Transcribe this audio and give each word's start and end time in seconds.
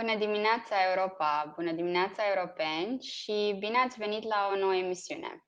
Bună 0.00 0.16
dimineața, 0.16 0.74
Europa! 0.88 1.52
Bună 1.54 1.72
dimineața, 1.72 2.22
europeni 2.28 3.02
și 3.02 3.56
bine 3.58 3.78
ați 3.78 3.98
venit 3.98 4.24
la 4.24 4.50
o 4.52 4.58
nouă 4.58 4.74
emisiune. 4.74 5.44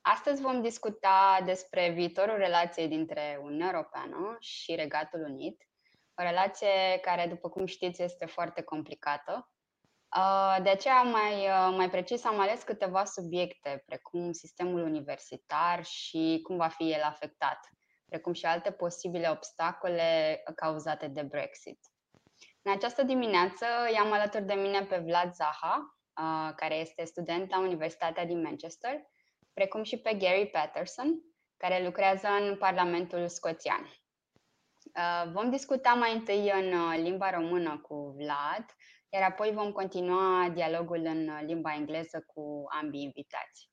Astăzi 0.00 0.42
vom 0.42 0.62
discuta 0.62 1.40
despre 1.44 1.90
viitorul 1.90 2.36
relației 2.36 2.88
dintre 2.88 3.38
Uniunea 3.42 3.70
Europeană 3.72 4.36
și 4.40 4.74
Regatul 4.74 5.20
Unit, 5.20 5.62
o 6.14 6.22
relație 6.22 6.98
care, 7.02 7.26
după 7.26 7.48
cum 7.48 7.66
știți, 7.66 8.02
este 8.02 8.26
foarte 8.26 8.62
complicată. 8.62 9.50
Uh, 10.16 10.56
de 10.62 10.68
aceea, 10.68 11.02
mai, 11.02 11.34
uh, 11.34 11.74
mai 11.76 11.90
precis, 11.90 12.24
am 12.24 12.40
ales 12.40 12.62
câteva 12.62 13.04
subiecte, 13.04 13.82
precum 13.86 14.32
sistemul 14.32 14.82
universitar 14.82 15.84
și 15.84 16.40
cum 16.42 16.56
va 16.56 16.68
fi 16.68 16.92
el 16.92 17.02
afectat, 17.02 17.58
precum 18.08 18.32
și 18.32 18.44
alte 18.44 18.70
posibile 18.70 19.30
obstacole 19.30 20.42
cauzate 20.54 21.08
de 21.08 21.22
Brexit. 21.22 21.91
În 22.62 22.72
această 22.72 23.02
dimineață 23.02 23.66
i-am 23.94 24.12
alături 24.12 24.44
de 24.44 24.54
mine 24.54 24.84
pe 24.84 24.98
Vlad 24.98 25.34
Zaha, 25.34 25.96
care 26.56 26.74
este 26.74 27.04
student 27.04 27.50
la 27.50 27.58
Universitatea 27.58 28.26
din 28.26 28.42
Manchester, 28.42 29.02
precum 29.52 29.82
și 29.82 29.98
pe 29.98 30.14
Gary 30.14 30.46
Patterson, 30.46 31.22
care 31.56 31.84
lucrează 31.84 32.28
în 32.28 32.56
Parlamentul 32.56 33.28
Scoțian. 33.28 33.90
Vom 35.32 35.50
discuta 35.50 35.94
mai 35.94 36.14
întâi 36.14 36.50
în 36.50 37.02
limba 37.02 37.30
română 37.30 37.78
cu 37.78 38.14
Vlad, 38.16 38.64
iar 39.08 39.30
apoi 39.30 39.50
vom 39.52 39.72
continua 39.72 40.48
dialogul 40.48 41.04
în 41.04 41.44
limba 41.44 41.74
engleză 41.74 42.24
cu 42.26 42.64
ambii 42.80 43.02
invitați. 43.02 43.70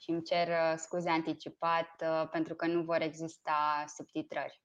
Și 0.00 0.10
îmi 0.10 0.22
cer 0.22 0.76
scuze 0.76 1.10
anticipat 1.10 2.04
pentru 2.30 2.54
că 2.54 2.66
nu 2.66 2.82
vor 2.82 3.00
exista 3.00 3.84
subtitrări. 3.86 4.60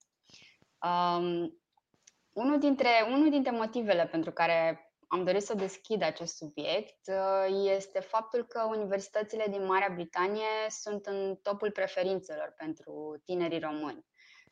Unul 2.33 2.59
dintre, 2.59 2.89
unul 3.07 3.29
dintre 3.29 3.51
motivele 3.51 4.07
pentru 4.07 4.31
care 4.31 4.87
am 5.07 5.23
dorit 5.23 5.43
să 5.43 5.53
deschid 5.55 6.03
acest 6.03 6.35
subiect 6.35 7.07
uh, 7.07 7.69
este 7.75 7.99
faptul 7.99 8.45
că 8.45 8.63
universitățile 8.63 9.45
din 9.49 9.65
Marea 9.65 9.91
Britanie 9.93 10.69
sunt 10.69 11.05
în 11.05 11.35
topul 11.41 11.71
preferințelor 11.71 12.53
pentru 12.57 13.21
tinerii 13.25 13.59
români. 13.59 14.05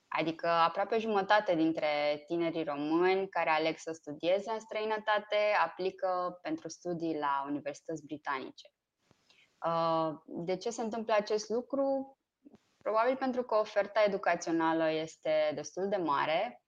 Adică 0.07 0.47
aproape 0.47 0.97
jumătate 0.97 1.55
dintre 1.55 2.23
tinerii 2.27 2.63
români 2.63 3.29
care 3.29 3.49
aleg 3.49 3.77
să 3.77 3.91
studieze 3.91 4.51
în 4.51 4.59
străinătate 4.59 5.37
aplică 5.63 6.39
pentru 6.41 6.69
studii 6.69 7.17
la 7.19 7.43
universități 7.47 8.05
britanice. 8.05 8.67
Uh, 9.65 10.13
de 10.25 10.57
ce 10.57 10.69
se 10.69 10.81
întâmplă 10.81 11.13
acest 11.13 11.49
lucru? 11.49 12.17
Probabil 12.83 13.15
pentru 13.15 13.43
că 13.43 13.55
oferta 13.55 14.03
educațională 14.05 14.91
este 14.91 15.51
destul 15.55 15.87
de 15.87 15.95
mare, 15.95 16.60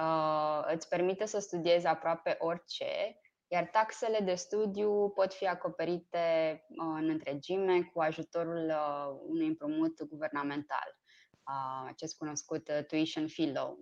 uh, 0.00 0.72
îți 0.74 0.88
permite 0.88 1.26
să 1.26 1.38
studiezi 1.38 1.86
aproape 1.86 2.36
orice, 2.38 3.20
iar 3.46 3.64
taxele 3.64 4.18
de 4.18 4.34
studiu 4.34 5.10
pot 5.10 5.32
fi 5.32 5.46
acoperite 5.46 6.64
uh, 6.68 6.96
în 7.00 7.08
întregime 7.08 7.82
cu 7.82 8.00
ajutorul 8.00 8.64
uh, 8.68 9.20
unui 9.26 9.46
împrumut 9.46 10.02
guvernamental, 10.02 10.96
uh, 11.30 11.88
acest 11.88 12.16
cunoscut 12.16 12.68
uh, 12.68 12.84
tuition 12.86 13.28
fee 13.28 13.52
loan, 13.52 13.76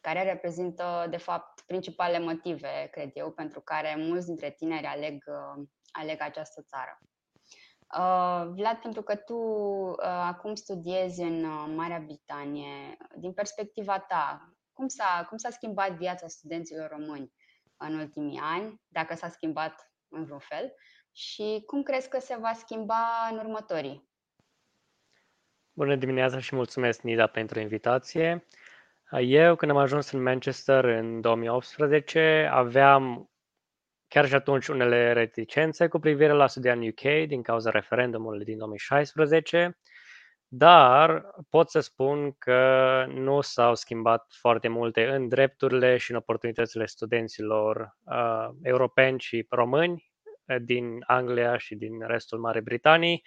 care 0.00 0.22
reprezintă, 0.22 1.06
de 1.10 1.16
fapt, 1.16 1.60
principalele 1.66 2.24
motive, 2.24 2.88
cred 2.90 3.10
eu, 3.14 3.30
pentru 3.30 3.60
care 3.60 3.94
mulți 3.96 4.26
dintre 4.26 4.50
tineri 4.50 4.86
aleg, 4.86 5.24
uh, 5.26 5.64
aleg 5.90 6.20
această 6.20 6.62
țară. 6.62 6.98
Uh, 7.96 8.52
Vlad, 8.54 8.76
pentru 8.76 9.02
că 9.02 9.16
tu 9.16 9.34
uh, 9.34 9.96
acum 10.02 10.54
studiezi 10.54 11.20
în 11.20 11.44
uh, 11.44 11.72
Marea 11.76 11.98
Britanie, 11.98 12.96
din 13.16 13.32
perspectiva 13.32 13.98
ta, 13.98 14.52
cum 14.78 14.88
s-a, 14.88 15.26
cum 15.28 15.36
s-a 15.38 15.50
schimbat 15.50 15.90
viața 15.90 16.26
studenților 16.26 16.88
români 16.90 17.32
în 17.76 17.98
ultimii 17.98 18.38
ani, 18.42 18.80
dacă 18.88 19.14
s-a 19.14 19.28
schimbat 19.28 19.92
în 20.08 20.24
vreun 20.24 20.38
fel, 20.38 20.74
și 21.12 21.62
cum 21.66 21.82
crezi 21.82 22.08
că 22.08 22.18
se 22.18 22.36
va 22.40 22.52
schimba 22.52 23.28
în 23.30 23.38
următorii? 23.38 24.08
Bună 25.72 25.96
dimineața 25.96 26.38
și 26.38 26.54
mulțumesc, 26.54 27.00
Nida, 27.00 27.26
pentru 27.26 27.60
invitație. 27.60 28.46
Eu, 29.20 29.56
când 29.56 29.70
am 29.70 29.76
ajuns 29.76 30.10
în 30.10 30.22
Manchester 30.22 30.84
în 30.84 31.20
2018, 31.20 32.48
aveam 32.52 33.30
chiar 34.08 34.26
și 34.26 34.34
atunci 34.34 34.66
unele 34.66 35.12
reticențe 35.12 35.88
cu 35.88 35.98
privire 35.98 36.32
la 36.32 36.46
studia 36.46 36.72
în 36.72 36.88
UK 36.88 37.26
din 37.26 37.42
cauza 37.42 37.70
referendumului 37.70 38.44
din 38.44 38.58
2016 38.58 39.78
dar 40.48 41.24
pot 41.50 41.70
să 41.70 41.80
spun 41.80 42.32
că 42.32 43.04
nu 43.08 43.40
s-au 43.40 43.74
schimbat 43.74 44.26
foarte 44.40 44.68
multe 44.68 45.06
în 45.08 45.28
drepturile 45.28 45.96
și 45.96 46.10
în 46.10 46.16
oportunitățile 46.16 46.86
studenților 46.86 47.96
uh, 48.04 48.48
europeni 48.62 49.20
și 49.20 49.46
români 49.48 50.12
uh, 50.46 50.56
din 50.60 51.04
Anglia 51.06 51.56
și 51.56 51.74
din 51.74 52.06
restul 52.06 52.38
Marii 52.38 52.62
Britanii 52.62 53.24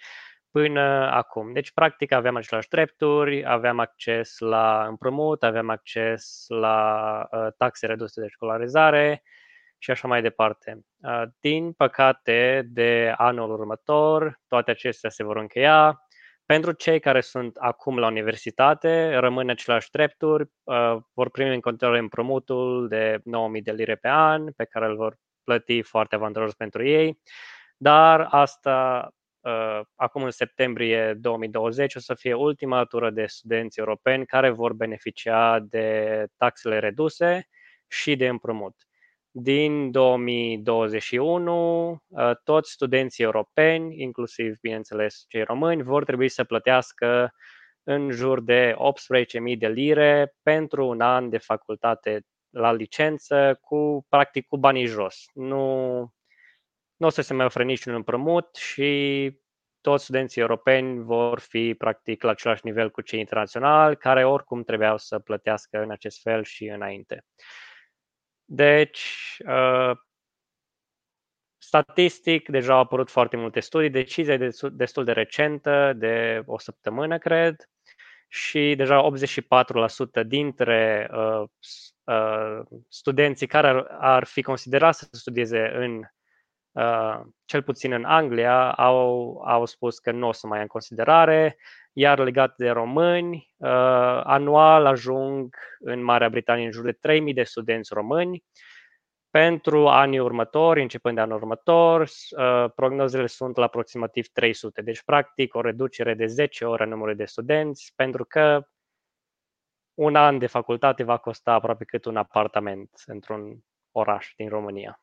până 0.50 1.10
acum. 1.10 1.52
Deci, 1.52 1.72
practic, 1.72 2.12
aveam 2.12 2.36
aceleași 2.36 2.68
drepturi, 2.68 3.46
aveam 3.46 3.78
acces 3.78 4.38
la 4.38 4.86
împrumut, 4.88 5.42
aveam 5.42 5.68
acces 5.68 6.44
la 6.48 7.28
uh, 7.30 7.46
taxe 7.56 7.86
reduse 7.86 8.20
de 8.20 8.28
școlarizare 8.28 9.22
și 9.78 9.90
așa 9.90 10.08
mai 10.08 10.22
departe. 10.22 10.84
Uh, 11.02 11.22
din 11.40 11.72
păcate, 11.72 12.68
de 12.70 13.14
anul 13.16 13.50
următor, 13.50 14.40
toate 14.46 14.70
acestea 14.70 15.10
se 15.10 15.24
vor 15.24 15.36
încheia 15.36 16.06
pentru 16.46 16.72
cei 16.72 17.00
care 17.00 17.20
sunt 17.20 17.56
acum 17.56 17.98
la 17.98 18.06
universitate, 18.06 19.14
rămân 19.14 19.48
aceleași 19.48 19.90
drepturi, 19.90 20.50
uh, 20.62 20.96
vor 21.14 21.30
primi 21.30 21.54
în 21.54 21.60
continuare 21.60 21.98
împrumutul 21.98 22.88
de 22.88 23.18
9.000 23.18 23.62
de 23.62 23.72
lire 23.72 23.94
pe 23.94 24.08
an, 24.08 24.52
pe 24.52 24.64
care 24.64 24.86
îl 24.86 24.96
vor 24.96 25.16
plăti 25.44 25.82
foarte 25.82 26.14
avantajos 26.14 26.54
pentru 26.54 26.84
ei, 26.84 27.18
dar 27.76 28.26
asta 28.30 29.08
uh, 29.40 29.80
acum 29.94 30.22
în 30.22 30.30
septembrie 30.30 31.14
2020 31.14 31.94
o 31.94 31.98
să 31.98 32.14
fie 32.14 32.34
ultima 32.34 32.84
tură 32.84 33.10
de 33.10 33.26
studenți 33.26 33.78
europeni 33.78 34.26
care 34.26 34.50
vor 34.50 34.72
beneficia 34.72 35.58
de 35.60 36.26
taxele 36.36 36.78
reduse 36.78 37.48
și 37.88 38.16
de 38.16 38.28
împrumut 38.28 38.74
din 39.34 39.90
2021, 39.90 42.02
uh, 42.08 42.30
toți 42.44 42.70
studenții 42.70 43.24
europeni, 43.24 44.02
inclusiv, 44.02 44.56
bineînțeles, 44.60 45.24
cei 45.28 45.42
români, 45.42 45.82
vor 45.82 46.04
trebui 46.04 46.28
să 46.28 46.44
plătească 46.44 47.34
în 47.82 48.10
jur 48.10 48.40
de 48.40 48.74
18.000 49.52 49.58
de 49.58 49.68
lire 49.68 50.34
pentru 50.42 50.86
un 50.86 51.00
an 51.00 51.28
de 51.28 51.38
facultate 51.38 52.26
la 52.50 52.72
licență, 52.72 53.58
cu 53.60 54.06
practic 54.08 54.46
cu 54.46 54.56
banii 54.56 54.86
jos. 54.86 55.24
Nu, 55.34 55.96
nu 56.96 57.06
o 57.06 57.10
să 57.10 57.22
se 57.22 57.34
mai 57.34 57.44
ofere 57.44 57.64
niciun 57.64 57.94
împrumut 57.94 58.54
și 58.54 59.32
toți 59.80 60.04
studenții 60.04 60.40
europeni 60.40 61.02
vor 61.02 61.40
fi 61.40 61.74
practic 61.74 62.22
la 62.22 62.30
același 62.30 62.60
nivel 62.64 62.90
cu 62.90 63.00
cei 63.00 63.18
internaționali, 63.18 63.96
care 63.96 64.24
oricum 64.24 64.62
trebuiau 64.62 64.98
să 64.98 65.18
plătească 65.18 65.82
în 65.82 65.90
acest 65.90 66.22
fel 66.22 66.44
și 66.44 66.64
înainte. 66.64 67.24
Deci, 68.44 69.36
uh, 69.46 69.92
statistic, 71.58 72.48
deja 72.48 72.72
au 72.72 72.78
apărut 72.78 73.10
foarte 73.10 73.36
multe 73.36 73.60
studii, 73.60 73.90
decizia 73.90 74.34
e 74.34 74.50
destul 74.72 75.04
de 75.04 75.12
recentă, 75.12 75.92
de 75.96 76.42
o 76.46 76.58
săptămână, 76.58 77.18
cred, 77.18 77.56
și 78.28 78.74
deja 78.76 79.10
84% 80.22 80.26
dintre 80.26 81.10
uh, 81.12 81.42
uh, 82.04 82.60
studenții 82.88 83.46
care 83.46 83.68
ar, 83.68 83.86
ar 83.98 84.24
fi 84.24 84.42
considerați 84.42 84.98
să 84.98 85.08
studieze 85.12 85.70
în, 85.74 86.02
uh, 86.72 87.20
cel 87.44 87.62
puțin 87.62 87.92
în 87.92 88.04
Anglia, 88.04 88.72
au, 88.72 89.36
au 89.46 89.64
spus 89.64 89.98
că 89.98 90.10
nu 90.10 90.28
o 90.28 90.32
să 90.32 90.46
mai 90.46 90.56
ia 90.56 90.62
în 90.62 90.68
considerare, 90.68 91.56
iar 91.92 92.18
legat 92.18 92.56
de 92.56 92.70
români, 92.70 93.54
uh, 93.56 94.20
anual 94.24 94.86
ajung 94.86 95.56
în 95.78 96.02
Marea 96.02 96.28
Britanie 96.28 96.64
în 96.64 96.70
jur 96.70 96.84
de 96.84 96.92
3.000 96.92 97.34
de 97.34 97.42
studenți 97.42 97.94
români. 97.94 98.44
Pentru 99.30 99.88
anii 99.88 100.18
următori, 100.18 100.82
începând 100.82 101.14
de 101.14 101.20
anul 101.20 101.36
următor, 101.36 102.00
uh, 102.00 102.70
prognozele 102.74 103.26
sunt 103.26 103.56
la 103.56 103.64
aproximativ 103.64 104.26
300. 104.32 104.82
Deci, 104.82 105.02
practic, 105.02 105.54
o 105.54 105.60
reducere 105.60 106.14
de 106.14 106.26
10 106.26 106.64
ore 106.64 106.82
în 106.82 106.88
numărul 106.88 107.16
de 107.16 107.24
studenți, 107.24 107.92
pentru 107.96 108.24
că 108.24 108.66
un 109.94 110.16
an 110.16 110.38
de 110.38 110.46
facultate 110.46 111.02
va 111.02 111.16
costa 111.16 111.52
aproape 111.52 111.84
cât 111.84 112.04
un 112.04 112.16
apartament 112.16 112.90
într-un 113.06 113.58
oraș 113.90 114.32
din 114.36 114.48
România. 114.48 115.00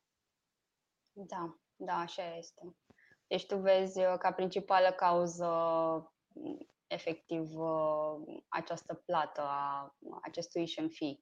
Da, 1.27 1.55
da, 1.75 1.93
așa 1.93 2.35
este. 2.37 2.75
Deci 3.27 3.45
tu 3.45 3.57
vezi 3.57 3.99
uh, 3.99 4.13
ca 4.19 4.31
principală 4.31 4.91
cauză 4.91 5.47
efectiv 6.87 7.59
uh, 7.59 8.41
această 8.47 8.93
plată 9.05 9.41
a 9.41 9.95
acestui 10.21 10.61
tuition 10.61 10.89
fee, 10.89 11.19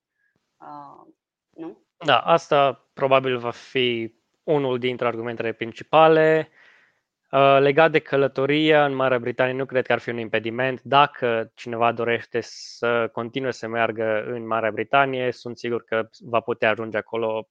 uh, 0.57 1.13
nu? 1.49 1.85
Da, 2.05 2.19
asta 2.19 2.89
probabil 2.93 3.37
va 3.37 3.51
fi 3.51 4.15
unul 4.43 4.79
dintre 4.79 5.07
argumentele 5.07 5.51
principale. 5.51 6.49
Uh, 7.31 7.57
legat 7.59 7.91
de 7.91 7.99
călătoria 7.99 8.85
în 8.85 8.95
Marea 8.95 9.19
Britanie, 9.19 9.53
nu 9.53 9.65
cred 9.65 9.85
că 9.85 9.93
ar 9.93 9.99
fi 9.99 10.09
un 10.09 10.17
impediment. 10.17 10.81
Dacă 10.81 11.51
cineva 11.55 11.91
dorește 11.91 12.39
să 12.41 13.09
continue 13.11 13.51
să 13.51 13.67
meargă 13.67 14.23
în 14.23 14.47
Marea 14.47 14.71
Britanie, 14.71 15.31
sunt 15.31 15.57
sigur 15.57 15.83
că 15.83 16.09
va 16.19 16.39
putea 16.39 16.69
ajunge 16.69 16.97
acolo 16.97 17.49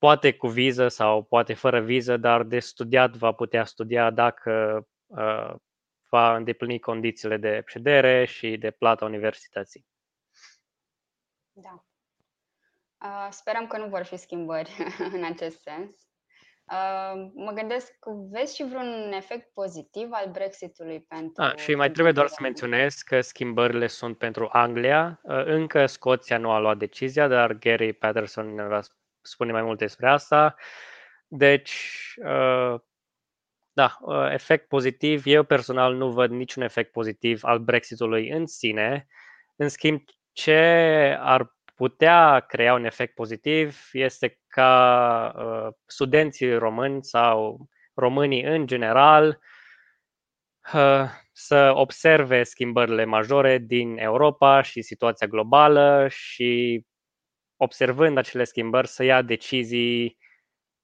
poate 0.00 0.32
cu 0.32 0.46
viză 0.46 0.88
sau 0.88 1.22
poate 1.22 1.54
fără 1.54 1.80
viză, 1.80 2.16
dar 2.16 2.42
de 2.42 2.58
studiat 2.58 3.16
va 3.16 3.32
putea 3.32 3.64
studia 3.64 4.10
dacă 4.10 4.86
uh, 5.06 5.54
va 6.08 6.36
îndeplini 6.36 6.78
condițiile 6.78 7.36
de 7.36 7.62
ședere 7.66 8.24
și 8.24 8.56
de 8.56 8.70
plata 8.70 9.04
universității. 9.04 9.86
Da. 11.52 11.84
Uh, 13.04 13.28
sperăm 13.30 13.66
că 13.66 13.78
nu 13.78 13.88
vor 13.88 14.02
fi 14.02 14.16
schimbări 14.16 14.70
în 15.16 15.24
acest 15.24 15.60
sens. 15.60 15.90
Uh, 16.72 17.30
mă 17.34 17.52
gândesc, 17.52 17.92
vezi 18.30 18.54
și 18.54 18.64
vreun 18.64 19.12
efect 19.12 19.52
pozitiv 19.52 20.08
al 20.10 20.30
Brexitului 20.30 21.00
pentru... 21.00 21.42
Ah, 21.42 21.56
și 21.56 21.74
mai 21.74 21.90
trebuie 21.90 22.12
doar 22.12 22.26
să 22.26 22.38
menționez 22.40 22.94
că 22.94 23.20
schimbările 23.20 23.86
sunt 23.86 24.18
pentru 24.18 24.48
Anglia. 24.52 25.20
Uh, 25.22 25.44
încă 25.44 25.86
Scoția 25.86 26.38
nu 26.38 26.50
a 26.50 26.58
luat 26.58 26.76
decizia, 26.76 27.28
dar 27.28 27.52
Gary 27.52 27.92
Patterson 27.92 28.54
ne 28.54 28.66
va 28.66 28.80
spune 29.22 29.52
mai 29.52 29.62
multe 29.62 29.84
despre 29.84 30.08
asta. 30.08 30.54
Deci, 31.26 31.74
uh, 32.24 32.80
da, 33.72 33.98
efect 34.32 34.68
pozitiv. 34.68 35.22
Eu 35.26 35.42
personal 35.42 35.94
nu 35.94 36.10
văd 36.10 36.30
niciun 36.30 36.62
efect 36.62 36.92
pozitiv 36.92 37.40
al 37.44 37.58
Brexitului 37.58 38.28
în 38.30 38.46
sine. 38.46 39.06
În 39.56 39.68
schimb, 39.68 40.00
ce 40.32 41.16
ar 41.20 41.54
putea 41.74 42.40
crea 42.40 42.74
un 42.74 42.84
efect 42.84 43.14
pozitiv 43.14 43.88
este 43.92 44.38
ca 44.48 45.32
uh, 45.36 45.72
studenții 45.86 46.58
români 46.58 47.04
sau 47.04 47.68
românii 47.94 48.42
în 48.42 48.66
general 48.66 49.40
uh, 50.74 51.08
să 51.32 51.72
observe 51.74 52.42
schimbările 52.42 53.04
majore 53.04 53.58
din 53.58 53.98
Europa 53.98 54.62
și 54.62 54.82
situația 54.82 55.26
globală 55.26 56.06
și 56.08 56.84
observând 57.62 58.18
acele 58.18 58.44
schimbări 58.44 58.88
să 58.88 59.04
ia 59.04 59.22
decizii 59.22 60.18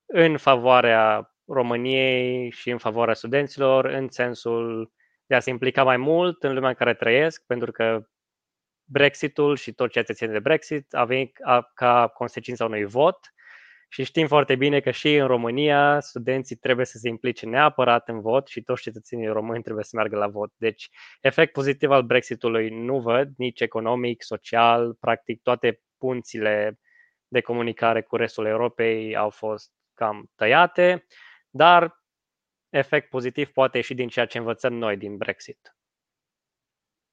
în 0.06 0.36
favoarea 0.36 1.34
României 1.46 2.50
și 2.50 2.70
în 2.70 2.78
favoarea 2.78 3.14
studenților 3.14 3.84
în 3.84 4.08
sensul 4.08 4.92
de 5.26 5.34
a 5.34 5.40
se 5.40 5.50
implica 5.50 5.84
mai 5.84 5.96
mult 5.96 6.42
în 6.42 6.54
lumea 6.54 6.68
în 6.68 6.74
care 6.74 6.94
trăiesc, 6.94 7.44
pentru 7.46 7.72
că 7.72 8.06
Brexitul 8.84 9.56
și 9.56 9.72
tot 9.72 9.90
ceea 9.90 10.04
ce 10.04 10.12
ține 10.12 10.32
de 10.32 10.38
Brexit 10.38 10.94
a 10.94 11.04
venit 11.04 11.36
ca 11.74 12.08
consecința 12.14 12.64
unui 12.64 12.84
vot 12.84 13.18
și 13.88 14.04
știm 14.04 14.26
foarte 14.26 14.56
bine 14.56 14.80
că 14.80 14.90
și 14.90 15.14
în 15.14 15.26
România 15.26 16.00
studenții 16.00 16.56
trebuie 16.56 16.86
să 16.86 16.98
se 16.98 17.08
implice 17.08 17.46
neapărat 17.46 18.08
în 18.08 18.20
vot 18.20 18.46
și 18.46 18.62
toți 18.62 18.82
cetățenii 18.82 19.26
români 19.26 19.62
trebuie 19.62 19.84
să 19.84 19.90
meargă 19.94 20.16
la 20.16 20.26
vot. 20.26 20.52
Deci, 20.56 20.88
efect 21.20 21.52
pozitiv 21.52 21.90
al 21.90 22.02
Brexitului 22.02 22.68
nu 22.68 23.00
văd, 23.00 23.28
nici 23.36 23.60
economic, 23.60 24.22
social, 24.22 24.94
practic 25.00 25.42
toate 25.42 25.80
punțile 25.98 26.80
de 27.28 27.40
comunicare 27.40 28.02
cu 28.02 28.16
restul 28.16 28.46
Europei 28.46 29.16
au 29.16 29.30
fost 29.30 29.72
cam 29.94 30.30
tăiate, 30.34 31.06
dar 31.50 32.04
efect 32.68 33.08
pozitiv 33.08 33.48
poate 33.52 33.76
ieși 33.76 33.94
din 33.94 34.08
ceea 34.08 34.26
ce 34.26 34.38
învățăm 34.38 34.72
noi 34.72 34.96
din 34.96 35.16
Brexit. 35.16 35.76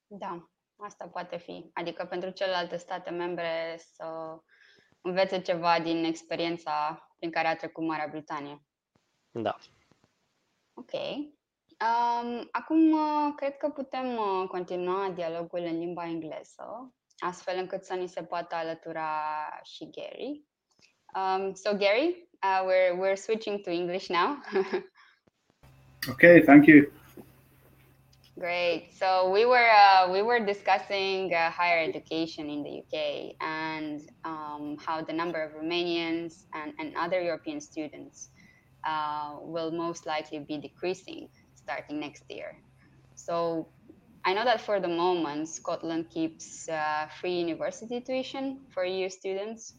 Da, 0.08 0.54
Asta 0.84 1.08
poate 1.08 1.38
fi. 1.38 1.70
Adică 1.74 2.06
pentru 2.06 2.30
celelalte 2.30 2.78
state 2.78 3.10
membre 3.10 3.78
să 3.78 4.38
învețe 5.02 5.42
ceva 5.42 5.80
din 5.80 6.04
experiența 6.04 7.08
prin 7.18 7.32
care 7.32 7.48
a 7.48 7.56
trecut 7.56 7.84
Marea 7.84 8.08
Britanie. 8.08 8.66
Da. 9.32 9.58
Ok. 10.74 10.92
Um, 10.94 12.48
acum 12.52 12.92
uh, 12.92 13.34
cred 13.36 13.58
că 13.58 13.70
putem 13.70 14.18
uh, 14.18 14.48
continua 14.48 15.10
dialogul 15.10 15.60
în 15.60 15.78
limba 15.78 16.06
engleză, 16.06 16.94
astfel 17.28 17.58
încât 17.58 17.84
să 17.84 17.94
ni 17.94 18.08
se 18.08 18.24
poată 18.24 18.56
alătura 18.56 19.10
și 19.64 19.90
Gary. 19.90 20.44
Um, 21.16 21.54
so 21.54 21.70
Gary, 21.78 22.28
uh, 22.44 22.62
we're 22.68 22.94
we're 23.00 23.16
switching 23.16 23.62
to 23.62 23.70
English 23.72 24.10
now. 24.10 24.42
okay, 26.12 26.42
thank 26.42 26.66
you. 26.66 26.92
Great. 28.36 28.92
So 28.92 29.30
we 29.30 29.46
were 29.46 29.70
uh, 29.86 30.12
we 30.12 30.22
were 30.22 30.40
discussing 30.40 31.34
uh, 31.34 31.52
higher 31.52 31.82
education 31.90 32.50
in 32.50 32.64
the 32.64 32.74
UK 32.82 33.36
and 33.40 34.02
um, 34.26 34.78
how 34.86 35.02
the 35.02 35.14
number 35.14 35.40
of 35.44 35.52
Romanians 35.54 36.46
and, 36.54 36.74
and 36.80 36.96
other 36.98 37.22
European 37.22 37.62
students 37.62 38.30
uh, 38.84 39.36
will 39.40 39.72
most 39.72 40.06
likely 40.06 40.40
be 40.40 40.58
decreasing 40.58 41.30
starting 41.54 42.00
next 42.00 42.24
year. 42.28 42.58
So 43.16 43.68
I 44.26 44.34
know 44.34 44.46
that 44.46 44.62
for 44.62 44.80
the 44.80 44.88
moment 44.88 45.50
Scotland 45.50 46.10
keeps 46.10 46.70
uh, 46.70 47.08
free 47.20 47.34
university 47.34 48.00
tuition 48.00 48.62
for 48.74 48.86
EU 48.86 49.10
students, 49.10 49.74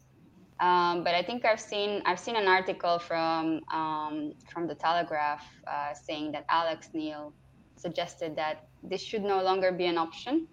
um, 0.59 1.03
but 1.03 1.15
I 1.15 1.23
think 1.23 1.45
I've 1.45 1.59
seen 1.59 2.03
I've 2.05 2.19
seen 2.19 2.35
an 2.35 2.47
article 2.47 2.99
from 2.99 3.61
um, 3.73 4.33
from 4.53 4.67
the 4.67 4.75
Telegraph 4.75 5.43
uh, 5.67 5.93
saying 5.93 6.31
that 6.33 6.45
Alex 6.49 6.89
Neil 6.93 7.33
suggested 7.75 8.35
that 8.35 8.67
this 8.83 9.01
should 9.01 9.23
no 9.23 9.41
longer 9.41 9.71
be 9.71 9.87
an 9.87 9.97
option. 9.97 10.47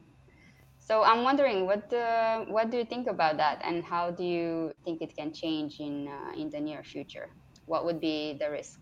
So 0.81 1.03
I'm 1.03 1.23
wondering, 1.23 1.67
what 1.67 1.85
what 2.49 2.71
do 2.71 2.79
you 2.79 2.87
think 2.87 3.09
about 3.09 3.37
that, 3.37 3.61
and 3.63 3.85
how 3.85 4.11
do 4.11 4.25
you 4.25 4.73
think 4.85 5.03
it 5.03 5.15
can 5.15 5.33
change 5.35 5.81
in 5.81 6.09
uh, 6.09 6.41
in 6.41 6.49
the 6.49 6.61
near 6.61 6.83
future? 6.83 7.29
What 7.67 7.85
would 7.85 8.01
be 8.01 8.37
the 8.41 8.51
risk 8.51 8.81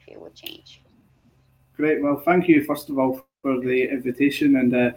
if 0.00 0.08
it 0.08 0.18
would 0.18 0.34
change? 0.34 0.82
Great. 1.76 2.02
Well, 2.02 2.16
thank 2.24 2.48
you 2.48 2.64
first 2.64 2.88
of 2.88 2.98
all 2.98 3.26
for 3.42 3.60
the 3.60 3.90
invitation 3.90 4.56
and 4.56 4.74
uh, 4.74 4.90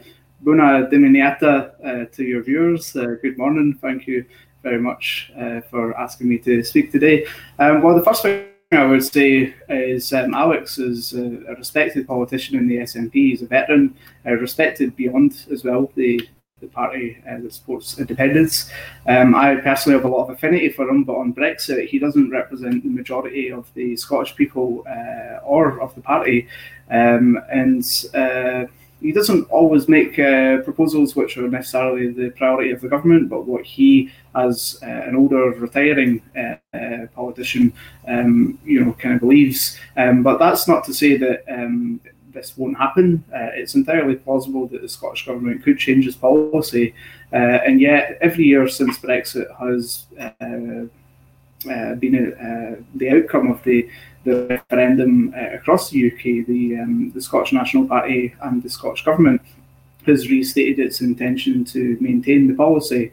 Buna 0.43 0.89
Diminiata 0.91 1.71
uh, 1.83 2.05
to 2.15 2.23
your 2.23 2.43
viewers. 2.43 2.95
Uh, 2.95 3.15
good 3.21 3.37
morning. 3.39 3.77
Thank 3.81 4.05
you 4.05 4.23
very 4.61 4.79
much 4.79 5.31
uh, 5.35 5.61
for 5.61 5.97
asking 5.97 6.29
me 6.29 6.37
to 6.39 6.63
speak 6.63 6.91
today. 6.91 7.25
Um, 7.57 7.81
well, 7.81 7.95
the 7.95 8.03
first 8.03 8.21
thing 8.21 8.45
I 8.71 8.85
would 8.85 9.03
say 9.03 9.55
is 9.67 10.13
um, 10.13 10.35
Alex 10.35 10.77
is 10.77 11.13
a, 11.13 11.55
respected 11.57 12.05
politician 12.05 12.59
in 12.59 12.67
the 12.67 12.77
SNP. 12.77 13.13
He's 13.13 13.41
a 13.41 13.47
veteran, 13.47 13.95
respected 14.23 14.95
beyond 14.95 15.45
as 15.51 15.63
well 15.63 15.91
the 15.95 16.29
the 16.61 16.67
party 16.67 17.21
uh, 17.29 17.37
that 17.41 17.51
supports 17.51 17.99
independence. 17.99 18.71
Um, 19.07 19.35
I 19.35 19.57
personally 19.57 19.97
have 19.97 20.05
a 20.05 20.07
lot 20.07 20.23
of 20.23 20.29
affinity 20.29 20.69
for 20.69 20.87
him, 20.87 21.03
but 21.03 21.17
on 21.17 21.33
Brexit, 21.33 21.85
he 21.89 21.99
doesn't 21.99 22.29
represent 22.29 22.81
the 22.81 22.89
majority 22.89 23.51
of 23.51 23.69
the 23.73 23.97
Scottish 23.97 24.33
people 24.37 24.85
uh, 24.87 25.39
or 25.43 25.81
of 25.81 25.93
the 25.95 26.01
party, 26.01 26.47
um, 26.89 27.37
and 27.51 27.83
uh, 28.13 28.71
he 29.01 29.11
doesn't 29.11 29.43
always 29.49 29.89
make 29.89 30.17
uh, 30.17 30.59
proposals 30.59 31.13
which 31.13 31.37
are 31.37 31.49
necessarily 31.49 32.13
the 32.13 32.29
priority 32.29 32.71
of 32.71 32.79
the 32.79 32.87
government, 32.87 33.27
but 33.27 33.45
what 33.45 33.65
he, 33.65 34.09
as 34.33 34.79
uh, 34.81 34.85
an 34.85 35.17
older 35.17 35.49
retiring 35.51 36.21
uh, 36.37 37.07
politician, 37.13 37.73
um, 38.07 38.57
you 38.63 38.83
know, 38.83 38.93
kind 38.93 39.15
of 39.15 39.19
believes. 39.19 39.77
Um, 39.97 40.23
but 40.23 40.39
that's 40.39 40.69
not 40.69 40.85
to 40.85 40.93
say 40.93 41.17
that 41.17 41.43
um, 41.49 41.99
this 42.35 42.55
won't 42.55 42.77
happen. 42.77 43.23
Uh, 43.33 43.49
it's 43.53 43.73
entirely 43.73 44.15
plausible 44.15 44.67
that 44.67 44.81
the 44.81 44.89
Scottish 44.89 45.25
government 45.25 45.63
could 45.63 45.79
change 45.79 46.05
its 46.05 46.15
policy, 46.15 46.93
uh, 47.33 47.37
and 47.65 47.81
yet 47.81 48.19
every 48.21 48.45
year 48.45 48.67
since 48.67 48.99
Brexit 48.99 49.47
has 49.57 50.05
been 51.63 52.85
the 52.95 53.09
outcome 53.09 53.49
of 53.49 53.63
the 53.63 53.89
the 54.25 54.47
referendum 54.47 55.33
uh, 55.37 55.55
across 55.55 55.91
the 55.91 56.11
UK, 56.11 56.45
the, 56.47 56.79
um, 56.79 57.11
the 57.13 57.21
Scottish 57.21 57.53
National 57.53 57.87
Party 57.87 58.35
and 58.41 58.61
the 58.61 58.69
Scottish 58.69 59.05
Government 59.05 59.41
has 60.05 60.29
restated 60.29 60.79
its 60.79 61.01
intention 61.01 61.63
to 61.65 61.97
maintain 62.01 62.47
the 62.47 62.55
policy. 62.55 63.11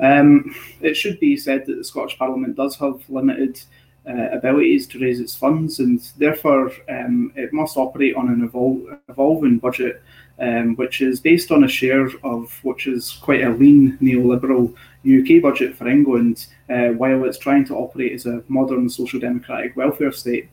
Um, 0.00 0.54
it 0.80 0.94
should 0.94 1.20
be 1.20 1.36
said 1.36 1.66
that 1.66 1.76
the 1.76 1.84
Scottish 1.84 2.18
Parliament 2.18 2.56
does 2.56 2.76
have 2.76 3.02
limited 3.08 3.58
uh, 3.58 3.64
abilities 4.06 4.86
to 4.88 4.98
raise 4.98 5.20
its 5.20 5.34
funds, 5.34 5.78
and 5.78 6.00
therefore 6.18 6.70
um, 6.88 7.32
it 7.36 7.52
must 7.52 7.76
operate 7.76 8.14
on 8.14 8.28
an 8.28 8.48
evol- 8.48 8.98
evolving 9.08 9.58
budget, 9.58 10.02
um, 10.38 10.76
which 10.76 11.00
is 11.00 11.20
based 11.20 11.50
on 11.50 11.64
a 11.64 11.68
share 11.68 12.08
of 12.22 12.52
which 12.64 12.86
is 12.86 13.18
quite 13.22 13.42
a 13.42 13.50
lean 13.50 13.96
neoliberal 14.02 14.74
UK 15.06 15.42
budget 15.42 15.74
for 15.76 15.88
England, 15.88 16.46
uh, 16.70 16.88
while 16.88 17.24
it's 17.24 17.38
trying 17.38 17.64
to 17.66 17.76
operate 17.76 18.12
as 18.12 18.26
a 18.26 18.42
modern 18.48 18.88
social 18.88 19.20
democratic 19.20 19.76
welfare 19.76 20.12
state. 20.12 20.48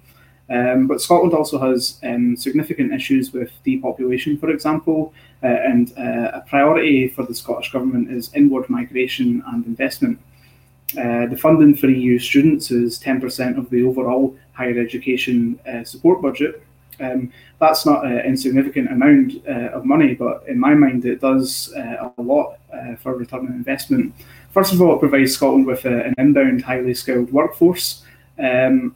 Um, 0.49 0.85
but 0.85 1.01
Scotland 1.01 1.33
also 1.33 1.57
has 1.59 1.97
um, 2.03 2.35
significant 2.35 2.93
issues 2.93 3.31
with 3.31 3.51
depopulation, 3.63 4.37
for 4.37 4.49
example, 4.49 5.13
uh, 5.43 5.47
and 5.47 5.97
uh, 5.97 6.31
a 6.33 6.43
priority 6.47 7.07
for 7.07 7.23
the 7.23 7.33
Scottish 7.33 7.71
Government 7.71 8.11
is 8.11 8.33
inward 8.35 8.69
migration 8.69 9.41
and 9.47 9.65
investment. 9.65 10.19
Uh, 10.97 11.25
the 11.27 11.37
funding 11.37 11.75
for 11.75 11.87
EU 11.87 12.19
students 12.19 12.71
is 12.71 12.99
10% 12.99 13.57
of 13.57 13.69
the 13.69 13.83
overall 13.83 14.35
higher 14.53 14.79
education 14.79 15.59
uh, 15.67 15.83
support 15.83 16.21
budget. 16.21 16.61
Um, 16.99 17.31
that's 17.59 17.85
not 17.85 18.05
an 18.05 18.19
insignificant 18.19 18.91
amount 18.91 19.33
uh, 19.47 19.69
of 19.77 19.85
money, 19.85 20.13
but 20.13 20.43
in 20.47 20.59
my 20.59 20.73
mind, 20.73 21.05
it 21.05 21.21
does 21.21 21.73
uh, 21.75 22.09
a 22.17 22.21
lot 22.21 22.57
for 22.99 23.15
return 23.15 23.47
on 23.47 23.53
investment. 23.53 24.13
First 24.51 24.73
of 24.73 24.81
all, 24.81 24.95
it 24.95 24.99
provides 24.99 25.33
Scotland 25.33 25.65
with 25.65 25.85
a, 25.85 26.03
an 26.03 26.13
inbound, 26.17 26.63
highly 26.63 26.93
skilled 26.93 27.31
workforce 27.31 28.03
um, 28.37 28.95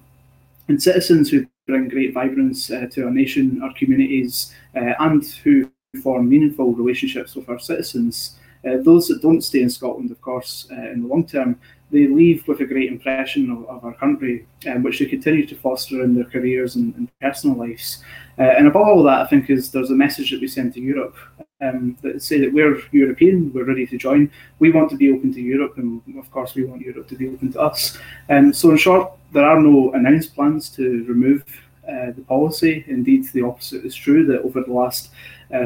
and 0.67 0.81
citizens 0.81 1.29
who 1.29 1.45
bring 1.67 1.87
great 1.87 2.13
vibrance 2.13 2.69
uh, 2.69 2.87
to 2.91 3.05
our 3.05 3.11
nation, 3.11 3.61
our 3.63 3.73
communities, 3.73 4.53
uh, 4.75 4.93
and 4.99 5.25
who 5.43 5.69
form 6.01 6.27
meaningful 6.29 6.73
relationships 6.73 7.35
with 7.35 7.49
our 7.49 7.59
citizens. 7.59 8.35
Uh, 8.67 8.77
those 8.81 9.07
that 9.07 9.21
don't 9.21 9.41
stay 9.43 9.61
in 9.61 9.69
Scotland, 9.69 10.11
of 10.11 10.21
course, 10.21 10.67
uh, 10.71 10.91
in 10.91 11.03
the 11.03 11.07
long 11.07 11.25
term, 11.25 11.59
they 11.95 12.07
leave 12.07 12.47
with 12.47 12.59
a 12.59 12.65
great 12.65 12.91
impression 12.91 13.49
of, 13.49 13.65
of 13.69 13.85
our 13.85 13.93
country, 13.93 14.45
um, 14.67 14.83
which 14.83 14.99
they 14.99 15.05
continue 15.05 15.45
to 15.47 15.55
foster 15.55 16.03
in 16.03 16.13
their 16.13 16.25
careers 16.25 16.75
and, 16.75 16.93
and 16.95 17.09
personal 17.19 17.57
lives. 17.57 18.03
Uh, 18.37 18.43
and 18.57 18.67
above 18.67 18.87
all 18.87 19.03
that, 19.03 19.21
I 19.21 19.27
think 19.27 19.49
is 19.49 19.71
there's 19.71 19.91
a 19.91 19.95
message 19.95 20.31
that 20.31 20.41
we 20.41 20.47
send 20.47 20.73
to 20.73 20.81
Europe 20.81 21.15
um, 21.61 21.97
that 22.01 22.21
say 22.21 22.39
that 22.39 22.51
we're 22.51 22.81
European, 22.91 23.51
we're 23.53 23.65
ready 23.65 23.87
to 23.87 23.97
join. 23.97 24.29
We 24.59 24.71
want 24.71 24.89
to 24.91 24.97
be 24.97 25.11
open 25.11 25.33
to 25.33 25.41
Europe, 25.41 25.77
and 25.77 26.01
of 26.17 26.29
course, 26.31 26.53
we 26.53 26.65
want 26.65 26.81
Europe 26.81 27.07
to 27.07 27.15
be 27.15 27.29
open 27.29 27.53
to 27.53 27.61
us. 27.61 27.97
And 28.27 28.47
um, 28.47 28.53
so, 28.53 28.71
in 28.71 28.77
short, 28.77 29.11
there 29.31 29.45
are 29.45 29.59
no 29.59 29.93
announced 29.93 30.35
plans 30.35 30.69
to 30.71 31.05
remove 31.05 31.43
uh, 31.87 32.11
the 32.11 32.23
policy. 32.27 32.83
Indeed, 32.87 33.25
the 33.31 33.43
opposite 33.43 33.85
is 33.85 33.95
true. 33.95 34.25
That 34.25 34.41
over 34.41 34.61
the 34.61 34.73
last 34.73 35.11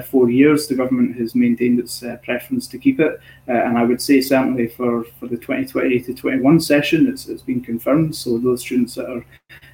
four 0.05 0.29
years, 0.29 0.67
the 0.67 0.75
government 0.75 1.15
has 1.17 1.35
maintained 1.35 1.79
its 1.79 2.03
uh, 2.03 2.17
preference 2.23 2.67
to 2.67 2.77
keep 2.77 2.99
it. 2.99 3.19
Uh, 3.47 3.51
and 3.51 3.77
I 3.77 3.83
would 3.83 4.01
say 4.01 4.21
certainly 4.21 4.67
for, 4.67 5.03
for 5.19 5.27
the 5.27 5.37
2020 5.37 6.01
to 6.01 6.13
21 6.13 6.59
session, 6.59 7.07
it's, 7.07 7.27
it's 7.27 7.41
been 7.41 7.61
confirmed. 7.61 8.15
So 8.15 8.37
those 8.37 8.61
students 8.61 8.95
that 8.95 9.09
are 9.09 9.25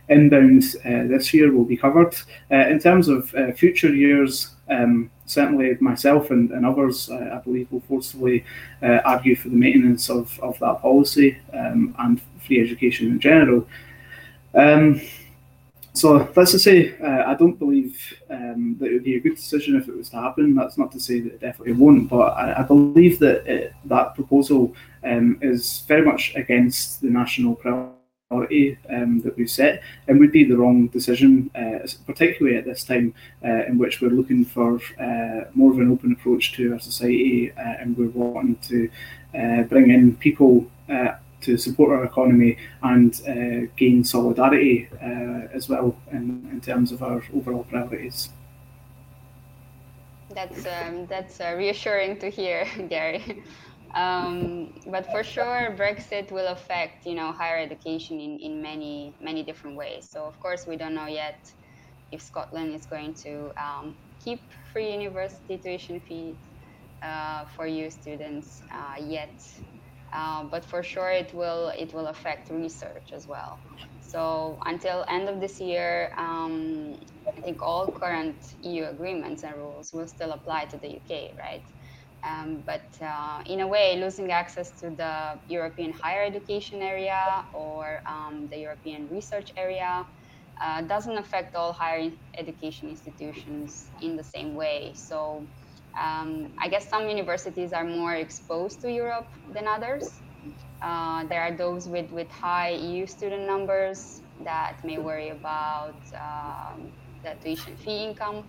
inbound 0.10 0.64
uh, 0.86 1.08
this 1.08 1.34
year 1.34 1.52
will 1.52 1.66
be 1.66 1.78
covered. 1.78 2.16
Uh, 2.52 2.68
in 2.68 2.80
terms 2.80 3.08
of 3.08 3.34
uh, 3.36 3.52
future 3.54 3.94
years, 3.94 4.52
um, 4.70 5.10
certainly 5.26 5.76
myself 5.80 6.32
and, 6.32 6.52
and 6.52 6.66
others, 6.66 7.10
I 7.10 7.40
believe, 7.40 7.72
will 7.72 7.82
forcefully 7.82 8.46
argue 8.82 9.36
for 9.36 9.50
the 9.50 9.56
maintenance 9.56 10.10
of, 10.10 10.40
of 10.40 10.58
that 10.60 10.82
policy 10.82 11.38
um, 11.54 11.96
and 12.00 12.22
free 12.46 12.62
education 12.62 13.08
in 13.08 13.20
general. 13.20 13.68
Um, 14.54 15.02
so 15.96 16.20
that's 16.36 16.52
to 16.52 16.60
say 16.60 16.96
uh, 17.00 17.24
I 17.26 17.36
don't 17.36 17.58
believe 17.58 17.98
um, 18.30 18.76
that 18.80 18.88
it 18.88 18.94
would 18.94 19.04
be 19.04 19.16
a 19.16 19.20
good 19.20 19.36
decision 19.36 19.76
if 19.78 19.88
it 19.88 19.96
was 19.96 20.10
to 20.10 20.18
happen. 20.18 20.54
That's 20.54 20.78
not 20.78 20.92
to 20.92 21.00
say 21.00 21.22
that 21.22 21.34
it 21.34 21.40
definitely 21.40 21.74
won't, 21.74 22.10
but 22.10 22.38
I, 22.38 22.60
I 22.60 22.64
believe 22.64 23.18
that 23.20 23.48
it, 23.48 23.74
that 23.86 24.14
proposal 24.14 24.76
um, 25.04 25.38
is 25.42 25.84
very 25.88 26.04
much 26.04 26.34
against 26.36 27.02
the 27.02 27.10
national 27.10 27.56
priority 27.56 28.78
um, 28.90 29.22
that 29.22 29.38
we've 29.38 29.50
set 29.50 29.82
and 30.08 30.20
would 30.20 30.32
be 30.32 30.44
the 30.44 30.58
wrong 30.58 30.88
decision, 30.88 31.50
uh, 31.56 31.88
particularly 32.06 32.58
at 32.58 32.66
this 32.66 32.84
time 32.84 33.14
uh, 33.44 33.66
in 33.66 33.78
which 33.78 34.02
we're 34.02 34.10
looking 34.10 34.44
for 34.44 34.82
uh, 35.00 35.46
more 35.54 35.72
of 35.72 35.80
an 35.80 35.92
open 35.92 36.12
approach 36.12 36.54
to 36.54 36.74
our 36.74 36.80
society 36.80 37.52
uh, 37.54 37.76
and 37.80 37.98
we're 37.98 38.10
wanting 38.10 38.58
to 38.58 38.90
uh, 39.38 39.64
bring 39.64 39.92
in 39.92 40.16
people 40.18 40.70
to 41.46 41.58
support 41.58 41.92
our 41.92 42.06
economy 42.06 42.58
and 42.82 43.22
uh, 43.28 43.72
gain 43.78 44.04
solidarity 44.04 44.90
uh, 45.02 45.58
as 45.58 45.70
well 45.70 45.96
in, 46.12 46.48
in 46.52 46.60
terms 46.62 46.92
of 46.92 47.02
our 47.04 47.24
overall 47.34 47.64
priorities. 47.64 48.30
That's 50.34 50.66
um, 50.66 51.06
that's 51.08 51.40
uh, 51.40 51.54
reassuring 51.58 52.18
to 52.20 52.30
hear, 52.30 52.66
Gary. 52.90 53.44
Um, 53.94 54.74
but 54.88 55.10
for 55.12 55.24
sure, 55.24 55.74
Brexit 55.78 56.30
will 56.32 56.48
affect 56.48 57.06
you 57.06 57.16
know 57.16 57.32
higher 57.32 57.58
education 57.58 58.20
in, 58.20 58.40
in 58.40 58.62
many 58.62 59.14
many 59.22 59.44
different 59.44 59.78
ways. 59.78 60.10
So 60.12 60.26
of 60.26 60.38
course, 60.40 60.68
we 60.68 60.76
don't 60.76 60.96
know 60.96 61.06
yet 61.08 61.40
if 62.12 62.22
Scotland 62.22 62.74
is 62.74 62.86
going 62.86 63.14
to 63.26 63.52
um, 63.66 63.96
keep 64.24 64.42
free 64.74 64.92
university 64.92 65.58
tuition 65.58 66.00
fees 66.00 66.36
uh, 67.02 67.46
for 67.56 67.68
you 67.68 67.90
students 67.90 68.62
uh, 68.72 68.96
yet. 69.00 69.34
Uh, 70.14 70.44
but 70.46 70.64
for 70.64 70.84
sure 70.84 71.10
it 71.10 71.34
will 71.34 71.70
it 71.70 71.94
will 71.94 72.08
affect 72.08 72.50
research 72.50 73.12
as 73.14 73.28
well. 73.28 73.60
So 74.00 74.60
until 74.66 75.04
end 75.10 75.28
of 75.28 75.42
this 75.42 75.60
year, 75.60 76.14
um, 76.18 77.00
I 77.38 77.42
think 77.42 77.62
all 77.62 77.88
current 77.88 78.56
EU 78.62 78.86
agreements 78.86 79.44
and 79.44 79.56
rules 79.56 79.92
will 79.94 80.08
still 80.08 80.32
apply 80.32 80.66
to 80.66 80.78
the 80.78 80.98
UK, 80.98 81.38
right? 81.38 81.64
Um, 82.24 82.64
but 82.66 82.88
uh, 83.02 83.42
in 83.46 83.60
a 83.62 83.68
way, 83.68 84.00
losing 84.00 84.32
access 84.32 84.72
to 84.80 84.90
the 84.90 85.40
European 85.48 85.92
higher 85.92 86.24
education 86.24 86.82
area 86.82 87.46
or 87.54 88.02
um, 88.06 88.48
the 88.50 88.58
European 88.58 89.08
research 89.10 89.52
area 89.58 90.06
uh, 90.62 90.82
doesn't 90.82 91.18
affect 91.18 91.56
all 91.56 91.74
higher 91.74 92.10
education 92.38 92.90
institutions 92.90 93.92
in 94.02 94.16
the 94.16 94.24
same 94.24 94.56
way. 94.56 94.94
So 94.96 95.50
um, 96.00 96.52
I 96.58 96.68
guess 96.68 96.88
some 96.90 97.08
universities 97.08 97.74
are 97.74 97.84
more 97.84 98.16
exposed 98.16 98.82
to 98.82 98.92
Europe 98.92 99.28
than 99.54 99.68
others. 99.68 100.12
Uh, 100.82 101.24
there 101.26 101.42
are 101.42 101.52
those 101.52 101.88
with, 101.88 102.12
with 102.12 102.30
high 102.30 102.72
EU 102.72 103.08
student 103.08 103.48
numbers 103.48 104.22
that 104.44 104.76
may 104.84 104.98
worry 104.98 105.30
about 105.30 105.96
um, 106.14 106.92
the 107.24 107.34
tuition 107.42 107.76
fee 107.78 108.04
income. 108.04 108.44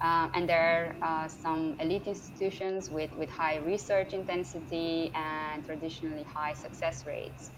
Uh, 0.00 0.28
and 0.34 0.48
there 0.48 0.94
are 1.02 1.24
uh, 1.24 1.28
some 1.28 1.76
elite 1.80 2.06
institutions 2.06 2.88
with, 2.88 3.12
with 3.16 3.28
high 3.28 3.56
research 3.58 4.12
intensity 4.12 5.10
and 5.14 5.66
traditionally 5.66 6.22
high 6.22 6.52
success 6.52 7.04
rates 7.04 7.50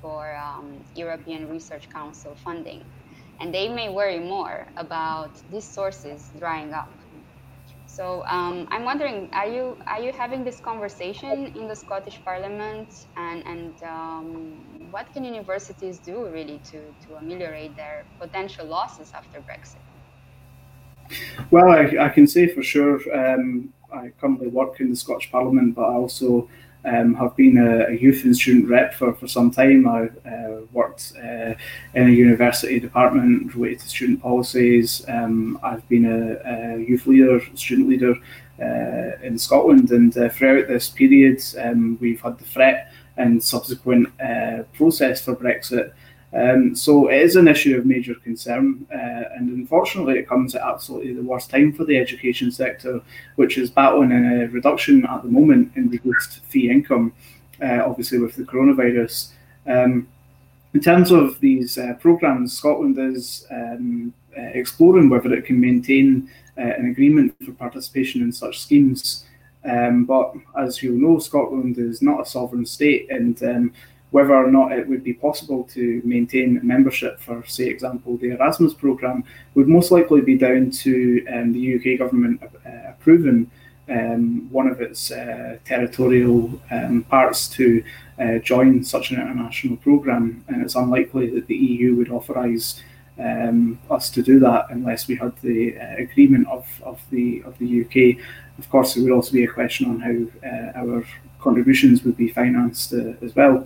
for 0.00 0.36
um, 0.36 0.78
European 0.94 1.48
Research 1.48 1.90
Council 1.90 2.36
funding. 2.44 2.84
And 3.40 3.52
they 3.52 3.68
may 3.68 3.88
worry 3.88 4.20
more 4.20 4.66
about 4.76 5.30
these 5.50 5.64
sources 5.64 6.30
drying 6.38 6.72
up 6.72 6.90
so 7.88 8.22
um, 8.26 8.68
I'm 8.70 8.84
wondering, 8.84 9.30
are 9.32 9.48
you 9.48 9.76
are 9.86 10.00
you 10.00 10.12
having 10.12 10.44
this 10.44 10.60
conversation 10.60 11.46
in 11.56 11.66
the 11.66 11.74
Scottish 11.74 12.20
Parliament, 12.24 13.06
and 13.16 13.42
and 13.46 13.82
um, 13.82 14.88
what 14.90 15.12
can 15.12 15.24
universities 15.24 15.98
do 15.98 16.28
really 16.28 16.60
to 16.70 16.80
to 17.06 17.16
ameliorate 17.16 17.74
their 17.76 18.04
potential 18.20 18.66
losses 18.66 19.12
after 19.14 19.40
Brexit? 19.40 19.82
Well, 21.50 21.70
I, 21.70 22.06
I 22.06 22.08
can 22.10 22.26
say 22.26 22.46
for 22.46 22.62
sure. 22.62 23.00
Um, 23.12 23.72
I 23.90 24.12
currently 24.20 24.48
work 24.48 24.80
in 24.80 24.90
the 24.90 24.96
Scottish 24.96 25.30
Parliament, 25.32 25.74
but 25.74 25.82
I 25.82 25.94
also 25.94 26.46
um, 26.84 27.14
have 27.14 27.36
been 27.36 27.58
a, 27.58 27.88
a, 27.88 27.92
youth 27.92 28.24
and 28.24 28.36
student 28.36 28.68
rep 28.68 28.94
for, 28.94 29.12
for 29.14 29.26
some 29.26 29.50
time. 29.50 29.86
I 29.86 30.08
uh, 30.28 30.60
worked 30.72 31.12
uh, 31.16 31.54
in 31.94 32.08
a 32.08 32.10
university 32.10 32.78
department 32.78 33.54
related 33.54 33.80
to 33.80 33.88
student 33.88 34.22
policies. 34.22 35.04
Um, 35.08 35.58
I've 35.62 35.86
been 35.88 36.06
a, 36.06 36.76
a, 36.76 36.78
youth 36.78 37.06
leader, 37.06 37.40
student 37.54 37.88
leader 37.88 38.14
uh, 38.60 39.18
in 39.22 39.38
Scotland, 39.38 39.90
and 39.90 40.16
uh, 40.16 40.28
throughout 40.28 40.68
this 40.68 40.88
period, 40.88 41.42
um, 41.58 41.98
we've 42.00 42.20
had 42.20 42.38
the 42.38 42.44
threat 42.44 42.92
and 43.16 43.42
subsequent 43.42 44.08
uh, 44.20 44.62
process 44.74 45.24
for 45.24 45.34
Brexit. 45.34 45.92
Um, 46.32 46.74
so 46.74 47.08
it 47.08 47.22
is 47.22 47.36
an 47.36 47.48
issue 47.48 47.76
of 47.78 47.86
major 47.86 48.14
concern, 48.14 48.86
uh, 48.92 49.34
and 49.36 49.48
unfortunately, 49.48 50.18
it 50.18 50.28
comes 50.28 50.54
at 50.54 50.62
absolutely 50.62 51.14
the 51.14 51.22
worst 51.22 51.48
time 51.48 51.72
for 51.72 51.84
the 51.84 51.96
education 51.96 52.50
sector, 52.50 53.00
which 53.36 53.56
is 53.56 53.70
battling 53.70 54.12
a 54.12 54.46
reduction 54.48 55.06
at 55.06 55.22
the 55.22 55.30
moment 55.30 55.72
in 55.74 55.88
reduced 55.88 56.40
fee 56.44 56.70
income, 56.70 57.14
uh, 57.62 57.82
obviously 57.84 58.18
with 58.18 58.36
the 58.36 58.42
coronavirus. 58.42 59.30
Um, 59.66 60.06
in 60.74 60.80
terms 60.80 61.10
of 61.10 61.40
these 61.40 61.78
uh, 61.78 61.94
programs, 61.98 62.52
Scotland 62.52 62.98
is 62.98 63.46
um, 63.50 64.12
uh, 64.36 64.42
exploring 64.42 65.08
whether 65.08 65.32
it 65.32 65.46
can 65.46 65.58
maintain 65.58 66.30
uh, 66.58 66.60
an 66.60 66.90
agreement 66.90 67.34
for 67.42 67.52
participation 67.52 68.20
in 68.20 68.32
such 68.32 68.60
schemes. 68.60 69.24
Um, 69.64 70.04
but 70.04 70.34
as 70.58 70.82
you 70.82 70.92
know, 70.92 71.18
Scotland 71.18 71.78
is 71.78 72.02
not 72.02 72.20
a 72.20 72.26
sovereign 72.26 72.66
state, 72.66 73.10
and 73.10 73.42
um, 73.42 73.72
whether 74.10 74.34
or 74.34 74.50
not 74.50 74.72
it 74.72 74.88
would 74.88 75.04
be 75.04 75.12
possible 75.12 75.64
to 75.64 76.00
maintain 76.04 76.60
membership 76.62 77.20
for, 77.20 77.44
say, 77.46 77.66
example, 77.66 78.16
the 78.16 78.30
Erasmus 78.30 78.74
programme 78.74 79.24
would 79.54 79.68
most 79.68 79.90
likely 79.90 80.20
be 80.20 80.36
down 80.36 80.70
to 80.70 81.26
um, 81.32 81.52
the 81.52 81.74
UK 81.76 81.98
government 81.98 82.42
uh, 82.42 82.90
approving 82.90 83.50
um, 83.90 84.48
one 84.50 84.66
of 84.66 84.80
its 84.80 85.10
uh, 85.10 85.58
territorial 85.64 86.60
um, 86.70 87.02
parts 87.04 87.48
to 87.48 87.82
uh, 88.18 88.38
join 88.38 88.82
such 88.82 89.10
an 89.10 89.20
international 89.20 89.76
programme, 89.78 90.44
and 90.48 90.62
it's 90.62 90.74
unlikely 90.74 91.30
that 91.30 91.46
the 91.46 91.56
EU 91.56 91.94
would 91.96 92.10
authorise 92.10 92.82
um, 93.18 93.78
us 93.90 94.10
to 94.10 94.22
do 94.22 94.38
that 94.40 94.66
unless 94.70 95.08
we 95.08 95.16
had 95.16 95.36
the 95.42 95.76
uh, 95.76 95.96
agreement 95.96 96.46
of, 96.48 96.66
of 96.84 97.00
the 97.10 97.42
of 97.44 97.58
the 97.58 97.82
UK. 97.82 98.24
Of 98.58 98.68
course, 98.70 98.96
it 98.96 99.02
would 99.02 99.12
also 99.12 99.32
be 99.32 99.44
a 99.44 99.48
question 99.48 99.88
on 99.90 100.00
how 100.00 100.48
uh, 100.48 100.72
our 100.76 101.04
contributions 101.40 102.04
would 102.04 102.16
be 102.16 102.28
financed 102.28 102.92
uh, 102.92 103.14
as 103.22 103.34
well. 103.34 103.64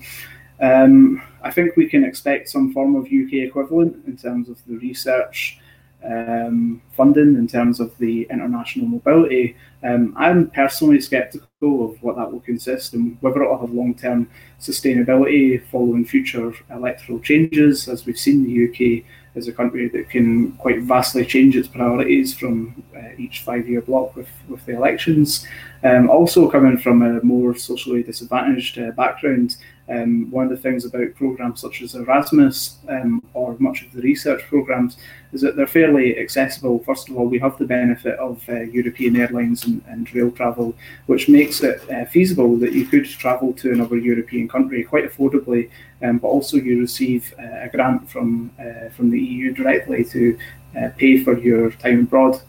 Um, 0.63 1.21
I 1.43 1.51
think 1.51 1.77
we 1.77 1.89
can 1.89 2.05
expect 2.05 2.49
some 2.49 2.73
form 2.73 2.95
of 2.95 3.07
UK 3.07 3.45
equivalent 3.49 4.07
in 4.07 4.17
terms 4.17 4.49
of 4.49 4.65
the 4.67 4.77
research 4.79 5.59
um, 6.05 6.81
funding, 6.93 7.37
in 7.37 7.47
terms 7.49 7.81
of 7.81 7.97
the 7.99 8.27
international 8.31 8.87
mobility. 8.87 9.57
Um, 9.83 10.15
I'm 10.17 10.51
personally 10.51 11.01
sceptical 11.01 11.49
of 11.91 12.03
what 12.03 12.17
that 12.17 12.31
will 12.33 12.41
consist 12.41 12.95
and 12.95 13.19
whether 13.21 13.43
it 13.43 13.49
will 13.49 13.59
have 13.59 13.73
long 13.73 13.95
term 13.95 14.31
sustainability 14.61 15.65
following 15.67 16.05
future 16.05 16.53
electoral 16.71 17.19
changes. 17.19 17.89
As 17.89 18.07
we've 18.07 18.19
seen, 18.19 18.45
the 18.45 18.69
UK 18.69 19.05
is 19.35 19.49
a 19.49 19.53
country 19.53 19.89
that 19.89 20.11
can 20.11 20.53
quite 20.53 20.83
vastly 20.83 21.25
change 21.25 21.57
its 21.57 21.69
priorities 21.69 22.35
from 22.35 22.83
uh, 22.97 23.01
each 23.17 23.41
five 23.41 23.69
year 23.69 23.81
block 23.81 24.15
with, 24.15 24.29
with 24.49 24.65
the 24.67 24.77
elections. 24.77 25.47
Um, 25.83 26.11
also, 26.11 26.51
coming 26.51 26.79
from 26.79 27.03
a 27.03 27.23
more 27.23 27.57
socially 27.57 28.03
disadvantaged 28.03 28.79
uh, 28.79 28.91
background, 28.93 29.57
Um, 29.93 30.31
one 30.31 30.45
of 30.45 30.51
the 30.51 30.57
things 30.57 30.87
about 30.87 31.15
programs 31.15 31.61
such 31.61 31.83
as 31.83 31.95
Erasmus 31.95 32.79
um, 32.89 33.23
or 33.35 33.57
much 33.59 33.83
of 33.83 33.93
the 33.93 34.01
research 34.01 34.43
programs 34.49 34.97
is 35.33 35.43
that 35.43 35.55
they're 35.55 35.67
fairly 35.67 36.19
accessible. 36.19 36.83
First 36.85 37.11
of 37.11 37.17
all, 37.19 37.27
we 37.27 37.39
have 37.41 37.59
the 37.59 37.67
benefit 37.67 38.19
of 38.19 38.43
uh, 38.49 38.61
European 38.61 39.17
airlines 39.17 39.67
and, 39.67 39.83
and, 39.89 40.13
rail 40.15 40.31
travel, 40.31 40.75
which 41.07 41.29
makes 41.29 41.63
it 41.63 41.83
uh, 41.91 42.07
feasible 42.07 42.57
that 42.57 42.73
you 42.73 42.87
could 42.87 43.05
travel 43.05 43.53
to 43.55 43.73
another 43.73 43.99
European 43.99 44.49
country 44.49 44.83
quite 44.83 45.11
affordably, 45.11 45.71
um, 46.03 46.17
but 46.19 46.29
also 46.29 46.57
you 46.57 46.81
receive 46.81 47.35
uh, 47.39 47.67
a 47.67 47.69
grant 47.69 48.09
from 48.09 48.51
uh, 48.59 48.89
from 48.91 49.11
the 49.11 49.21
EU 49.21 49.53
directly 49.53 50.05
to 50.05 50.39
uh, 50.79 50.89
pay 50.97 51.23
for 51.23 51.39
your 51.39 51.71
time 51.73 52.01
abroad 52.01 52.41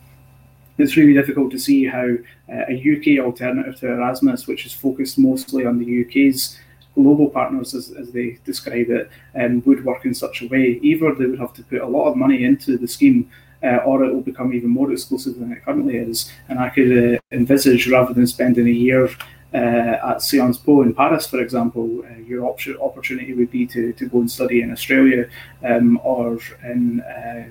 it's 0.77 0.97
really 0.97 1.13
difficult 1.13 1.51
to 1.51 1.59
see 1.59 1.85
how 1.85 2.07
uh, 2.51 2.65
a 2.67 2.73
UK 2.73 3.23
alternative 3.23 3.79
to 3.79 3.91
Erasmus, 3.91 4.47
which 4.47 4.65
is 4.65 4.73
focused 4.73 5.19
mostly 5.19 5.65
on 5.65 5.77
the 5.77 6.03
UK's 6.03 6.59
global 6.95 7.29
partners, 7.29 7.73
as, 7.73 7.91
as 7.91 8.11
they 8.11 8.37
describe 8.45 8.89
it, 8.89 9.09
um, 9.35 9.61
would 9.65 9.83
work 9.83 10.05
in 10.05 10.13
such 10.13 10.41
a 10.41 10.47
way. 10.47 10.79
Either 10.81 11.13
they 11.13 11.25
would 11.25 11.39
have 11.39 11.53
to 11.53 11.63
put 11.63 11.81
a 11.81 11.87
lot 11.87 12.09
of 12.09 12.15
money 12.15 12.43
into 12.43 12.77
the 12.77 12.87
scheme, 12.87 13.29
uh, 13.63 13.77
or 13.77 14.03
it 14.03 14.13
will 14.13 14.21
become 14.21 14.53
even 14.53 14.69
more 14.69 14.91
exclusive 14.91 15.39
than 15.39 15.51
it 15.51 15.63
currently 15.63 15.97
is. 15.97 16.31
And 16.49 16.59
I 16.59 16.69
could 16.69 17.15
uh, 17.15 17.19
envisage, 17.31 17.87
rather 17.87 18.13
than 18.13 18.27
spending 18.27 18.67
a 18.67 18.71
year 18.71 19.09
uh, 19.53 20.11
at 20.11 20.21
Sciences 20.21 20.61
Po 20.61 20.81
in 20.81 20.93
Paris, 20.93 21.27
for 21.27 21.39
example, 21.39 22.03
uh, 22.05 22.17
your 22.19 22.45
option, 22.45 22.75
opportunity 22.77 23.33
would 23.33 23.51
be 23.51 23.65
to, 23.67 23.93
to 23.93 24.07
go 24.07 24.19
and 24.19 24.31
study 24.31 24.61
in 24.61 24.71
Australia 24.71 25.29
um, 25.63 25.99
or 26.03 26.39
in 26.63 27.01
uh, 27.01 27.45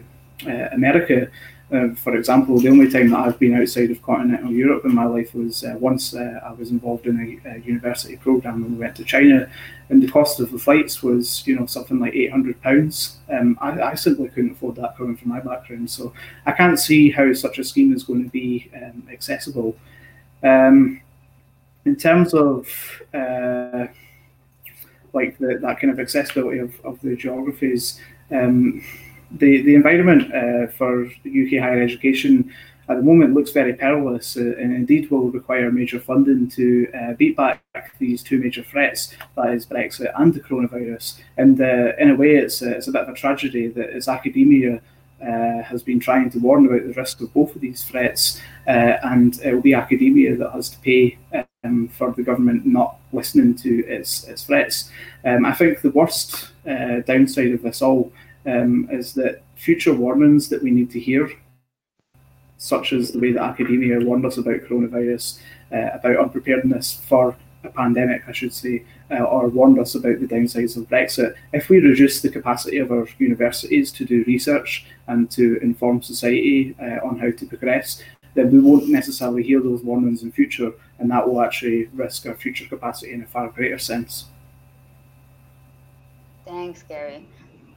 uh, 0.46 0.68
America. 0.72 1.30
Uh, 1.72 1.94
for 1.94 2.14
example, 2.16 2.58
the 2.58 2.68
only 2.68 2.90
time 2.90 3.08
that 3.10 3.20
I've 3.20 3.38
been 3.38 3.54
outside 3.54 3.90
of 3.90 4.02
continental 4.02 4.52
Europe 4.52 4.84
in 4.84 4.94
my 4.94 5.06
life 5.06 5.34
was 5.34 5.64
uh, 5.64 5.74
once 5.78 6.14
uh, 6.14 6.38
I 6.44 6.52
was 6.52 6.70
involved 6.70 7.06
in 7.06 7.40
a, 7.44 7.48
a, 7.48 7.58
university 7.60 8.18
program 8.18 8.62
and 8.62 8.72
we 8.72 8.78
went 8.78 8.94
to 8.96 9.04
China, 9.04 9.50
and 9.88 10.02
the 10.02 10.10
cost 10.10 10.38
of 10.38 10.52
the 10.52 10.58
flights 10.58 11.02
was, 11.02 11.46
you 11.46 11.58
know, 11.58 11.64
something 11.64 11.98
like 11.98 12.14
eight 12.14 12.30
hundred 12.30 12.60
pounds. 12.60 13.20
Um, 13.30 13.56
I, 13.58 13.80
I, 13.80 13.94
simply 13.94 14.28
couldn't 14.28 14.52
afford 14.52 14.76
that 14.76 14.98
coming 14.98 15.16
from 15.16 15.30
my 15.30 15.40
background, 15.40 15.90
so 15.90 16.12
I 16.44 16.52
can't 16.52 16.78
see 16.78 17.10
how 17.10 17.32
such 17.32 17.58
a 17.58 17.64
scheme 17.64 17.94
is 17.94 18.04
going 18.04 18.24
to 18.24 18.30
be 18.30 18.70
um, 18.76 19.08
accessible. 19.10 19.74
Um, 20.42 21.00
in 21.86 21.96
terms 21.96 22.34
of 22.34 22.68
uh, 23.14 23.86
like 25.14 25.38
the, 25.38 25.58
that 25.60 25.80
kind 25.80 25.90
of 25.90 25.98
accessibility 25.98 26.58
of, 26.58 26.78
of 26.84 27.00
the 27.00 27.16
geographies. 27.16 27.98
Um, 28.30 28.84
the, 29.36 29.62
the 29.62 29.74
environment 29.74 30.32
uh, 30.34 30.66
for 30.72 31.04
UK 31.04 31.60
higher 31.60 31.82
education 31.82 32.52
at 32.88 32.96
the 32.96 33.02
moment 33.02 33.34
looks 33.34 33.52
very 33.52 33.74
perilous 33.74 34.36
uh, 34.36 34.40
and 34.40 34.74
indeed 34.74 35.10
will 35.10 35.30
require 35.30 35.70
major 35.70 36.00
funding 36.00 36.48
to 36.48 36.88
uh, 36.92 37.12
beat 37.14 37.36
back 37.36 37.62
these 37.98 38.22
two 38.22 38.38
major 38.38 38.62
threats, 38.62 39.14
that 39.36 39.52
is 39.52 39.66
Brexit 39.66 40.12
and 40.16 40.34
the 40.34 40.40
coronavirus. 40.40 41.20
And 41.36 41.60
uh, 41.60 41.92
in 41.98 42.10
a 42.10 42.14
way, 42.14 42.36
it's, 42.36 42.60
uh, 42.62 42.70
it's 42.70 42.88
a 42.88 42.92
bit 42.92 43.02
of 43.02 43.08
a 43.08 43.14
tragedy 43.14 43.68
that 43.68 43.90
as 43.90 44.08
academia 44.08 44.80
uh, 45.22 45.62
has 45.62 45.82
been 45.82 46.00
trying 46.00 46.28
to 46.30 46.38
warn 46.38 46.66
about 46.66 46.84
the 46.84 46.92
risk 46.94 47.20
of 47.20 47.32
both 47.32 47.54
of 47.54 47.60
these 47.60 47.84
threats, 47.84 48.40
and 48.66 49.40
it 49.42 49.54
will 49.54 49.62
be 49.62 49.74
academia 49.74 50.36
that 50.36 50.50
has 50.50 50.68
to 50.70 50.78
pay 50.80 51.16
um, 51.62 51.86
for 51.86 52.10
the 52.10 52.24
government 52.24 52.66
not 52.66 52.96
listening 53.12 53.54
to 53.54 53.86
its, 53.86 54.24
its 54.24 54.44
threats. 54.44 54.90
Um, 55.24 55.46
I 55.46 55.52
think 55.52 55.80
the 55.80 55.90
worst 55.90 56.50
downside 56.64 57.52
of 57.52 57.62
this 57.62 57.82
all 57.82 58.12
um, 58.46 58.88
is 58.90 59.14
that 59.14 59.42
future 59.54 59.94
warnings 59.94 60.48
that 60.48 60.62
we 60.62 60.70
need 60.70 60.90
to 60.90 61.00
hear, 61.00 61.30
such 62.58 62.92
as 62.92 63.12
the 63.12 63.18
way 63.18 63.32
that 63.32 63.42
academia 63.42 64.00
warned 64.00 64.26
us 64.26 64.38
about 64.38 64.60
coronavirus, 64.60 65.40
uh, 65.72 65.90
about 65.94 66.16
unpreparedness 66.16 67.00
for 67.08 67.36
a 67.64 67.68
pandemic, 67.70 68.22
I 68.26 68.32
should 68.32 68.52
say, 68.52 68.84
uh, 69.10 69.22
or 69.22 69.48
warned 69.48 69.78
us 69.78 69.94
about 69.94 70.20
the 70.20 70.26
downsides 70.26 70.76
of 70.76 70.88
Brexit. 70.88 71.34
If 71.52 71.68
we 71.68 71.78
reduce 71.78 72.20
the 72.20 72.28
capacity 72.28 72.78
of 72.78 72.90
our 72.90 73.06
universities 73.18 73.92
to 73.92 74.04
do 74.04 74.24
research 74.26 74.86
and 75.06 75.30
to 75.32 75.58
inform 75.62 76.02
society 76.02 76.74
uh, 76.80 77.06
on 77.06 77.18
how 77.18 77.30
to 77.30 77.46
progress, 77.46 78.02
then 78.34 78.50
we 78.50 78.60
won't 78.60 78.88
necessarily 78.88 79.42
hear 79.42 79.60
those 79.60 79.82
warnings 79.82 80.22
in 80.22 80.32
future, 80.32 80.72
and 80.98 81.10
that 81.10 81.28
will 81.28 81.42
actually 81.42 81.84
risk 81.94 82.26
our 82.26 82.34
future 82.34 82.66
capacity 82.66 83.12
in 83.12 83.22
a 83.22 83.26
far 83.26 83.48
greater 83.48 83.78
sense. 83.78 84.26
Thanks, 86.44 86.82
Gary 86.82 87.26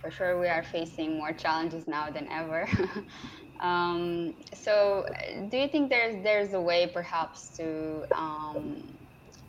for 0.06 0.12
sure 0.12 0.40
we 0.40 0.48
are 0.48 0.62
facing 0.62 1.18
more 1.18 1.34
challenges 1.34 1.88
now 1.88 2.12
than 2.12 2.28
ever. 2.32 2.68
um, 3.60 4.36
so, 4.54 5.04
do 5.50 5.58
you 5.58 5.68
think 5.68 5.90
there's 5.90 6.24
there's 6.24 6.54
a 6.54 6.62
way 6.62 6.86
perhaps 6.94 7.50
to 7.58 8.04
um, 8.16 8.84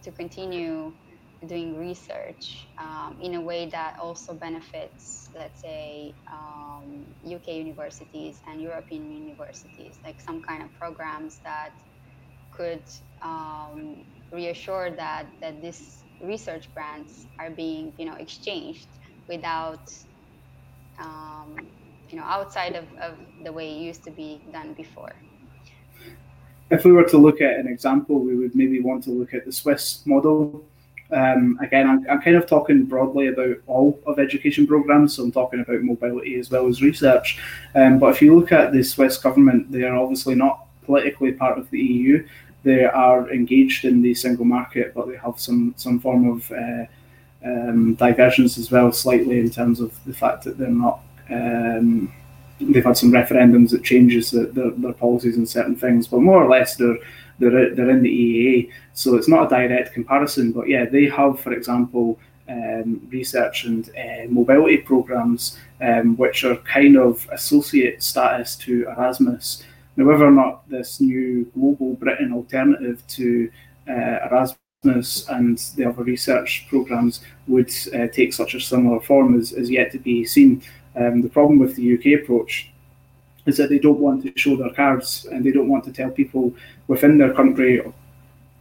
to 0.02 0.10
continue 0.12 0.94
doing 1.46 1.76
research 1.76 2.68
um, 2.80 3.18
in 3.20 3.34
a 3.34 3.40
way 3.40 3.68
that 3.68 3.96
also 4.02 4.32
benefits, 4.32 5.28
let's 5.34 5.60
say, 5.60 6.14
UK 6.32 7.48
um, 7.48 7.66
universities 7.66 8.40
and 8.46 8.62
European 8.62 9.12
universities, 9.12 9.98
like 10.06 10.22
some 10.22 10.40
kind 10.40 10.62
of 10.62 10.72
programs 10.72 11.40
that 11.44 11.72
could 12.50 12.84
um, 13.22 14.04
reassure 14.32 14.88
that 14.96 15.26
that 15.42 15.60
these 15.60 16.04
research 16.18 16.70
grants 16.74 17.26
are 17.38 17.50
being, 17.50 17.92
you 17.98 18.06
know, 18.06 18.14
exchanged 18.14 18.88
without 19.28 19.84
um, 20.98 21.56
you 22.10 22.18
know, 22.18 22.24
outside 22.24 22.76
of, 22.76 22.84
of 23.00 23.16
the 23.44 23.52
way 23.52 23.70
it 23.70 23.78
used 23.78 24.04
to 24.04 24.10
be 24.10 24.40
done 24.52 24.72
before. 24.74 25.12
If 26.70 26.84
we 26.84 26.92
were 26.92 27.04
to 27.04 27.18
look 27.18 27.40
at 27.40 27.58
an 27.58 27.68
example, 27.68 28.18
we 28.18 28.36
would 28.36 28.54
maybe 28.54 28.80
want 28.80 29.04
to 29.04 29.10
look 29.10 29.34
at 29.34 29.44
the 29.44 29.52
Swiss 29.52 30.04
model. 30.04 30.64
Um, 31.12 31.58
again, 31.62 31.88
I'm, 31.88 32.06
I'm, 32.10 32.20
kind 32.20 32.36
of 32.36 32.48
talking 32.48 32.84
broadly 32.84 33.28
about 33.28 33.58
all 33.68 34.00
of 34.06 34.18
education 34.18 34.66
programs, 34.66 35.14
so 35.14 35.22
I'm 35.22 35.30
talking 35.30 35.60
about 35.60 35.82
mobility 35.82 36.36
as 36.36 36.50
well 36.50 36.66
as 36.66 36.82
research. 36.82 37.40
Um, 37.76 38.00
but 38.00 38.08
if 38.08 38.20
you 38.20 38.36
look 38.36 38.50
at 38.50 38.72
the 38.72 38.82
Swiss 38.82 39.16
government, 39.16 39.70
they 39.70 39.84
are 39.84 39.96
obviously 39.96 40.34
not 40.34 40.66
politically 40.82 41.32
part 41.32 41.58
of 41.58 41.70
the 41.70 41.78
EU. 41.78 42.26
They 42.64 42.84
are 42.84 43.30
engaged 43.30 43.84
in 43.84 44.02
the 44.02 44.14
single 44.14 44.44
market, 44.44 44.92
but 44.94 45.06
they 45.06 45.16
have 45.16 45.38
some 45.38 45.74
some 45.76 46.00
form 46.00 46.28
of 46.28 46.50
uh, 46.50 46.86
um, 47.46 47.94
divergence 47.94 48.58
as 48.58 48.70
well, 48.70 48.92
slightly 48.92 49.38
in 49.38 49.50
terms 49.50 49.80
of 49.80 49.92
the 50.04 50.14
fact 50.14 50.44
that 50.44 50.58
they're 50.58 50.68
not. 50.68 51.00
Um, 51.30 52.12
they've 52.60 52.84
had 52.84 52.96
some 52.96 53.12
referendums 53.12 53.70
that 53.70 53.84
changes 53.84 54.30
the, 54.30 54.46
their, 54.46 54.70
their 54.70 54.92
policies 54.94 55.36
and 55.36 55.48
certain 55.48 55.76
things, 55.76 56.06
but 56.08 56.20
more 56.20 56.42
or 56.42 56.48
less 56.48 56.76
they're 56.76 56.98
they're 57.38 57.74
they're 57.74 57.90
in 57.90 58.02
the 58.02 58.08
EEA, 58.08 58.72
so 58.94 59.14
it's 59.16 59.28
not 59.28 59.46
a 59.46 59.48
direct 59.48 59.92
comparison. 59.92 60.52
But 60.52 60.68
yeah, 60.68 60.86
they 60.86 61.04
have, 61.06 61.38
for 61.38 61.52
example, 61.52 62.18
um, 62.48 63.06
research 63.10 63.64
and 63.64 63.88
uh, 63.90 64.28
mobility 64.28 64.78
programs, 64.78 65.58
um, 65.80 66.16
which 66.16 66.44
are 66.44 66.56
kind 66.56 66.96
of 66.96 67.28
associate 67.32 68.02
status 68.02 68.56
to 68.56 68.88
Erasmus. 68.88 69.62
Now, 69.96 70.06
whether 70.06 70.26
or 70.26 70.30
not 70.30 70.68
this 70.68 71.00
new 71.00 71.44
global 71.54 71.94
Britain 71.94 72.32
alternative 72.32 73.02
to 73.08 73.50
uh, 73.88 74.18
Erasmus 74.30 74.58
and 74.88 75.58
the 75.76 75.84
other 75.84 76.02
research 76.02 76.66
programs 76.68 77.20
would 77.46 77.70
uh, 77.94 78.06
take 78.08 78.32
such 78.32 78.54
a 78.54 78.60
similar 78.60 79.00
form 79.00 79.38
is, 79.38 79.52
is 79.52 79.70
yet 79.70 79.92
to 79.92 79.98
be 79.98 80.24
seen. 80.24 80.62
Um, 80.94 81.22
the 81.22 81.28
problem 81.28 81.58
with 81.58 81.76
the 81.76 81.94
UK 81.94 82.22
approach 82.22 82.70
is 83.46 83.56
that 83.58 83.68
they 83.68 83.78
don't 83.78 84.00
want 84.00 84.22
to 84.24 84.32
show 84.36 84.56
their 84.56 84.72
cards 84.72 85.26
and 85.30 85.44
they 85.44 85.52
don't 85.52 85.68
want 85.68 85.84
to 85.84 85.92
tell 85.92 86.10
people 86.10 86.52
within 86.88 87.18
their 87.18 87.32
country 87.32 87.82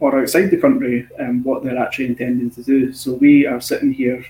or 0.00 0.20
outside 0.20 0.50
the 0.50 0.56
country 0.56 1.08
um, 1.18 1.42
what 1.42 1.64
they're 1.64 1.78
actually 1.78 2.06
intending 2.06 2.50
to 2.50 2.62
do. 2.62 2.92
So 2.92 3.14
we 3.14 3.46
are 3.46 3.60
sitting 3.60 3.92
here 3.92 4.24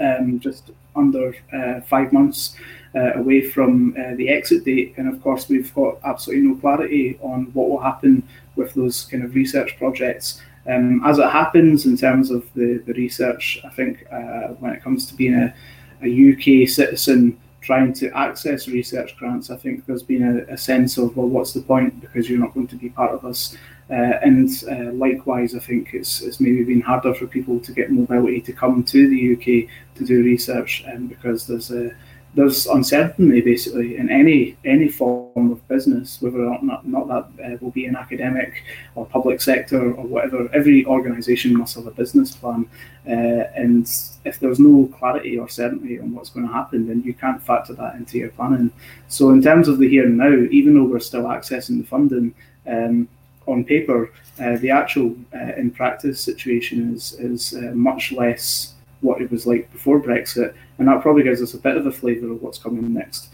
um, 0.00 0.40
just 0.40 0.70
under 0.94 1.34
uh, 1.52 1.80
five 1.82 2.12
months 2.12 2.56
uh, 2.94 3.14
away 3.14 3.42
from 3.42 3.94
uh, 3.98 4.14
the 4.16 4.28
exit 4.28 4.64
date, 4.64 4.94
and 4.96 5.08
of 5.08 5.22
course 5.22 5.48
we've 5.48 5.72
got 5.74 5.98
absolutely 6.04 6.48
no 6.48 6.56
clarity 6.56 7.18
on 7.20 7.44
what 7.52 7.68
will 7.68 7.80
happen 7.80 8.26
with 8.56 8.72
those 8.74 9.04
kind 9.04 9.22
of 9.22 9.34
research 9.34 9.76
projects 9.78 10.42
um, 10.68 11.04
as 11.04 11.18
it 11.18 11.30
happens, 11.30 11.86
in 11.86 11.96
terms 11.96 12.30
of 12.30 12.44
the, 12.54 12.82
the 12.86 12.92
research, 12.94 13.60
I 13.64 13.68
think 13.70 14.04
uh, 14.10 14.48
when 14.58 14.72
it 14.72 14.82
comes 14.82 15.06
to 15.06 15.14
being 15.14 15.34
a, 15.34 15.54
a 16.02 16.32
UK 16.32 16.68
citizen 16.68 17.38
trying 17.60 17.92
to 17.92 18.10
access 18.16 18.68
research 18.68 19.16
grants, 19.16 19.50
I 19.50 19.56
think 19.56 19.86
there's 19.86 20.02
been 20.02 20.22
a, 20.22 20.52
a, 20.52 20.56
sense 20.56 20.98
of, 20.98 21.16
well, 21.16 21.28
what's 21.28 21.52
the 21.52 21.62
point 21.62 22.00
because 22.00 22.30
you're 22.30 22.38
not 22.38 22.54
going 22.54 22.68
to 22.68 22.76
be 22.76 22.90
part 22.90 23.12
of 23.12 23.24
us. 23.24 23.56
Uh, 23.90 24.18
and 24.22 24.48
uh, 24.70 24.92
likewise, 24.92 25.54
I 25.54 25.58
think 25.60 25.90
it's, 25.92 26.20
it's 26.20 26.40
maybe 26.40 26.62
been 26.64 26.80
harder 26.80 27.14
for 27.14 27.26
people 27.26 27.58
to 27.60 27.72
get 27.72 27.90
mobility 27.90 28.40
to 28.42 28.52
come 28.52 28.82
to 28.84 29.08
the 29.08 29.32
UK 29.34 29.68
to 29.96 30.04
do 30.04 30.22
research 30.22 30.84
um, 30.92 31.06
because 31.06 31.46
there's 31.46 31.70
a 31.70 31.90
there's 32.36 32.66
uncertainty 32.66 33.40
basically 33.40 33.96
in 33.96 34.10
any 34.10 34.56
any 34.64 34.88
form 34.88 35.50
of 35.50 35.66
business, 35.68 36.20
whether 36.20 36.44
or 36.44 36.62
not 36.62 36.86
not 36.86 37.08
that 37.08 37.24
uh, 37.44 37.56
will 37.62 37.70
be 37.70 37.86
an 37.86 37.96
academic 37.96 38.62
or 38.94 39.06
public 39.06 39.40
sector 39.40 39.92
or 39.94 40.04
whatever. 40.04 40.48
Every 40.54 40.84
organisation 40.84 41.56
must 41.56 41.74
have 41.76 41.86
a 41.86 41.90
business 41.90 42.36
plan, 42.36 42.68
uh, 43.08 43.48
and 43.62 43.90
if 44.26 44.38
there's 44.38 44.60
no 44.60 44.86
clarity 44.98 45.38
or 45.38 45.48
certainty 45.48 45.98
on 45.98 46.14
what's 46.14 46.28
going 46.28 46.46
to 46.46 46.52
happen, 46.52 46.86
then 46.86 47.02
you 47.02 47.14
can't 47.14 47.42
factor 47.42 47.72
that 47.72 47.94
into 47.94 48.18
your 48.18 48.28
planning. 48.30 48.70
So, 49.08 49.30
in 49.30 49.40
terms 49.40 49.66
of 49.66 49.78
the 49.78 49.88
here 49.88 50.04
and 50.04 50.18
now, 50.18 50.36
even 50.50 50.74
though 50.74 50.84
we're 50.84 51.00
still 51.00 51.24
accessing 51.24 51.80
the 51.80 51.86
funding. 51.86 52.34
Um, 52.66 53.08
on 53.46 53.64
paper, 53.64 54.10
uh, 54.40 54.56
the 54.56 54.70
actual 54.70 55.14
uh, 55.32 55.52
in 55.56 55.70
practice 55.70 56.20
situation 56.20 56.92
is 56.92 57.12
is 57.20 57.54
uh, 57.54 57.70
much 57.74 58.10
less 58.10 58.74
what 59.00 59.20
it 59.20 59.30
was 59.30 59.46
like 59.46 59.70
before 59.72 60.00
Brexit, 60.00 60.54
and 60.78 60.88
that 60.88 61.02
probably 61.02 61.22
gives 61.22 61.42
us 61.42 61.54
a 61.54 61.58
bit 61.58 61.76
of 61.76 61.86
a 61.86 61.92
flavour 61.92 62.32
of 62.32 62.42
what's 62.42 62.58
coming 62.58 62.92
next. 62.92 63.28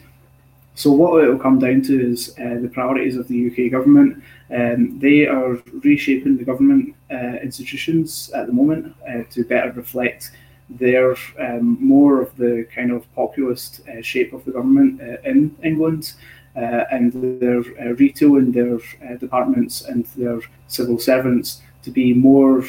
So 0.75 0.91
what 0.91 1.23
it 1.23 1.29
will 1.29 1.39
come 1.39 1.59
down 1.59 1.83
to 1.83 2.13
is 2.13 2.31
uh, 2.39 2.59
the 2.61 2.71
priorities 2.73 3.17
of 3.17 3.29
the 3.29 3.47
UK 3.47 3.71
government. 3.71 4.23
Um, 4.51 4.99
they 4.99 5.27
are 5.27 5.63
reshaping 5.83 6.39
the 6.39 6.45
government 6.45 6.95
uh, 7.11 7.37
institutions 7.43 8.31
at 8.35 8.47
the 8.47 8.53
moment 8.53 8.95
uh, 9.07 9.25
to 9.31 9.45
better 9.45 9.71
reflect 9.73 10.31
their 10.71 11.15
um, 11.39 11.77
more 11.79 12.23
of 12.23 12.35
the 12.37 12.67
kind 12.75 12.91
of 12.91 13.13
populist 13.15 13.87
uh, 13.89 14.01
shape 14.01 14.33
of 14.33 14.45
the 14.47 14.53
government 14.53 15.01
uh, 15.03 15.21
in 15.29 15.55
England. 15.63 16.15
Uh, 16.57 16.85
and 16.91 17.13
they're 17.13 17.63
retooling 17.95 18.53
their 18.53 19.17
departments 19.17 19.83
and 19.83 20.05
their 20.17 20.39
civil 20.69 20.99
servants 20.99 21.63
to 21.83 21.91
be 21.91 22.13
more 22.15 22.65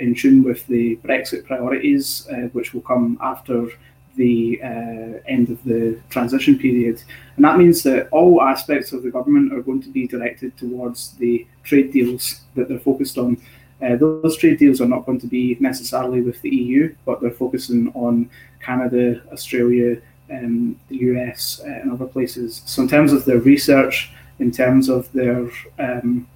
in 0.00 0.14
tune 0.14 0.42
with 0.42 0.66
the 0.66 0.96
Brexit 0.96 1.46
priorities, 1.46 2.28
which 2.52 2.74
will 2.74 2.82
come 2.82 3.18
after 3.20 3.68
the 4.16 4.60
uh, 4.62 5.20
end 5.26 5.50
of 5.50 5.62
the 5.64 6.00
transition 6.10 6.58
period. 6.58 7.02
And 7.36 7.44
that 7.44 7.58
means 7.58 7.82
that 7.84 8.08
all 8.10 8.42
aspects 8.42 8.92
of 8.92 9.02
the 9.02 9.10
government 9.10 9.52
are 9.52 9.62
going 9.62 9.82
to 9.82 9.88
be 9.88 10.06
directed 10.06 10.56
towards 10.56 11.12
the 11.12 11.46
trade 11.64 11.92
deals 11.92 12.42
that 12.54 12.68
they're 12.68 12.78
focused 12.78 13.18
on. 13.18 13.40
Uh, 13.80 13.96
those 13.96 14.36
trade 14.36 14.58
deals 14.58 14.80
are 14.80 14.86
not 14.86 15.06
going 15.06 15.20
to 15.20 15.26
be 15.26 15.56
necessarily 15.60 16.20
with 16.20 16.40
the 16.42 16.50
EU, 16.50 16.94
but 17.04 17.20
they're 17.20 17.30
focusing 17.30 17.90
on 17.94 18.30
Canada, 18.60 19.20
Australia, 19.32 20.00
um, 20.30 20.78
the 20.88 20.96
US, 20.96 21.60
uh, 21.64 21.68
and 21.68 21.90
other 21.90 22.06
places. 22.06 22.62
So, 22.64 22.82
in 22.82 22.88
terms 22.88 23.12
of 23.12 23.24
their 23.24 23.38
research, 23.38 24.12
in 24.38 24.52
terms 24.52 24.88
of 24.88 25.12
their 25.12 25.48
um, 25.78 26.28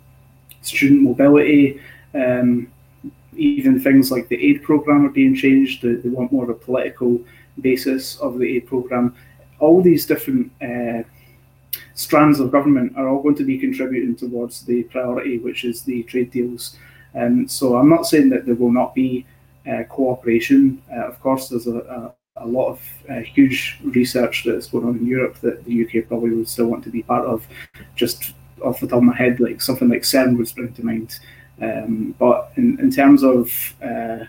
student 0.62 1.02
mobility, 1.02 1.80
um, 2.16 2.72
even 3.36 3.80
things 3.80 4.10
like 4.10 4.28
the 4.28 4.42
aid 4.42 4.62
program 4.62 5.04
are 5.04 5.10
being 5.10 5.34
changed. 5.34 5.82
They, 5.82 5.94
they 5.94 6.08
want 6.08 6.32
more 6.32 6.44
of 6.44 6.50
a 6.50 6.54
political 6.54 7.20
basis 7.60 8.16
of 8.18 8.38
the 8.38 8.56
aid 8.56 8.66
program. 8.66 9.14
All 9.58 9.82
these 9.82 10.06
different 10.06 10.50
uh, 10.62 11.02
strands 11.94 12.40
of 12.40 12.52
government 12.52 12.96
are 12.96 13.08
all 13.08 13.22
going 13.22 13.34
to 13.36 13.44
be 13.44 13.58
contributing 13.58 14.16
towards 14.16 14.62
the 14.62 14.82
priority, 14.84 15.38
which 15.38 15.64
is 15.64 15.82
the 15.82 16.02
trade 16.04 16.30
deals. 16.30 16.76
Um, 17.14 17.48
so 17.48 17.76
I'm 17.76 17.88
not 17.88 18.06
saying 18.06 18.28
that 18.30 18.46
there 18.46 18.54
will 18.54 18.72
not 18.72 18.94
be 18.94 19.26
uh, 19.66 19.84
cooperation. 19.84 20.82
Uh, 20.92 21.06
of 21.06 21.20
course, 21.20 21.48
there's 21.48 21.66
a, 21.66 21.78
a, 21.78 22.44
a 22.44 22.46
lot 22.46 22.68
of 22.68 22.82
uh, 23.08 23.20
huge 23.20 23.80
research 23.84 24.44
that's 24.44 24.68
going 24.68 24.86
on 24.86 24.98
in 24.98 25.06
Europe 25.06 25.38
that 25.40 25.64
the 25.64 25.84
UK 25.84 26.06
probably 26.08 26.30
would 26.30 26.48
still 26.48 26.66
want 26.66 26.84
to 26.84 26.90
be 26.90 27.02
part 27.02 27.26
of. 27.26 27.46
Just 27.94 28.34
off 28.62 28.80
the 28.80 28.86
top 28.86 28.98
of 28.98 29.04
my 29.04 29.16
head, 29.16 29.40
like 29.40 29.60
something 29.60 29.88
like 29.88 30.02
CERN 30.02 30.36
would 30.36 30.48
spring 30.48 30.72
to 30.74 30.84
mind. 30.84 31.18
Um, 31.60 32.14
but 32.18 32.52
in, 32.56 32.78
in 32.80 32.90
terms 32.90 33.22
of 33.22 33.74
uh, 33.82 34.24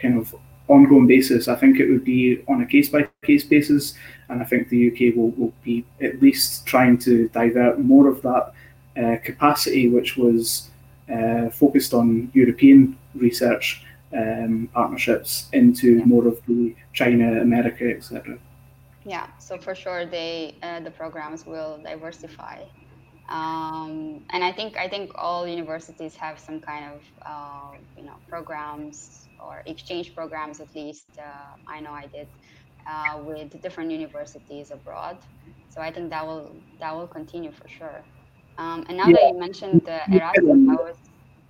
kind 0.00 0.18
of 0.18 0.34
ongoing 0.68 1.06
basis. 1.06 1.48
I 1.48 1.54
think 1.54 1.78
it 1.78 1.90
would 1.90 2.04
be 2.04 2.42
on 2.48 2.62
a 2.62 2.66
case 2.66 2.88
by 2.88 3.08
case 3.22 3.44
basis, 3.44 3.94
and 4.28 4.40
I 4.40 4.44
think 4.44 4.68
the 4.68 4.90
UK 4.90 5.14
will, 5.16 5.30
will 5.30 5.52
be 5.62 5.84
at 6.00 6.20
least 6.22 6.66
trying 6.66 6.98
to 6.98 7.28
divert 7.28 7.78
more 7.78 8.08
of 8.08 8.22
that 8.22 8.52
uh, 8.96 9.16
capacity, 9.22 9.88
which 9.88 10.16
was 10.16 10.70
uh, 11.12 11.50
focused 11.50 11.92
on 11.94 12.30
European 12.34 12.96
research 13.14 13.84
um, 14.16 14.68
partnerships, 14.72 15.48
into 15.52 16.04
more 16.04 16.26
of 16.26 16.40
the 16.46 16.74
China, 16.92 17.40
America, 17.40 17.90
etc. 17.90 18.38
Yeah, 19.04 19.26
so 19.38 19.58
for 19.58 19.74
sure, 19.74 20.06
they 20.06 20.54
uh, 20.62 20.80
the 20.80 20.90
programs 20.90 21.44
will 21.46 21.80
diversify. 21.82 22.58
Um, 23.32 24.22
and 24.30 24.44
I 24.44 24.52
think 24.52 24.76
I 24.76 24.86
think 24.88 25.12
all 25.14 25.48
universities 25.48 26.14
have 26.16 26.38
some 26.38 26.60
kind 26.60 26.84
of 26.92 27.00
uh, 27.24 27.72
you 27.96 28.04
know 28.04 28.16
programs 28.28 29.26
or 29.42 29.62
exchange 29.64 30.14
programs 30.14 30.60
at 30.60 30.72
least 30.74 31.06
uh, 31.18 31.56
I 31.66 31.80
know 31.80 31.92
I 31.92 32.06
did 32.06 32.28
uh, 32.86 33.18
with 33.24 33.60
different 33.62 33.90
universities 33.90 34.70
abroad. 34.70 35.16
So 35.70 35.80
I 35.80 35.90
think 35.90 36.10
that 36.10 36.26
will 36.26 36.54
that 36.78 36.94
will 36.94 37.06
continue 37.06 37.52
for 37.52 37.68
sure. 37.68 38.02
Um, 38.58 38.84
and 38.88 38.98
now 38.98 39.06
yeah. 39.06 39.14
that 39.14 39.32
you 39.32 39.40
mentioned 39.40 39.80
the 39.86 40.00
Erasmus, 40.14 40.68
I 40.68 40.74
was 40.74 40.96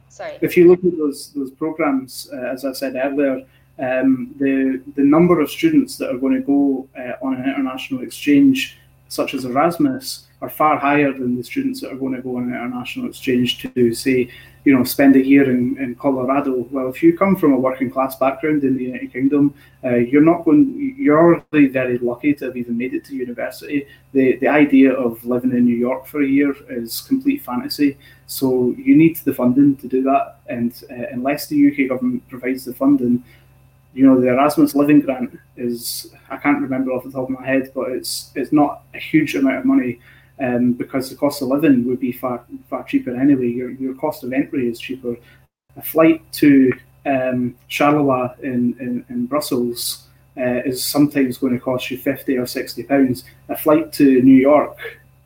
sorry. 0.09 0.39
If 0.41 0.57
you 0.57 0.69
look 0.69 0.85
at 0.85 0.97
those 0.97 1.33
those 1.33 1.51
programs, 1.51 2.31
uh, 2.33 2.53
as 2.55 2.65
I 2.65 2.73
said 2.75 2.95
earlier, 2.95 3.45
um, 3.81 4.37
the 4.39 4.81
the 4.95 5.03
number 5.03 5.41
of 5.41 5.51
students 5.51 5.97
that 5.99 6.11
are 6.15 6.19
going 6.19 6.35
to 6.35 6.47
go 6.47 6.89
uh, 6.97 7.27
on 7.27 7.35
an 7.35 7.45
international 7.45 8.03
exchange, 8.03 8.79
such 9.09 9.35
as 9.35 9.45
Erasmus, 9.45 10.29
are 10.43 10.51
far 10.51 10.77
higher 10.77 11.13
than 11.13 11.37
the 11.37 11.45
students 11.45 11.81
that 11.81 11.93
are 11.93 11.97
going 11.97 12.15
to 12.15 12.21
go 12.21 12.37
on 12.37 12.43
an 12.43 12.55
international 12.55 13.09
exchange 13.09 13.63
to 13.75 13.95
say 13.95 14.29
you 14.65 14.77
know, 14.77 14.85
spend 14.85 15.17
a 15.17 15.25
year 15.25 15.51
in, 15.51 15.77
in 15.79 15.95
Colorado. 15.97 16.67
Well, 16.71 16.89
if 16.89 17.03
you 17.03 17.17
come 17.19 17.35
from 17.35 17.53
a 17.53 17.59
working 17.59 17.91
class 17.91 18.17
background 18.17 18.63
in 18.63 18.77
the 18.77 18.85
United 18.85 19.13
Kingdom, 19.13 19.55
uh, 19.83 19.97
you're 19.97 20.23
not 20.23 20.45
going. 20.45 20.95
You're 20.97 21.19
already 21.19 21.67
very 21.67 21.99
lucky 21.99 22.33
to 22.35 22.45
have 22.47 22.57
even 22.57 22.79
made 22.79 22.95
it 22.95 23.05
to 23.07 23.17
university. 23.17 23.89
The 24.13 24.37
the 24.37 24.47
idea 24.47 24.93
of 24.93 25.25
living 25.25 25.51
in 25.51 25.65
New 25.65 25.77
York 25.77 26.07
for 26.07 26.23
a 26.23 26.27
year 26.27 26.55
is 26.69 27.01
complete 27.01 27.43
fantasy. 27.43 27.99
So 28.27 28.73
you 28.79 28.97
need 28.97 29.17
the 29.17 29.35
funding 29.35 29.77
to 29.79 29.89
do 29.89 30.03
that, 30.05 30.39
and 30.47 30.73
uh, 30.91 31.07
unless 31.11 31.49
the 31.49 31.59
UK 31.69 31.89
government 31.89 32.29
provides 32.29 32.65
the 32.65 32.75
funding, 32.75 33.25
you 33.95 34.07
know, 34.07 34.21
the 34.21 34.29
Erasmus 34.29 34.77
Living 34.77 35.01
Grant 35.01 35.37
is 35.57 36.15
I 36.31 36.37
can't 36.37 36.63
remember 36.63 36.93
off 36.93 37.03
the 37.03 37.11
top 37.11 37.25
of 37.25 37.31
my 37.31 37.45
head, 37.45 37.73
but 37.75 37.91
it's 37.91 38.31
it's 38.37 38.53
not 38.53 38.83
a 38.95 38.99
huge 38.99 39.35
amount 39.35 39.59
of 39.59 39.65
money 39.65 39.99
um, 40.47 40.73
because 40.73 41.09
the 41.09 41.17
cost 41.17 41.43
of 41.43 41.49
living 41.49 41.87
would 41.87 42.01
be 42.01 42.13
far 42.13 42.45
far 42.69 42.83
cheaper 42.85 43.15
anyway. 43.15 43.49
Your 43.49 43.71
your 43.71 43.95
cost 43.95 44.25
of 44.25 44.33
entry 44.33 44.69
is 44.69 44.81
cheaper. 44.87 45.17
A 45.77 45.83
flight 45.83 46.21
to 46.41 46.73
um, 47.07 47.55
Charleroi 47.69 48.39
in, 48.41 48.77
in, 48.79 49.05
in 49.09 49.27
Brussels 49.27 50.09
uh, 50.37 50.61
is 50.71 50.85
sometimes 50.85 51.39
going 51.39 51.55
to 51.55 51.65
cost 51.71 51.91
you 51.91 51.99
fifty 51.99 52.37
or 52.37 52.47
sixty 52.47 52.83
pounds. 52.83 53.25
A 53.49 53.57
flight 53.57 53.93
to 53.95 54.07
New 54.23 54.41
York 54.51 54.77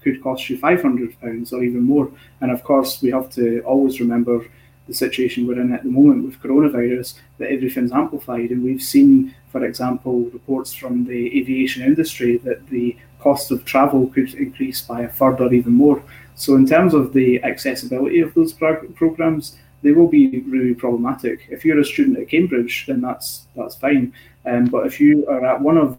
could 0.03 0.23
cost 0.23 0.49
you 0.49 0.57
five 0.59 0.81
hundred 0.83 1.19
pounds 1.21 1.53
or 1.53 1.65
even 1.65 1.83
more. 1.83 2.09
And 2.41 2.53
of 2.53 2.63
course, 2.63 3.03
we 3.03 3.11
have 3.11 3.29
to 3.31 3.61
always 3.63 4.01
remember 4.01 4.47
the 4.87 4.95
situation 4.95 5.47
we're 5.47 5.61
in 5.61 5.73
at 5.73 5.83
the 5.83 5.91
moment 5.91 6.25
with 6.25 6.41
coronavirus 6.41 7.19
that 7.39 7.51
everything's 7.51 7.91
amplified. 7.91 8.51
And 8.51 8.63
we've 8.63 8.83
seen, 8.95 9.35
for 9.51 9.65
example, 9.65 10.31
reports 10.39 10.73
from 10.73 11.05
the 11.05 11.41
aviation 11.41 11.83
industry 11.83 12.37
that 12.47 12.69
the 12.69 12.97
cost 13.21 13.51
of 13.51 13.65
travel 13.65 14.09
could 14.09 14.35
increase 14.35 14.81
by 14.81 15.03
a 15.03 15.09
third 15.09 15.41
or 15.41 15.53
even 15.53 15.73
more. 15.73 16.03
So, 16.35 16.55
in 16.55 16.67
terms 16.67 16.95
of 16.95 17.13
the 17.13 17.43
accessibility 17.43 18.21
of 18.21 18.35
those 18.35 18.53
prog- 18.53 18.95
programs, 18.95 19.57
they 19.83 19.93
will 19.93 20.09
be 20.09 20.41
really 20.41 20.75
problematic. 20.75 21.47
If 21.49 21.65
you're 21.65 21.81
a 21.81 21.85
student 21.85 22.19
at 22.19 22.29
Cambridge, 22.29 22.87
then 22.87 23.01
that's 23.01 23.47
that's 23.57 23.77
fine. 23.77 24.13
Um, 24.45 24.67
but 24.67 24.87
if 24.87 25.01
you 25.01 25.27
are 25.29 25.45
at 25.45 25.61
one 25.61 25.79
of 25.79 25.99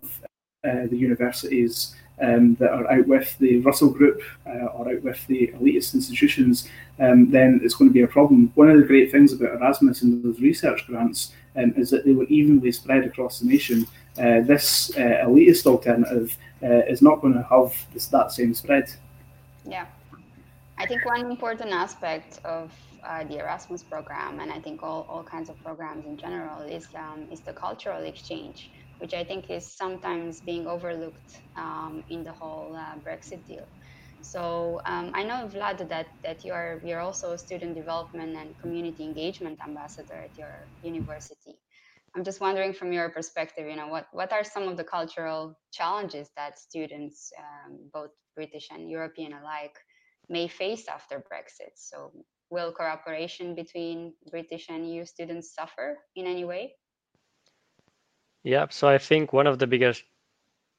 uh, 0.63 0.87
the 0.87 0.97
universities 0.97 1.95
um, 2.21 2.55
that 2.55 2.71
are 2.71 2.89
out 2.91 3.07
with 3.07 3.37
the 3.37 3.59
Russell 3.59 3.89
Group 3.89 4.21
uh, 4.45 4.65
or 4.65 4.89
out 4.89 5.03
with 5.03 5.25
the 5.27 5.47
elitist 5.55 5.93
institutions, 5.93 6.67
um, 6.99 7.29
then 7.29 7.59
it's 7.63 7.75
going 7.75 7.89
to 7.89 7.93
be 7.93 8.01
a 8.01 8.07
problem. 8.07 8.51
One 8.55 8.69
of 8.69 8.77
the 8.77 8.87
great 8.87 9.11
things 9.11 9.33
about 9.33 9.55
Erasmus 9.55 10.01
and 10.01 10.23
those 10.23 10.41
research 10.41 10.85
grants 10.87 11.33
um, 11.55 11.73
is 11.77 11.89
that 11.91 12.05
they 12.05 12.13
were 12.13 12.25
evenly 12.25 12.71
spread 12.71 13.03
across 13.03 13.39
the 13.39 13.47
nation. 13.47 13.85
Uh, 14.17 14.41
this 14.41 14.91
uh, 14.95 15.25
elitist 15.25 15.65
alternative 15.65 16.37
uh, 16.63 16.93
is 16.93 17.01
not 17.01 17.21
going 17.21 17.33
to 17.33 17.43
have 17.43 17.73
this, 17.93 18.07
that 18.07 18.31
same 18.31 18.53
spread. 18.53 18.91
Yeah. 19.65 19.85
I 20.77 20.85
think 20.85 21.05
one 21.05 21.31
important 21.31 21.71
aspect 21.71 22.39
of 22.43 22.71
uh, 23.03 23.23
the 23.23 23.39
Erasmus 23.39 23.83
program, 23.83 24.39
and 24.39 24.51
I 24.51 24.59
think 24.59 24.83
all, 24.83 25.05
all 25.09 25.23
kinds 25.23 25.49
of 25.49 25.61
programs 25.63 26.05
in 26.05 26.17
general, 26.17 26.61
is 26.61 26.87
um, 26.95 27.27
is 27.31 27.39
the 27.41 27.53
cultural 27.53 28.03
exchange 28.03 28.69
which 28.99 29.13
I 29.13 29.23
think 29.23 29.49
is 29.49 29.65
sometimes 29.65 30.41
being 30.41 30.67
overlooked 30.67 31.39
um, 31.55 32.03
in 32.09 32.23
the 32.23 32.31
whole 32.31 32.75
uh, 32.75 32.95
Brexit 33.05 33.45
deal. 33.47 33.67
So 34.21 34.81
um, 34.85 35.11
I 35.13 35.23
know 35.23 35.47
Vlad 35.53 35.87
that 35.87 36.07
that 36.23 36.43
you 36.43 36.51
are 36.51 36.81
you're 36.83 36.99
also 36.99 37.33
a 37.33 37.37
student 37.37 37.75
development 37.75 38.35
and 38.35 38.59
community 38.61 39.03
engagement 39.03 39.59
ambassador 39.63 40.15
at 40.15 40.37
your 40.37 40.55
university. 40.83 41.55
I'm 42.17 42.23
just 42.23 42.41
wondering 42.41 42.73
from 42.73 42.91
your 42.91 43.09
perspective, 43.09 43.67
you 43.69 43.75
know, 43.75 43.89
what 43.89 44.07
what 44.11 44.33
are 44.33 44.43
some 44.43 44.67
of 44.67 44.75
the 44.75 44.83
cultural 44.83 45.55
challenges 45.71 46.31
that 46.35 46.57
students, 46.57 47.31
um, 47.37 47.77
both 47.93 48.09
British 48.35 48.69
and 48.71 48.89
European 48.89 49.33
alike, 49.33 49.77
may 50.27 50.47
face 50.47 50.87
after 50.87 51.19
Brexit? 51.19 51.73
So 51.75 52.11
will 52.49 52.71
cooperation 52.71 53.53
between 53.53 54.13
British 54.31 54.65
and 54.67 54.89
EU 54.89 55.05
students 55.05 55.53
suffer 55.53 55.99
in 56.15 56.25
any 56.25 56.43
way? 56.43 56.73
Yeah, 58.43 58.65
so 58.71 58.87
I 58.87 58.97
think 58.97 59.31
one 59.31 59.45
of 59.45 59.59
the 59.59 59.67
biggest 59.67 60.03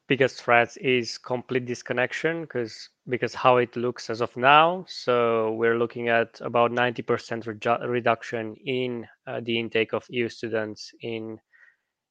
biggest 0.08 0.42
threats 0.42 0.76
is 0.78 1.18
complete 1.18 1.66
disconnection 1.66 2.42
because 2.42 2.88
because 3.08 3.34
how 3.34 3.58
it 3.58 3.76
looks 3.76 4.10
as 4.10 4.20
of 4.20 4.34
now. 4.36 4.84
So 4.88 5.52
we're 5.52 5.78
looking 5.78 6.08
at 6.08 6.40
about 6.40 6.72
90% 6.72 7.46
reju- 7.46 7.86
reduction 7.86 8.56
in 8.64 9.06
uh, 9.26 9.40
the 9.44 9.58
intake 9.58 9.92
of 9.92 10.04
EU 10.08 10.28
students 10.28 10.92
in 11.02 11.38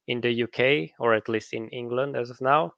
in 0.06 0.20
the 0.20 0.44
UK 0.44 0.90
or 0.98 1.14
at 1.14 1.28
least 1.28 1.52
in 1.52 1.68
England 1.68 2.16
as 2.16 2.30
of 2.30 2.40
now. 2.40 2.72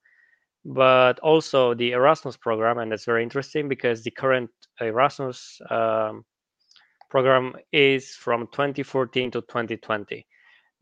But 0.64 1.18
also 1.20 1.74
the 1.74 1.92
Erasmus 1.92 2.36
program, 2.36 2.78
and 2.78 2.92
that's 2.92 3.06
very 3.06 3.22
interesting 3.22 3.68
because 3.68 4.02
the 4.02 4.10
current 4.10 4.50
Erasmus 4.80 5.58
um, 5.70 6.24
program 7.08 7.54
is 7.72 8.10
from 8.14 8.46
2014 8.52 9.30
to 9.30 9.40
2020. 9.40 10.26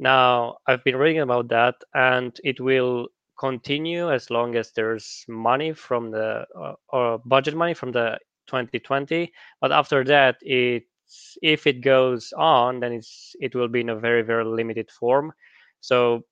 Now, 0.01 0.59
I've 0.67 0.83
been 0.85 0.97
reading 0.97 1.23
about 1.23 1.49
that, 1.49 1.77
and 1.95 2.37
it 2.45 2.61
will 2.61 3.09
continue 3.39 4.13
as 4.13 4.31
long 4.31 4.57
as 4.57 4.73
there's 4.73 5.25
money 5.29 5.73
from 5.73 6.11
the 6.11 6.45
uh, 6.59 6.75
or 6.89 7.19
budget 7.25 7.55
money 7.55 7.75
from 7.75 7.93
the 7.93 8.19
2020. 8.49 9.33
But 9.61 9.73
after 9.73 10.05
that, 10.05 10.37
it's 10.43 11.37
if 11.43 11.67
it 11.67 11.81
goes 11.83 12.33
on, 12.37 12.81
then 12.81 12.93
it's 12.93 13.35
it 13.41 13.55
will 13.55 13.69
be 13.69 13.81
in 13.81 13.91
a 13.91 13.99
very 13.99 14.23
very 14.23 14.45
limited 14.45 14.91
form. 14.91 15.33
So, 15.81 16.23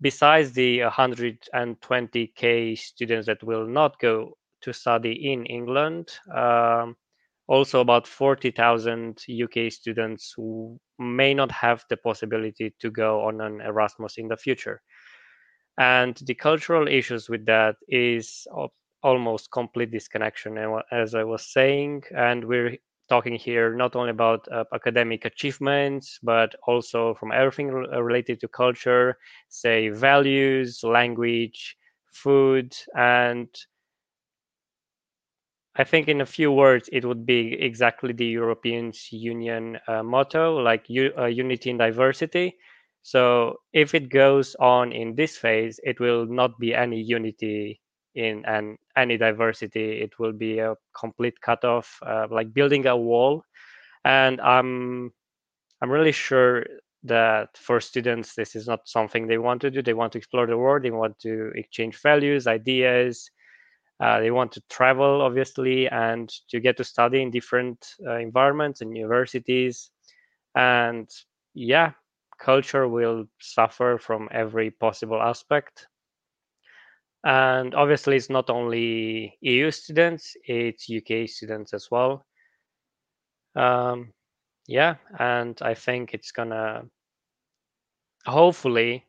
besides 0.00 0.52
the 0.52 0.80
120k 0.80 2.78
students 2.78 3.26
that 3.26 3.42
will 3.42 3.66
not 3.66 3.98
go 4.00 4.36
to 4.62 4.72
study 4.72 5.32
in 5.32 5.46
England. 5.46 6.10
Um, 6.34 6.96
also 7.48 7.80
about 7.80 8.06
40,000 8.06 9.24
UK 9.26 9.72
students 9.72 10.34
who 10.36 10.78
may 10.98 11.32
not 11.32 11.50
have 11.50 11.82
the 11.88 11.96
possibility 11.96 12.74
to 12.78 12.90
go 12.90 13.22
on 13.22 13.40
an 13.40 13.60
Erasmus 13.62 14.18
in 14.18 14.28
the 14.28 14.36
future. 14.36 14.82
And 15.78 16.16
the 16.26 16.34
cultural 16.34 16.86
issues 16.88 17.28
with 17.30 17.46
that 17.46 17.76
is 17.88 18.46
almost 19.02 19.50
complete 19.50 19.90
disconnection, 19.90 20.58
as 20.90 21.14
I 21.14 21.24
was 21.24 21.46
saying. 21.52 22.04
And 22.14 22.44
we're 22.44 22.76
talking 23.08 23.34
here 23.36 23.74
not 23.74 23.96
only 23.96 24.10
about 24.10 24.46
uh, 24.52 24.64
academic 24.74 25.24
achievements, 25.24 26.18
but 26.22 26.54
also 26.66 27.14
from 27.14 27.32
everything 27.32 27.68
related 27.68 28.40
to 28.40 28.48
culture, 28.48 29.18
say 29.48 29.88
values, 29.88 30.82
language, 30.84 31.76
food, 32.12 32.74
and 32.94 33.48
I 35.76 35.84
think 35.84 36.08
in 36.08 36.20
a 36.20 36.26
few 36.26 36.50
words, 36.52 36.90
it 36.92 37.04
would 37.06 37.24
be 37.24 37.54
exactly 37.54 38.12
the 38.12 38.26
European 38.26 38.92
Union 39.10 39.78
uh, 39.86 40.02
motto, 40.02 40.56
like 40.58 40.86
uh, 40.90 41.26
unity 41.26 41.70
in 41.70 41.78
diversity. 41.78 42.58
So 43.08 43.56
if 43.72 43.94
it 43.94 44.10
goes 44.10 44.54
on 44.60 44.92
in 44.92 45.14
this 45.14 45.38
phase, 45.38 45.80
it 45.82 45.98
will 45.98 46.26
not 46.26 46.58
be 46.58 46.74
any 46.74 47.00
unity 47.00 47.80
in 48.14 48.44
and 48.44 48.76
any 48.98 49.16
diversity. 49.16 50.02
It 50.02 50.18
will 50.18 50.34
be 50.34 50.58
a 50.58 50.74
complete 50.92 51.40
cutoff, 51.40 51.98
uh, 52.04 52.26
like 52.30 52.52
building 52.52 52.86
a 52.86 52.94
wall. 52.94 53.44
And 54.04 54.42
I'm 54.42 55.10
I'm 55.80 55.90
really 55.90 56.12
sure 56.12 56.66
that 57.04 57.56
for 57.56 57.80
students, 57.80 58.34
this 58.34 58.54
is 58.54 58.66
not 58.66 58.86
something 58.86 59.26
they 59.26 59.38
want 59.38 59.62
to 59.62 59.70
do. 59.70 59.80
They 59.80 59.94
want 59.94 60.12
to 60.12 60.18
explore 60.18 60.46
the 60.46 60.58
world. 60.58 60.82
They 60.82 60.90
want 60.90 61.18
to 61.20 61.50
exchange 61.54 61.96
values, 62.02 62.46
ideas, 62.46 63.30
uh, 64.00 64.20
they 64.20 64.30
want 64.30 64.52
to 64.52 64.62
travel, 64.68 65.22
obviously, 65.22 65.88
and 65.88 66.28
to 66.50 66.60
get 66.60 66.76
to 66.76 66.84
study 66.84 67.22
in 67.22 67.30
different 67.30 67.86
uh, 68.06 68.18
environments 68.18 68.82
and 68.82 68.94
universities. 68.94 69.90
And 70.54 71.08
yeah, 71.54 71.92
culture 72.38 72.88
will 72.88 73.26
suffer 73.40 73.98
from 73.98 74.28
every 74.32 74.70
possible 74.70 75.20
aspect. 75.20 75.86
And 77.24 77.74
obviously, 77.74 78.16
it's 78.16 78.30
not 78.30 78.50
only 78.50 79.36
EU 79.40 79.70
students, 79.70 80.36
it's 80.44 80.88
UK 80.88 81.28
students 81.28 81.74
as 81.74 81.88
well. 81.90 82.24
Um, 83.56 84.12
yeah, 84.68 84.96
and 85.18 85.58
I 85.62 85.74
think 85.74 86.14
it's 86.14 86.32
gonna 86.32 86.84
hopefully. 88.26 89.04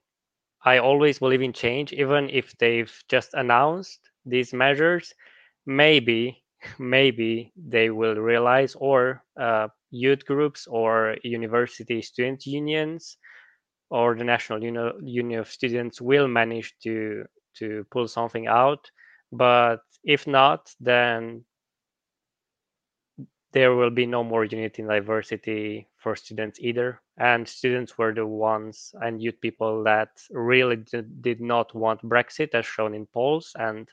I 0.66 0.80
always 0.80 1.20
believe 1.20 1.42
in 1.42 1.54
change, 1.54 1.94
even 1.94 2.30
if 2.30 2.58
they've 2.58 2.92
just 3.10 3.34
announced 3.34 4.00
these 4.26 4.54
measures, 4.54 5.14
maybe 5.66 6.44
maybe 6.80 7.54
they 7.56 7.90
will 7.90 8.16
realize 8.16 8.76
or 8.76 9.24
uh, 9.40 9.70
youth 9.92 10.26
groups 10.26 10.68
or 10.68 11.16
university 11.24 12.02
student 12.02 12.46
unions 12.46 13.18
or 13.90 14.16
the 14.16 14.24
national 14.24 14.64
union, 14.64 15.40
of 15.40 15.50
students 15.50 16.00
will 16.00 16.28
manage 16.28 16.76
to 16.84 17.26
to 17.56 17.86
pull 17.92 18.08
something 18.08 18.48
out. 18.48 18.90
But 19.32 19.82
if 20.04 20.28
not 20.28 20.72
then 20.80 21.44
there 23.52 23.74
will 23.74 23.90
be 23.90 24.06
no 24.06 24.24
more 24.24 24.46
unity 24.46 24.84
and 24.84 24.92
diversity 24.92 25.88
for 25.98 26.16
students 26.16 26.60
either. 26.60 27.02
And 27.18 27.48
students 27.48 27.98
were 27.98 28.14
the 28.14 28.26
ones 28.26 28.94
and 29.02 29.22
youth 29.22 29.42
people 29.42 29.84
that 29.84 30.10
really 30.30 30.78
did 31.22 31.42
not 31.42 31.74
want 31.74 32.02
brexit 32.04 32.54
as 32.54 32.66
shown 32.66 32.94
in 32.94 33.08
polls 33.08 33.52
and 33.58 33.90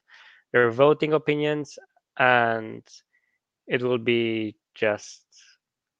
their 0.52 0.70
voting 0.70 1.14
opinions. 1.14 1.78
And 2.18 2.82
it 3.66 3.82
will 3.82 3.98
be 3.98 4.56
just 4.74 5.24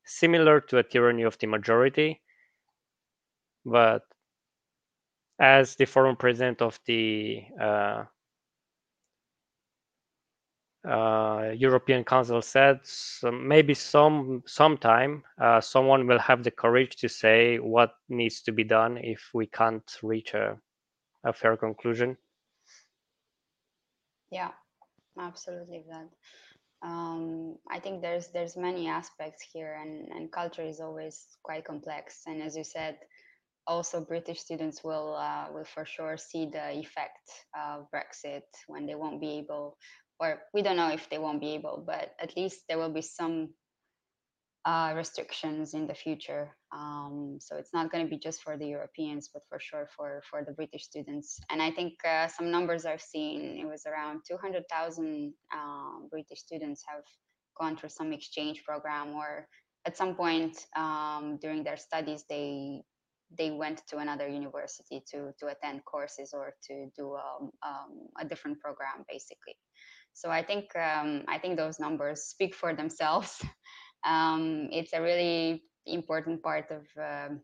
similar 0.06 0.60
to 0.60 0.78
a 0.78 0.82
tyranny 0.82 1.22
of 1.22 1.38
the 1.38 1.46
majority 1.46 2.20
but 3.64 4.02
as 5.38 5.76
the 5.76 5.84
former 5.84 6.14
president 6.14 6.62
of 6.62 6.78
the 6.86 7.42
uh, 7.60 8.04
uh, 10.88 11.50
European 11.56 12.04
Council 12.04 12.40
said, 12.40 12.78
so 12.84 13.30
maybe 13.32 13.74
some 13.74 14.42
sometime 14.46 15.24
uh, 15.40 15.60
someone 15.60 16.06
will 16.06 16.18
have 16.18 16.44
the 16.44 16.50
courage 16.50 16.96
to 16.96 17.08
say 17.08 17.58
what 17.58 17.94
needs 18.08 18.40
to 18.42 18.52
be 18.52 18.64
done 18.64 18.96
if 18.98 19.30
we 19.34 19.46
can't 19.46 19.98
reach 20.02 20.32
a, 20.34 20.56
a 21.24 21.32
fair 21.32 21.56
conclusion. 21.56 22.16
Yeah, 24.30 24.52
absolutely, 25.18 25.84
Vlad. 25.88 26.08
Um, 26.86 27.56
I 27.68 27.80
think 27.80 28.00
there's 28.00 28.28
there's 28.28 28.56
many 28.56 28.86
aspects 28.86 29.42
here, 29.52 29.76
and 29.82 30.08
and 30.14 30.30
culture 30.30 30.62
is 30.62 30.80
always 30.80 31.26
quite 31.42 31.64
complex. 31.64 32.22
And 32.26 32.40
as 32.40 32.56
you 32.56 32.62
said, 32.62 32.96
also 33.66 34.00
British 34.00 34.40
students 34.40 34.84
will 34.84 35.16
uh, 35.16 35.46
will 35.52 35.64
for 35.64 35.84
sure 35.84 36.16
see 36.16 36.46
the 36.46 36.78
effect 36.78 37.26
of 37.58 37.90
Brexit 37.90 38.46
when 38.68 38.86
they 38.86 38.94
won't 38.94 39.20
be 39.20 39.38
able, 39.42 39.76
or 40.20 40.42
we 40.54 40.62
don't 40.62 40.76
know 40.76 40.92
if 40.92 41.10
they 41.10 41.18
won't 41.18 41.40
be 41.40 41.54
able, 41.54 41.82
but 41.84 42.14
at 42.20 42.36
least 42.36 42.60
there 42.68 42.78
will 42.78 42.92
be 42.92 43.02
some 43.02 43.50
uh, 44.64 44.92
restrictions 44.96 45.74
in 45.74 45.88
the 45.88 45.94
future. 45.94 46.54
Um, 46.76 47.38
so 47.40 47.56
it's 47.56 47.72
not 47.72 47.90
going 47.90 48.04
to 48.04 48.10
be 48.10 48.18
just 48.18 48.42
for 48.42 48.58
the 48.58 48.66
Europeans, 48.66 49.30
but 49.32 49.42
for 49.48 49.58
sure 49.58 49.88
for 49.96 50.22
for 50.28 50.44
the 50.44 50.52
British 50.52 50.84
students. 50.84 51.40
And 51.50 51.62
I 51.62 51.70
think 51.70 51.94
uh, 52.04 52.28
some 52.28 52.50
numbers 52.50 52.84
I've 52.84 53.00
seen, 53.00 53.58
it 53.58 53.66
was 53.66 53.86
around 53.86 54.20
200,000 54.28 55.32
um, 55.54 56.08
British 56.10 56.40
students 56.40 56.82
have 56.86 57.04
gone 57.58 57.76
through 57.76 57.88
some 57.88 58.12
exchange 58.12 58.62
program, 58.64 59.14
or 59.14 59.48
at 59.86 59.96
some 59.96 60.14
point 60.14 60.66
um, 60.76 61.38
during 61.40 61.64
their 61.64 61.78
studies, 61.78 62.24
they 62.28 62.82
they 63.38 63.50
went 63.50 63.82
to 63.88 63.98
another 63.98 64.28
university 64.28 65.02
to 65.10 65.32
to 65.38 65.46
attend 65.46 65.84
courses 65.84 66.34
or 66.34 66.52
to 66.68 66.90
do 66.94 67.14
um, 67.14 67.50
um, 67.66 67.92
a 68.20 68.24
different 68.24 68.60
program, 68.60 69.04
basically. 69.08 69.56
So 70.12 70.30
I 70.30 70.42
think 70.42 70.64
um, 70.76 71.24
I 71.26 71.38
think 71.38 71.56
those 71.56 71.80
numbers 71.80 72.24
speak 72.24 72.54
for 72.54 72.74
themselves. 72.74 73.40
it's 74.70 74.92
a 74.92 75.00
really 75.00 75.62
important 75.86 76.42
part 76.42 76.70
of 76.70 76.84
um, 76.98 77.40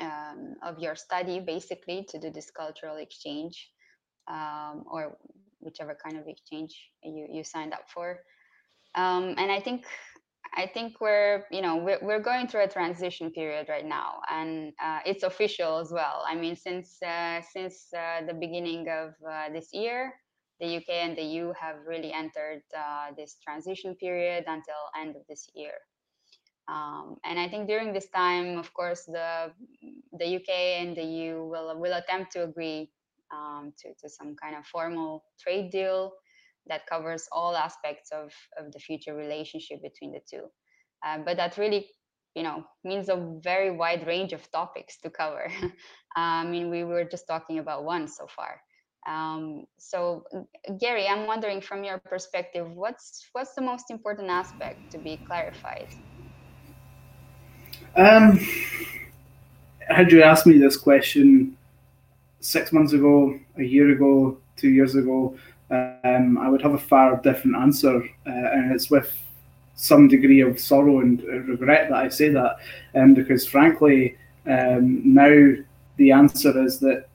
um, 0.00 0.54
of 0.62 0.78
your 0.78 0.94
study, 0.94 1.40
basically, 1.40 2.06
to 2.08 2.18
do 2.18 2.30
this 2.30 2.50
cultural 2.50 2.96
exchange 2.96 3.70
um, 4.28 4.84
or 4.90 5.16
whichever 5.60 5.96
kind 6.02 6.18
of 6.18 6.26
exchange 6.28 6.90
you, 7.02 7.26
you 7.30 7.44
signed 7.44 7.72
up 7.72 7.88
for. 7.92 8.20
Um, 8.94 9.34
and 9.38 9.50
I 9.50 9.60
think 9.60 9.86
I 10.54 10.66
think 10.66 11.00
we're 11.00 11.44
you 11.50 11.62
know 11.62 11.76
we're, 11.76 11.98
we're 12.02 12.20
going 12.20 12.46
through 12.46 12.64
a 12.64 12.68
transition 12.68 13.30
period 13.30 13.68
right 13.68 13.86
now, 13.86 14.20
and 14.30 14.72
uh, 14.82 15.00
it's 15.06 15.22
official 15.22 15.78
as 15.78 15.90
well. 15.90 16.24
I 16.28 16.34
mean, 16.34 16.56
since 16.56 17.02
uh, 17.02 17.40
since 17.40 17.86
uh, 17.96 18.26
the 18.26 18.34
beginning 18.34 18.88
of 18.88 19.14
uh, 19.26 19.48
this 19.52 19.70
year, 19.72 20.12
the 20.60 20.76
UK 20.76 20.90
and 20.90 21.16
the 21.16 21.22
EU 21.22 21.52
have 21.58 21.76
really 21.86 22.12
entered 22.12 22.62
uh, 22.76 23.12
this 23.16 23.36
transition 23.42 23.94
period 23.96 24.44
until 24.46 24.80
end 25.00 25.16
of 25.16 25.22
this 25.28 25.48
year. 25.54 25.72
Um, 26.68 27.16
and 27.24 27.38
I 27.40 27.48
think 27.48 27.66
during 27.68 27.92
this 27.92 28.08
time, 28.10 28.58
of 28.58 28.72
course, 28.74 29.04
the 29.04 29.52
the 30.18 30.26
UK 30.26 30.80
and 30.80 30.96
the 30.96 31.02
EU 31.02 31.44
will 31.44 31.78
will 31.78 31.94
attempt 31.94 32.32
to 32.32 32.44
agree 32.44 32.90
um, 33.32 33.72
to 33.78 33.94
to 34.00 34.08
some 34.08 34.36
kind 34.36 34.56
of 34.56 34.66
formal 34.66 35.24
trade 35.40 35.70
deal 35.70 36.12
that 36.66 36.86
covers 36.86 37.28
all 37.32 37.56
aspects 37.56 38.10
of 38.12 38.32
of 38.56 38.72
the 38.72 38.78
future 38.78 39.14
relationship 39.14 39.82
between 39.82 40.12
the 40.12 40.20
two. 40.30 40.44
Uh, 41.04 41.18
but 41.18 41.36
that 41.36 41.58
really, 41.58 41.88
you 42.34 42.42
know, 42.42 42.64
means 42.84 43.08
a 43.08 43.16
very 43.42 43.70
wide 43.70 44.06
range 44.06 44.32
of 44.32 44.50
topics 44.52 44.98
to 45.00 45.10
cover. 45.10 45.50
I 46.16 46.44
mean, 46.44 46.70
we 46.70 46.84
were 46.84 47.04
just 47.04 47.26
talking 47.26 47.58
about 47.58 47.84
one 47.84 48.06
so 48.08 48.26
far. 48.28 48.60
Um, 49.08 49.66
so, 49.78 50.24
Gary, 50.78 51.08
I'm 51.08 51.26
wondering 51.26 51.60
from 51.60 51.82
your 51.84 51.98
perspective, 51.98 52.70
what's 52.72 53.28
what's 53.32 53.54
the 53.54 53.62
most 53.62 53.90
important 53.90 54.30
aspect 54.30 54.78
to 54.92 54.98
be 54.98 55.20
clarified? 55.26 55.88
Um, 57.94 58.38
had 59.80 60.10
you 60.10 60.22
asked 60.22 60.46
me 60.46 60.56
this 60.56 60.76
question 60.76 61.56
six 62.40 62.72
months 62.72 62.92
ago, 62.94 63.38
a 63.58 63.62
year 63.62 63.90
ago, 63.90 64.38
two 64.56 64.70
years 64.70 64.94
ago, 64.94 65.36
um, 65.70 66.38
I 66.38 66.48
would 66.48 66.62
have 66.62 66.74
a 66.74 66.78
far 66.78 67.16
different 67.16 67.56
answer, 67.56 68.02
uh, 68.26 68.30
and 68.30 68.72
it's 68.72 68.90
with 68.90 69.14
some 69.74 70.08
degree 70.08 70.40
of 70.40 70.58
sorrow 70.58 71.00
and 71.00 71.22
regret 71.22 71.90
that 71.90 71.98
I 71.98 72.08
say 72.08 72.30
that, 72.30 72.56
um, 72.94 73.14
because 73.14 73.46
frankly, 73.46 74.16
um, 74.46 75.02
now 75.04 75.54
the 75.96 76.12
answer 76.12 76.64
is 76.64 76.78
that 76.80 77.08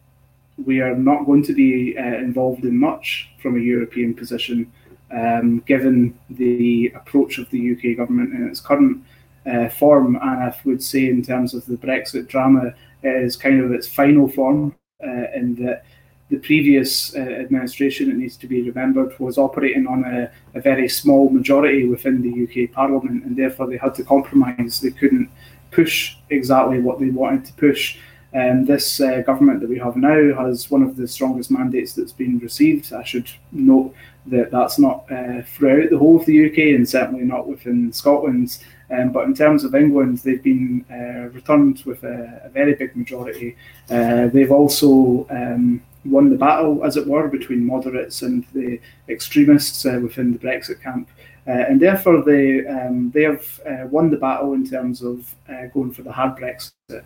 we 0.63 0.81
are 0.81 0.95
not 0.95 1.25
going 1.25 1.43
to 1.43 1.53
be 1.53 1.97
uh, 1.97 2.01
involved 2.01 2.65
in 2.65 2.77
much 2.77 3.29
from 3.41 3.55
a 3.55 3.59
European 3.61 4.13
position, 4.13 4.71
um, 5.11 5.59
given 5.59 6.17
the 6.31 6.91
approach 6.95 7.37
of 7.37 7.49
the 7.51 7.71
UK 7.73 7.97
government 7.97 8.33
in 8.33 8.47
its 8.47 8.59
current 8.59 9.03
uh, 9.47 9.69
form. 9.69 10.15
And 10.15 10.43
I 10.43 10.55
would 10.65 10.83
say, 10.83 11.07
in 11.07 11.23
terms 11.23 11.53
of 11.53 11.65
the 11.65 11.77
Brexit 11.77 12.27
drama, 12.27 12.73
is 13.03 13.35
kind 13.35 13.63
of 13.63 13.71
its 13.71 13.87
final 13.87 14.27
form, 14.27 14.75
uh, 15.03 15.31
in 15.35 15.55
that 15.63 15.85
the 16.29 16.37
previous 16.37 17.15
uh, 17.15 17.19
administration, 17.19 18.11
it 18.11 18.17
needs 18.17 18.35
to 18.37 18.47
be 18.47 18.61
remembered, 18.61 19.17
was 19.19 19.37
operating 19.37 19.87
on 19.87 20.03
a, 20.03 20.29
a, 20.55 20.61
very 20.61 20.89
small 20.89 21.29
majority 21.29 21.87
within 21.87 22.21
the 22.21 22.43
UK 22.43 22.71
Parliament, 22.73 23.23
and 23.23 23.37
therefore 23.37 23.67
they 23.67 23.77
had 23.77 23.95
to 23.95 24.03
compromise. 24.03 24.81
They 24.81 24.91
couldn't 24.91 25.29
push 25.71 26.17
exactly 26.29 26.79
what 26.79 26.99
they 26.99 27.09
wanted 27.09 27.45
to 27.45 27.53
push. 27.53 27.97
Um, 28.33 28.65
this 28.65 28.99
uh, 28.99 29.21
government 29.21 29.61
that 29.61 29.69
we 29.69 29.79
have 29.79 29.95
now 29.95 30.35
has 30.35 30.69
one 30.69 30.83
of 30.83 30.97
the 30.97 31.07
strongest 31.07 31.49
mandates 31.49 31.93
that's 31.93 32.11
been 32.11 32.39
received. 32.39 32.91
I 32.91 33.03
should 33.03 33.29
note 33.53 33.95
that 34.25 34.51
that's 34.51 34.77
not 34.77 35.09
uh, 35.09 35.43
throughout 35.43 35.89
the 35.89 35.97
whole 35.97 36.19
of 36.19 36.25
the 36.25 36.45
UK 36.45 36.75
and 36.75 36.87
certainly 36.87 37.23
not 37.23 37.47
within 37.47 37.93
Scotland. 37.93 38.57
Um, 38.89 39.11
but 39.11 39.25
in 39.25 39.33
terms 39.33 39.63
of 39.63 39.75
England, 39.75 40.19
they've 40.19 40.41
been 40.41 40.85
uh, 40.89 41.29
returned 41.33 41.83
with 41.85 42.03
a, 42.03 42.41
a, 42.45 42.49
very 42.49 42.73
big 42.73 42.95
majority. 42.95 43.57
Uh, 43.89 44.27
they've 44.27 44.51
also 44.51 45.27
um, 45.29 45.83
won 46.05 46.29
the 46.29 46.37
battle, 46.37 46.85
as 46.85 46.95
it 46.95 47.05
were, 47.05 47.27
between 47.27 47.65
moderates 47.65 48.21
and 48.21 48.45
the 48.53 48.79
extremists 49.09 49.85
uh, 49.85 49.99
within 50.01 50.31
the 50.31 50.39
Brexit 50.39 50.81
camp. 50.81 51.09
Uh, 51.45 51.51
and 51.69 51.81
therefore, 51.81 52.23
they 52.23 52.65
um, 52.67 53.11
they 53.11 53.23
have 53.23 53.59
uh, 53.65 53.87
won 53.87 54.09
the 54.09 54.17
battle 54.17 54.53
in 54.53 54.65
terms 54.69 55.01
of 55.01 55.33
uh, 55.49 55.67
going 55.73 55.91
for 55.91 56.03
the 56.03 56.11
hard 56.11 56.37
Brexit. 56.37 57.03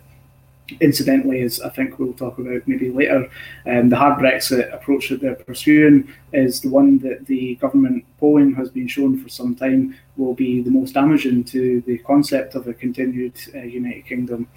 Incidentally, 0.80 1.42
as 1.42 1.60
I 1.60 1.68
think 1.68 1.98
we'll 1.98 2.12
talk 2.12 2.38
about 2.38 2.66
maybe 2.66 2.90
later, 2.90 3.28
um, 3.66 3.88
the 3.88 3.96
hard 3.96 4.18
Brexit 4.18 4.72
approach 4.74 5.08
that 5.08 5.20
they're 5.20 5.34
pursuing 5.34 6.08
is 6.32 6.60
the 6.60 6.68
one 6.68 6.98
that 7.00 7.26
the 7.26 7.56
government 7.56 8.04
polling 8.18 8.54
has 8.54 8.70
been 8.70 8.88
shown 8.88 9.22
for 9.22 9.28
some 9.28 9.54
time 9.54 9.96
will 10.16 10.34
be 10.34 10.62
the 10.62 10.70
most 10.70 10.94
damaging 10.94 11.44
to 11.44 11.80
the 11.82 11.98
concept 11.98 12.54
of 12.54 12.68
a 12.68 12.74
continued 12.74 13.34
uh, 13.54 13.58
United 13.58 14.06
Kingdom. 14.06 14.48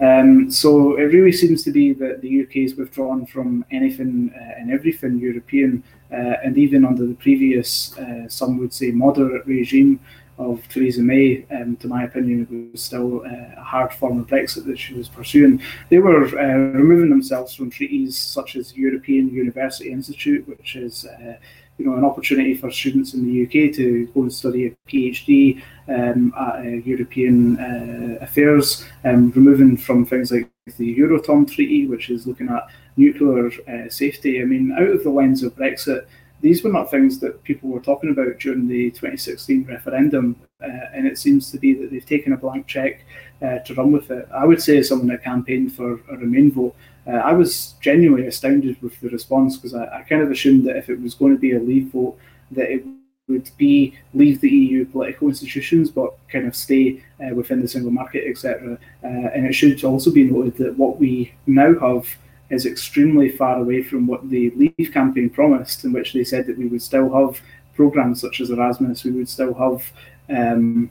Um, 0.00 0.50
so 0.50 0.96
it 0.96 1.04
really 1.04 1.32
seems 1.32 1.64
to 1.64 1.72
be 1.72 1.92
that 1.94 2.20
the 2.20 2.42
UK 2.42 2.56
is 2.56 2.76
withdrawn 2.76 3.26
from 3.26 3.64
anything 3.70 4.32
uh, 4.34 4.60
and 4.60 4.70
everything 4.70 5.18
European, 5.18 5.82
uh, 6.12 6.36
and 6.44 6.56
even 6.56 6.84
under 6.84 7.06
the 7.06 7.14
previous, 7.14 7.96
uh, 7.98 8.28
some 8.28 8.58
would 8.58 8.72
say, 8.72 8.90
moderate 8.90 9.44
regime 9.46 9.98
of 10.38 10.66
Theresa 10.68 11.02
May, 11.02 11.44
um, 11.50 11.76
to 11.76 11.88
my 11.88 12.04
opinion, 12.04 12.42
it 12.42 12.72
was 12.72 12.82
still 12.82 13.22
uh, 13.22 13.60
a 13.60 13.62
hard 13.62 13.92
form 13.92 14.20
of 14.20 14.26
Brexit 14.26 14.64
that 14.66 14.78
she 14.78 14.94
was 14.94 15.08
pursuing. 15.08 15.60
They 15.88 15.98
were 15.98 16.24
uh, 16.24 16.78
removing 16.78 17.10
themselves 17.10 17.54
from 17.54 17.70
treaties 17.70 18.16
such 18.16 18.56
as 18.56 18.76
European 18.76 19.30
University 19.30 19.90
Institute, 19.90 20.46
which 20.48 20.76
is 20.76 21.04
uh, 21.04 21.34
you 21.78 21.86
know, 21.86 21.96
an 21.96 22.04
opportunity 22.04 22.56
for 22.56 22.70
students 22.70 23.14
in 23.14 23.24
the 23.24 23.44
UK 23.44 23.74
to 23.74 24.06
go 24.08 24.22
and 24.22 24.32
study 24.32 24.66
a 24.66 24.76
PhD 24.90 25.62
um, 25.88 26.34
at 26.36 26.56
uh, 26.56 26.62
European 26.62 27.58
uh, 27.58 28.18
affairs, 28.20 28.84
um, 29.04 29.30
removing 29.30 29.76
from 29.76 30.04
things 30.04 30.32
like 30.32 30.50
the 30.76 30.98
Euratom 30.98 31.50
Treaty, 31.50 31.86
which 31.86 32.10
is 32.10 32.26
looking 32.26 32.48
at 32.48 32.66
nuclear 32.96 33.50
uh, 33.68 33.88
safety. 33.88 34.42
I 34.42 34.44
mean, 34.44 34.72
out 34.72 34.88
of 34.88 35.04
the 35.04 35.10
lens 35.10 35.42
of 35.42 35.54
Brexit, 35.54 36.06
these 36.40 36.62
were 36.62 36.72
not 36.72 36.90
things 36.90 37.18
that 37.20 37.42
people 37.42 37.68
were 37.68 37.80
talking 37.80 38.10
about 38.10 38.38
during 38.38 38.68
the 38.68 38.90
2016 38.90 39.64
referendum, 39.64 40.36
uh, 40.62 40.66
and 40.94 41.06
it 41.06 41.18
seems 41.18 41.50
to 41.50 41.58
be 41.58 41.74
that 41.74 41.90
they've 41.90 42.06
taken 42.06 42.32
a 42.32 42.36
blank 42.36 42.66
check 42.66 43.04
uh, 43.42 43.58
to 43.60 43.74
run 43.74 43.92
with 43.92 44.10
it. 44.10 44.28
I 44.32 44.44
would 44.44 44.62
say, 44.62 44.78
as 44.78 44.88
someone 44.88 45.08
that 45.08 45.24
campaigned 45.24 45.74
for 45.74 45.94
a 46.10 46.16
Remain 46.16 46.52
vote, 46.52 46.76
uh, 47.06 47.12
I 47.12 47.32
was 47.32 47.74
genuinely 47.80 48.26
astounded 48.26 48.80
with 48.82 49.00
the 49.00 49.08
response 49.08 49.56
because 49.56 49.74
I, 49.74 49.84
I, 49.86 50.02
kind 50.02 50.22
of 50.22 50.30
assumed 50.30 50.66
that 50.66 50.76
if 50.76 50.90
it 50.90 51.00
was 51.00 51.14
going 51.14 51.32
to 51.32 51.38
be 51.38 51.52
a 51.52 51.60
leave 51.60 51.92
vote, 51.92 52.18
that 52.52 52.70
it 52.70 52.84
would 53.28 53.50
be 53.56 53.96
leave 54.14 54.40
the 54.40 54.50
EU 54.50 54.84
political 54.84 55.28
institutions 55.28 55.90
but 55.90 56.16
kind 56.28 56.46
of 56.46 56.56
stay 56.56 57.02
uh, 57.20 57.34
within 57.34 57.60
the 57.60 57.68
single 57.68 57.90
market, 57.90 58.24
etc. 58.28 58.78
Uh, 59.02 59.06
and 59.06 59.46
it 59.46 59.52
should 59.52 59.82
also 59.84 60.10
be 60.10 60.24
noted 60.24 60.56
that 60.56 60.76
what 60.76 60.98
we 60.98 61.32
now 61.46 61.78
have 61.80 62.06
is 62.50 62.66
extremely 62.66 63.30
far 63.30 63.58
away 63.58 63.82
from 63.82 64.06
what 64.06 64.28
the 64.30 64.50
Leave 64.50 64.90
campaign 64.92 65.30
promised, 65.30 65.84
in 65.84 65.92
which 65.92 66.12
they 66.12 66.24
said 66.24 66.46
that 66.46 66.58
we 66.58 66.66
would 66.66 66.82
still 66.82 67.12
have 67.12 67.40
programs 67.74 68.20
such 68.20 68.40
as 68.40 68.50
Erasmus, 68.50 69.04
we 69.04 69.12
would 69.12 69.28
still 69.28 69.54
have 69.54 69.92
um, 70.30 70.90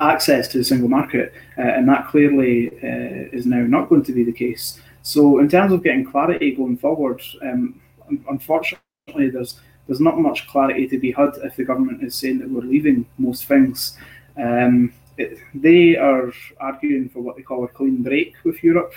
access 0.00 0.48
to 0.48 0.58
the 0.58 0.64
single 0.64 0.88
market, 0.88 1.32
uh, 1.56 1.62
and 1.62 1.88
that 1.88 2.06
clearly 2.08 2.68
uh, 2.82 3.36
is 3.36 3.46
now 3.46 3.60
not 3.60 3.88
going 3.88 4.02
to 4.04 4.12
be 4.12 4.24
the 4.24 4.32
case. 4.32 4.80
So, 5.02 5.38
in 5.38 5.48
terms 5.48 5.72
of 5.72 5.82
getting 5.82 6.04
clarity 6.04 6.54
going 6.54 6.76
forward, 6.76 7.22
um, 7.42 7.80
unfortunately, 8.28 9.30
there's 9.30 9.60
there's 9.86 10.00
not 10.00 10.20
much 10.20 10.46
clarity 10.46 10.86
to 10.86 10.98
be 10.98 11.12
had 11.12 11.30
if 11.42 11.56
the 11.56 11.64
government 11.64 12.02
is 12.02 12.14
saying 12.14 12.38
that 12.40 12.50
we're 12.50 12.60
leaving 12.60 13.06
most 13.16 13.46
things. 13.46 13.96
Um, 14.36 14.92
it, 15.16 15.38
they 15.54 15.96
are 15.96 16.32
arguing 16.60 17.08
for 17.08 17.20
what 17.20 17.36
they 17.36 17.42
call 17.42 17.64
a 17.64 17.68
clean 17.68 18.02
break 18.02 18.34
with 18.44 18.62
Europe. 18.62 18.92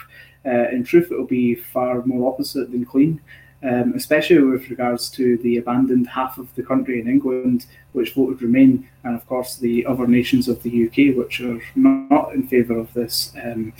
Uh, 0.45 0.69
in 0.69 0.83
truth, 0.83 1.11
it 1.11 1.17
will 1.17 1.25
be 1.25 1.55
far 1.55 2.03
more 2.05 2.31
opposite 2.31 2.71
than 2.71 2.85
clean. 2.85 3.21
Um, 3.63 3.93
especially 3.95 4.39
with 4.39 4.71
regards 4.71 5.07
to 5.11 5.37
the 5.37 5.57
abandoned 5.57 6.07
half 6.07 6.39
of 6.39 6.53
the 6.55 6.63
country 6.63 6.99
in 6.99 7.07
England, 7.07 7.67
which 7.91 8.15
voted 8.15 8.41
Remain, 8.41 8.89
and 9.03 9.15
of 9.15 9.23
course 9.27 9.57
the 9.57 9.85
other 9.85 10.07
nations 10.07 10.47
of 10.47 10.63
the 10.63 10.87
UK, 10.87 11.15
which 11.15 11.41
are 11.41 11.61
not 11.75 12.33
in 12.33 12.47
favour 12.47 12.79
of 12.79 12.91
this 12.95 13.31
um, 13.43 13.71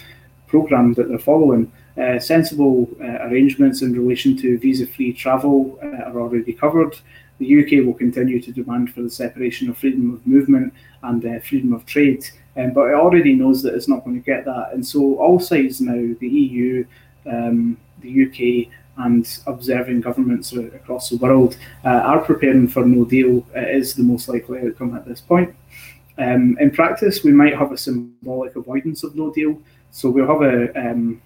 programme 0.45 0.93
that 0.93 1.07
they're 1.09 1.17
following. 1.17 1.71
Uh, 1.97 2.19
sensible 2.19 2.87
uh, 3.01 3.27
arrangements 3.27 3.81
in 3.81 3.93
relation 3.93 4.37
to 4.37 4.59
visa-free 4.59 5.13
travel 5.13 5.79
uh, 5.81 6.09
are 6.09 6.21
already 6.21 6.53
covered. 6.53 6.95
The 7.39 7.63
UK 7.63 7.83
will 7.83 7.95
continue 7.95 8.39
to 8.39 8.51
demand 8.51 8.93
for 8.93 9.01
the 9.01 9.09
separation 9.09 9.67
of 9.67 9.77
freedom 9.79 10.13
of 10.13 10.25
movement 10.27 10.73
and 11.01 11.25
uh, 11.25 11.39
freedom 11.39 11.73
of 11.73 11.85
trade, 11.87 12.23
um, 12.57 12.73
but 12.73 12.89
it 12.89 12.95
already 12.95 13.33
knows 13.33 13.61
that 13.63 13.73
it's 13.73 13.87
not 13.87 14.03
going 14.03 14.19
to 14.19 14.25
get 14.25 14.45
that. 14.45 14.69
And 14.73 14.85
so 14.85 15.15
all 15.17 15.39
sides 15.39 15.81
now, 15.81 16.15
the 16.19 16.27
EU, 16.27 16.85
um, 17.25 17.77
the 18.01 18.25
UK, 18.25 18.71
and 18.97 19.39
observing 19.47 20.01
governments 20.01 20.51
across 20.53 21.09
the 21.09 21.17
world 21.17 21.57
uh, 21.85 21.89
are 21.89 22.19
preparing 22.19 22.67
for 22.67 22.85
no 22.85 23.05
deal. 23.05 23.45
It 23.55 23.75
is 23.75 23.93
the 23.93 24.03
most 24.03 24.27
likely 24.27 24.67
outcome 24.67 24.95
at 24.95 25.05
this 25.05 25.21
point. 25.21 25.55
Um, 26.17 26.57
in 26.59 26.71
practice, 26.71 27.23
wee 27.23 27.31
might 27.31 27.57
have 27.57 27.71
a 27.71 27.77
symbolic 27.77 28.55
avoidance 28.55 29.03
of 29.03 29.15
no 29.15 29.31
deal. 29.31 29.59
So 29.91 30.09
we'll 30.09 30.27
have 30.27 30.41
a 30.41 30.91
um, 30.91 31.21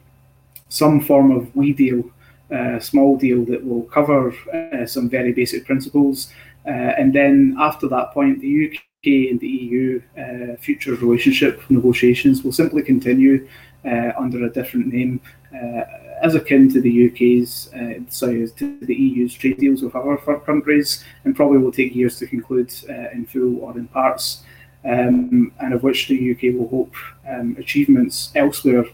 some 0.70 1.02
form 1.02 1.32
of 1.32 1.56
we 1.56 1.74
deal, 1.74 2.04
uh, 2.52 2.80
small 2.80 3.18
deal 3.18 3.46
that 3.46 3.66
will 3.66 3.84
cover 3.84 4.34
uh, 4.54 4.86
some 4.86 5.10
very 5.10 5.34
basic 5.34 5.66
principles. 5.66 6.32
Uh, 6.68 6.94
and 6.98 7.14
then 7.14 7.56
after 7.60 7.88
that 7.88 8.12
point, 8.12 8.42
the 8.42 8.68
UK 8.68 8.80
and 9.06 9.40
the 9.40 9.48
EU 9.48 10.02
uh, 10.18 10.56
future 10.58 10.96
relationship 10.96 11.62
negotiations 11.70 12.44
will 12.44 12.52
simply 12.52 12.82
continue 12.82 13.48
uh, 13.86 14.12
under 14.18 14.46
a 14.46 14.50
different 14.50 14.88
name, 14.88 15.22
uh, 15.54 15.84
as 16.22 16.34
akin 16.34 16.72
to 16.74 16.82
the 16.82 17.08
UK's, 17.08 17.70
sorry, 18.10 18.50
to 18.58 18.80
the 18.82 18.96
EU's 18.96 19.34
trade 19.34 19.58
deals 19.58 19.82
with 19.82 19.96
other 19.96 20.18
countries, 20.18 21.04
and 21.24 21.36
probably 21.36 21.60
will 21.60 21.72
take 21.72 21.96
years 21.96 22.18
to 22.20 22.26
conclude 22.26 22.74
in 23.14 23.26
full 23.26 23.60
or 23.60 23.78
in 23.78 23.88
parts. 23.88 24.44
Um, 24.84 25.52
and 25.60 25.74
of 25.74 25.82
which 25.82 26.08
the 26.08 26.32
UK 26.32 26.56
will 26.56 26.70
hope 26.70 26.94
um, 27.28 27.56
achievements 27.58 28.32
elsewhere 28.36 28.86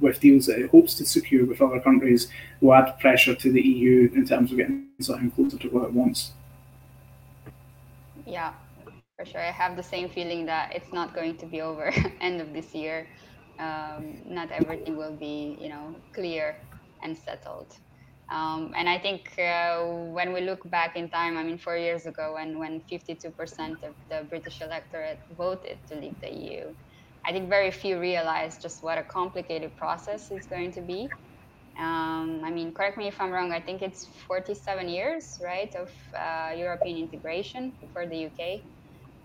with 0.00 0.20
deals 0.20 0.46
that 0.46 0.58
it 0.58 0.70
hopes 0.70 0.94
to 0.94 1.06
secure 1.06 1.44
with 1.44 1.62
other 1.62 1.80
countries 1.80 2.28
will 2.60 2.74
add 2.74 2.98
pressure 2.98 3.34
to 3.34 3.52
the 3.52 3.60
EU 3.60 4.10
in 4.14 4.26
terms 4.26 4.50
of 4.50 4.58
getting 4.58 4.86
something 5.00 5.30
closer 5.30 5.58
to 5.58 5.68
what 5.68 5.84
it 5.84 5.92
wants. 5.92 6.32
Yeah, 8.26 8.52
for 9.18 9.26
sure. 9.26 9.42
I 9.42 9.50
have 9.50 9.76
the 9.76 9.82
same 9.82 10.08
feeling 10.08 10.46
that 10.46 10.74
it's 10.76 10.92
not 10.92 11.14
going 11.14 11.38
to 11.38 11.46
be 11.46 11.60
over 11.60 11.92
end 12.20 12.40
of 12.40 12.52
this 12.54 12.74
year. 12.74 13.08
Um, 13.58 14.22
not 14.26 14.52
everything 14.52 14.96
will 14.96 15.18
be, 15.18 15.58
you 15.60 15.68
know, 15.68 15.96
clear 16.14 16.56
and 17.02 17.18
settled. 17.18 17.72
Um, 18.32 18.72
and 18.76 18.88
I 18.88 18.98
think 18.98 19.22
uh, 19.38 19.84
when 20.14 20.32
we 20.32 20.42
look 20.42 20.60
back 20.70 20.96
in 20.96 21.10
time, 21.10 21.36
I 21.36 21.42
mean, 21.42 21.58
four 21.58 21.76
years 21.76 22.06
ago, 22.06 22.34
when 22.34 22.58
when 22.58 22.82
52% 22.92 23.82
of 23.82 23.96
the 24.10 24.26
British 24.30 24.60
electorate 24.62 25.18
voted 25.32 25.80
to 25.88 25.96
leave 25.98 26.20
the 26.22 26.32
EU, 26.32 26.74
I 27.26 27.32
think 27.32 27.50
very 27.50 27.72
few 27.72 27.98
realized 27.98 28.62
just 28.62 28.82
what 28.82 28.98
a 28.98 29.04
complicated 29.04 29.76
process 29.76 30.28
it's 30.30 30.46
going 30.46 30.72
to 30.72 30.82
be. 30.82 31.10
Um, 31.78 32.42
I 32.44 32.50
mean, 32.50 32.74
correct 32.74 32.98
me 32.98 33.08
if 33.08 33.20
I'm 33.20 33.30
wrong. 33.32 33.52
I 33.52 33.60
think 33.60 33.82
it's 33.82 34.08
47 34.28 34.88
years, 34.88 35.38
right, 35.42 35.70
of 35.76 35.90
uh, 36.18 36.52
European 36.56 36.98
integration 36.98 37.74
for 37.92 38.06
the 38.06 38.26
UK. 38.26 38.62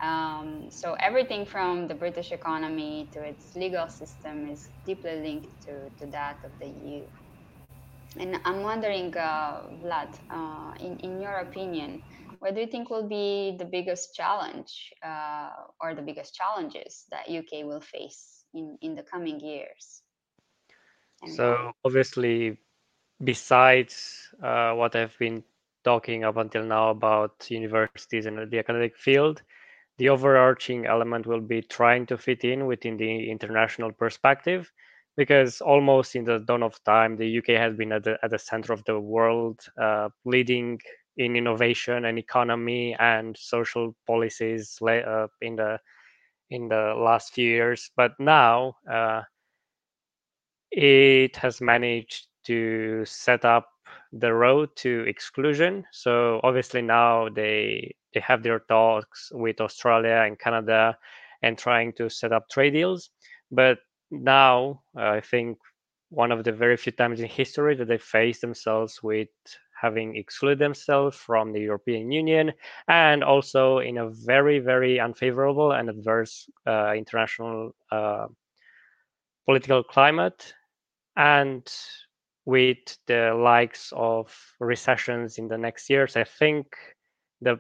Um, 0.04 0.68
so 0.70 0.96
everything 1.00 1.46
from 1.46 1.88
the 1.88 1.96
British 1.96 2.34
economy 2.34 3.08
to 3.14 3.24
its 3.24 3.56
legal 3.56 3.88
system 3.88 4.50
is 4.50 4.70
deeply 4.86 5.16
linked 5.22 5.62
to, 5.66 5.90
to 6.00 6.12
that 6.12 6.38
of 6.44 6.52
the 6.60 6.68
EU. 6.68 7.04
And 8.20 8.40
I'm 8.44 8.62
wondering, 8.62 9.16
uh, 9.16 9.62
Vlad, 9.82 10.12
uh, 10.30 10.74
in, 10.80 11.00
in 11.00 11.22
your 11.22 11.38
opinion, 11.48 12.04
what 12.40 12.54
do 12.54 12.60
you 12.60 12.68
think 12.68 12.90
will 12.90 13.08
be 13.08 13.56
the 13.58 13.64
biggest 13.64 14.14
challenge 14.14 14.92
uh, 15.06 15.50
or 15.80 15.96
the 15.96 16.02
biggest 16.02 16.36
challenges 16.36 17.06
that 17.10 17.30
UK 17.30 17.66
will 17.66 17.80
face 17.80 18.44
in, 18.54 18.78
in 18.82 18.96
the 18.96 19.04
coming 19.04 19.40
years? 19.40 20.02
And 21.22 21.34
so 21.34 21.72
obviously, 21.86 22.58
besides 23.24 24.34
uh, 24.44 24.74
what 24.74 24.98
I've 24.98 25.18
been 25.18 25.44
talking 25.86 26.26
up 26.26 26.36
until 26.36 26.64
now 26.66 26.90
about 26.90 27.48
universities 27.50 28.26
and 28.26 28.52
the 28.52 28.60
academic 28.60 28.98
field, 28.98 29.42
the 29.98 30.10
overarching 30.10 30.86
element 30.86 31.26
will 31.28 31.42
be 31.42 31.62
trying 31.62 32.06
to 32.08 32.18
fit 32.18 32.44
in 32.44 32.66
within 32.68 32.98
the 32.98 33.30
international 33.30 33.92
perspective 33.92 34.72
because 35.18 35.62
almost 35.62 36.16
in 36.16 36.24
the 36.26 36.40
dawn 36.40 36.64
of 36.64 36.82
time 36.84 37.16
the 37.18 37.38
uk 37.40 37.48
has 37.48 37.76
been 37.76 37.92
at 37.92 38.04
the, 38.04 38.18
at 38.24 38.32
the 38.32 38.40
center 38.40 38.74
of 38.74 38.84
the 38.86 39.00
world 39.00 39.60
uh, 39.82 40.10
leading 40.26 40.80
in 41.18 41.36
innovation 41.36 42.06
and 42.06 42.18
economy 42.18 42.96
and 43.00 43.36
social 43.38 43.96
policies 44.08 44.78
uh, 44.84 45.28
in 45.42 45.56
the 45.56 45.80
in 46.50 46.68
the 46.70 46.94
last 46.98 47.34
few 47.34 47.48
years. 47.50 47.92
But 47.96 48.12
now 48.20 48.76
uh, 48.90 49.22
it 50.72 51.36
has 51.38 51.62
managed 51.62 52.28
to 52.46 53.06
set 53.06 53.46
up 53.46 53.68
the 54.20 54.34
road 54.34 54.70
to 54.78 55.04
exclusion. 55.08 55.86
So 55.92 56.40
obviously 56.44 56.82
now 56.82 57.30
they 57.30 57.96
they 58.14 58.20
have 58.22 58.44
their 58.44 58.60
talks 58.70 59.32
with 59.34 59.60
australia 59.60 60.24
and 60.26 60.40
canada 60.40 60.98
and 61.42 61.58
trying 61.58 61.94
to 61.94 62.10
set 62.10 62.32
up 62.32 62.50
trade 62.50 62.74
deals. 62.74 63.10
But 63.52 63.80
now 64.12 64.84
i 64.96 65.20
think 65.20 65.58
one 66.10 66.32
of 66.32 66.44
the 66.44 66.52
very 66.52 66.78
few 66.78 66.92
times 66.92 67.20
in 67.20 67.28
history 67.28 67.76
that 67.76 67.88
they 67.88 67.98
face 67.98 68.40
themselves 68.40 69.02
with 69.02 69.30
having 69.84 70.16
excluded 70.16 70.60
themselves 70.60 71.18
from 71.18 71.52
the 71.52 71.60
European 71.60 72.10
Union, 72.10 72.54
and 72.88 73.22
also 73.22 73.80
in 73.80 73.98
a 73.98 74.10
very, 74.10 74.60
very 74.60 74.98
unfavorable 75.00 75.74
and 75.74 75.90
adverse 75.90 76.50
uh, 76.66 76.94
international 76.96 77.76
uh, 77.92 78.28
political 79.46 79.84
climate, 79.84 80.54
and 81.18 81.70
with 82.46 82.98
the 83.08 83.34
likes 83.34 83.94
of 83.96 84.36
recessions 84.60 85.38
in 85.38 85.48
the 85.48 85.58
next 85.58 85.90
years, 85.90 86.16
I 86.16 86.24
think 86.24 86.68
the 87.42 87.60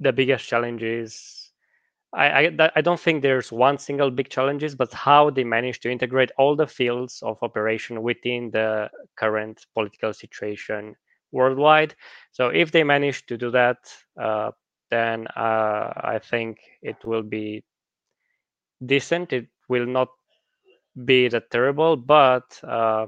the 0.00 0.12
biggest 0.12 0.46
challenge 0.46 0.82
is 0.82 1.46
I, 2.14 2.46
I, 2.48 2.70
I 2.76 2.80
don't 2.80 3.00
think 3.00 3.22
there's 3.22 3.52
one 3.52 3.78
single 3.78 4.10
big 4.10 4.30
challenges, 4.30 4.74
but 4.74 4.92
how 4.92 5.30
they 5.30 5.44
manage 5.44 5.80
to 5.80 5.90
integrate 5.90 6.30
all 6.38 6.56
the 6.56 6.66
fields 6.66 7.22
of 7.22 7.38
operation 7.42 8.02
within 8.02 8.50
the 8.50 8.90
current 9.16 9.66
political 9.74 10.14
situation 10.14 10.94
worldwide. 11.32 11.94
So 12.32 12.48
if 12.48 12.72
they 12.72 12.84
manage 12.84 13.26
to 13.26 13.36
do 13.36 13.50
that, 13.50 13.78
uh, 14.20 14.52
then 14.90 15.26
uh, 15.36 15.92
I 15.96 16.20
think 16.22 16.58
it 16.80 16.96
will 17.04 17.22
be 17.22 17.64
decent. 18.84 19.32
It 19.32 19.48
will 19.68 19.86
not 19.86 20.08
be 21.04 21.28
that 21.28 21.50
terrible, 21.50 21.96
but 21.96 22.58
uh, 22.62 23.06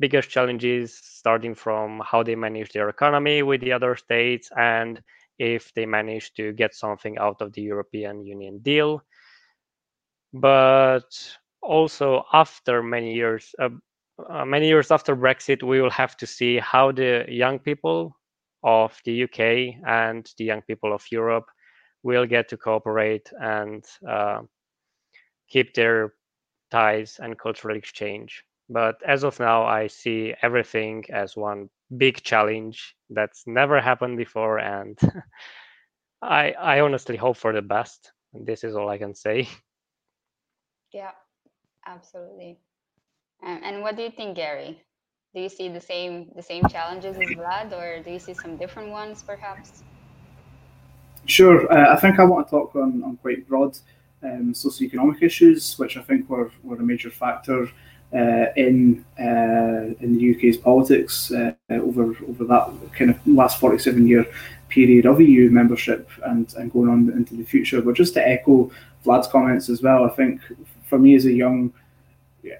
biggest 0.00 0.30
challenges 0.30 1.00
starting 1.02 1.54
from 1.54 2.02
how 2.04 2.22
they 2.22 2.34
manage 2.34 2.72
their 2.72 2.88
economy 2.88 3.42
with 3.42 3.60
the 3.60 3.72
other 3.72 3.96
states 3.96 4.50
and 4.56 5.00
if 5.38 5.72
they 5.74 5.86
manage 5.86 6.32
to 6.34 6.52
get 6.52 6.74
something 6.74 7.18
out 7.18 7.40
of 7.40 7.52
the 7.52 7.62
European 7.62 8.24
Union 8.24 8.58
deal. 8.58 9.02
But 10.32 11.04
also 11.62 12.24
after 12.32 12.82
many 12.82 13.14
years, 13.14 13.54
uh, 13.60 13.70
uh, 14.28 14.44
many 14.44 14.68
years 14.68 14.90
after 14.90 15.16
Brexit, 15.16 15.62
we 15.62 15.80
will 15.80 15.90
have 15.90 16.16
to 16.18 16.26
see 16.26 16.58
how 16.58 16.92
the 16.92 17.24
young 17.28 17.58
people 17.58 18.16
of 18.62 18.98
the 19.04 19.24
UK 19.24 19.80
and 19.86 20.28
the 20.38 20.44
young 20.44 20.62
people 20.62 20.92
of 20.92 21.04
Europe 21.10 21.46
will 22.02 22.26
get 22.26 22.48
to 22.48 22.56
cooperate 22.56 23.30
and 23.40 23.84
uh, 24.08 24.40
keep 25.48 25.74
their 25.74 26.14
ties 26.70 27.18
and 27.22 27.38
cultural 27.38 27.76
exchange. 27.76 28.44
But 28.68 28.96
as 29.06 29.24
of 29.24 29.38
now, 29.40 29.64
I 29.64 29.88
see 29.88 30.34
everything 30.42 31.04
as 31.12 31.36
one 31.36 31.68
big 31.96 32.22
challenge 32.22 32.96
that's 33.10 33.44
never 33.46 33.80
happened 33.80 34.16
before, 34.16 34.58
and 34.58 34.98
I 36.22 36.52
I 36.52 36.80
honestly 36.80 37.16
hope 37.16 37.36
for 37.36 37.52
the 37.52 37.62
best. 37.62 38.12
This 38.32 38.64
is 38.64 38.74
all 38.74 38.88
I 38.88 38.98
can 38.98 39.14
say. 39.14 39.48
Yeah, 40.92 41.10
absolutely. 41.88 42.56
And, 43.42 43.64
and 43.64 43.82
what 43.82 43.96
do 43.96 44.02
you 44.02 44.12
think, 44.12 44.36
Gary? 44.36 44.80
Do 45.34 45.40
you 45.40 45.48
see 45.48 45.68
the 45.68 45.80
same 45.80 46.30
the 46.36 46.42
same 46.42 46.62
challenges 46.68 47.16
as 47.16 47.36
Vlad, 47.36 47.72
or 47.72 48.00
do 48.00 48.12
you 48.12 48.20
see 48.20 48.32
some 48.32 48.56
different 48.56 48.90
ones, 48.90 49.20
perhaps? 49.20 49.82
Sure. 51.26 51.70
Uh, 51.72 51.92
I 51.92 51.96
think 51.98 52.20
I 52.20 52.24
want 52.24 52.46
to 52.46 52.50
talk 52.50 52.76
on, 52.76 53.02
on 53.02 53.16
quite 53.16 53.48
broad 53.48 53.76
um, 54.22 54.52
socioeconomic 54.52 55.22
issues, 55.22 55.76
which 55.78 55.96
I 55.96 56.02
think 56.02 56.28
were, 56.30 56.52
were 56.62 56.76
a 56.76 56.82
major 56.82 57.10
factor 57.10 57.68
in 58.14 59.04
uh, 59.18 59.94
in 60.00 60.16
the 60.16 60.34
UK's 60.34 60.56
politics 60.56 61.32
uh, 61.32 61.52
over 61.70 62.16
over 62.28 62.44
that 62.44 62.70
kind 62.92 63.10
of 63.10 63.26
last 63.26 63.58
47 63.58 64.06
year 64.06 64.26
period 64.68 65.06
of 65.06 65.20
EU 65.20 65.50
membership 65.50 66.08
and, 66.24 66.52
and 66.54 66.72
going 66.72 66.88
on 66.88 67.10
into 67.12 67.34
the 67.34 67.44
future. 67.44 67.80
But 67.80 67.94
just 67.94 68.14
to 68.14 68.26
echo 68.26 68.70
Vlad's 69.04 69.28
comments 69.28 69.68
as 69.68 69.82
well, 69.82 70.04
I 70.04 70.08
think 70.08 70.40
for 70.88 70.98
me 70.98 71.14
as 71.14 71.26
a 71.26 71.32
young 71.32 71.72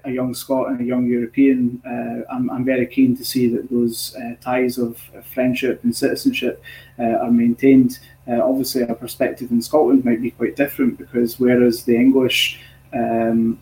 a 0.03 0.11
young 0.11 0.33
Scot 0.33 0.69
and 0.69 0.81
a 0.81 0.83
young 0.83 1.05
European, 1.05 1.79
uh, 1.85 2.33
I'm, 2.33 2.49
I'm, 2.49 2.65
very 2.65 2.87
keen 2.87 3.15
to 3.17 3.23
see 3.23 3.47
that 3.49 3.69
those 3.69 4.15
uh, 4.15 4.33
ties 4.41 4.79
of 4.79 4.99
friendship 5.31 5.83
and 5.83 5.95
citizenship 5.95 6.63
uh, 6.97 7.03
are 7.03 7.29
maintained. 7.29 7.99
obviously, 8.27 8.81
our 8.83 8.95
perspective 8.95 9.51
in 9.51 9.61
Scotland 9.61 10.03
might 10.03 10.23
be 10.23 10.31
quite 10.31 10.55
different 10.55 10.97
because 10.97 11.39
whereas 11.39 11.83
the 11.83 11.95
English 11.95 12.59
um, 12.93 13.59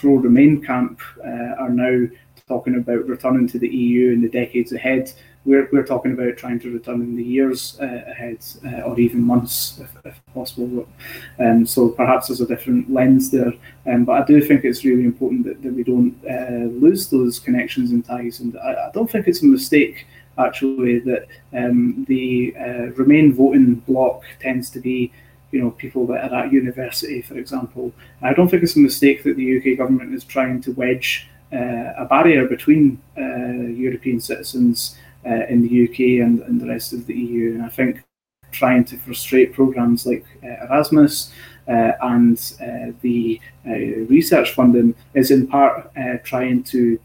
pro 0.00 0.14
Remain 0.14 0.62
camp 0.62 1.00
uh, 1.24 1.54
are 1.58 1.70
now 1.70 2.06
talking 2.48 2.76
about 2.76 3.06
returning 3.06 3.46
to 3.48 3.58
the 3.58 3.68
EU 3.68 4.12
in 4.12 4.22
the 4.22 4.28
decades 4.28 4.72
ahead. 4.72 5.12
We're, 5.44 5.68
we're 5.72 5.86
talking 5.86 6.12
about 6.12 6.36
trying 6.36 6.58
to 6.60 6.72
return 6.72 7.00
in 7.00 7.16
the 7.16 7.24
years 7.24 7.78
uh, 7.80 8.02
ahead 8.06 8.44
uh, 8.64 8.82
or 8.82 8.98
even 8.98 9.22
months 9.22 9.78
if, 9.78 9.90
if 10.04 10.20
possible. 10.34 10.86
Um, 11.38 11.66
so 11.66 11.90
perhaps 11.90 12.28
there's 12.28 12.40
a 12.40 12.46
different 12.46 12.92
lens 12.92 13.30
there. 13.30 13.52
Um, 13.86 14.04
but 14.04 14.22
I 14.22 14.24
do 14.26 14.40
think 14.42 14.64
it's 14.64 14.84
really 14.84 15.04
important 15.04 15.44
that, 15.44 15.62
that 15.62 15.72
we 15.72 15.84
don't 15.84 16.14
uh, 16.28 16.68
lose 16.84 17.08
those 17.08 17.38
connections 17.38 17.92
and 17.92 18.04
ties. 18.04 18.40
And 18.40 18.58
I, 18.58 18.88
I, 18.88 18.90
don't 18.92 19.10
think 19.10 19.28
it's 19.28 19.42
a 19.42 19.46
mistake 19.46 20.06
actually 20.38 20.98
that 21.00 21.26
um, 21.54 22.04
the 22.08 22.54
uh, 22.58 22.86
Remain 22.96 23.32
voting 23.32 23.76
bloc 23.76 24.24
tends 24.40 24.70
to 24.70 24.80
be 24.80 25.12
you 25.52 25.60
know, 25.60 25.70
people 25.72 26.06
that 26.06 26.32
are 26.32 26.44
at 26.44 26.52
university, 26.52 27.22
for 27.22 27.36
example. 27.38 27.92
I 28.22 28.32
don't 28.32 28.48
think 28.48 28.62
it's 28.62 28.76
a 28.76 28.80
mistake 28.80 29.24
that 29.24 29.36
the 29.36 29.58
UK 29.58 29.78
government 29.78 30.14
is 30.14 30.24
trying 30.24 30.60
to 30.62 30.72
wedge 30.72 31.28
uh, 31.52 31.92
a 31.96 32.06
barrier 32.08 32.46
between 32.46 33.02
uh, 33.18 33.22
European 33.22 34.20
citizens 34.20 34.96
uh, 35.26 35.46
in 35.48 35.62
the 35.62 35.84
UK 35.84 36.24
and, 36.24 36.40
and 36.40 36.60
the 36.60 36.66
rest 36.66 36.92
of 36.92 37.06
the 37.06 37.14
EU. 37.14 37.54
And 37.54 37.62
I 37.62 37.68
think 37.68 38.02
trying 38.52 38.84
to 38.84 38.96
frustrate 38.96 39.52
programs 39.52 40.06
like 40.06 40.24
uh, 40.42 40.66
Erasmus 40.66 41.32
uh, 41.68 41.92
and 42.02 42.38
uh, 42.60 42.92
the 43.00 43.40
research 44.08 44.54
funding 44.54 44.94
is 45.14 45.30
in 45.30 45.46
part 45.46 45.92
trying 46.24 46.62
to 46.64 46.98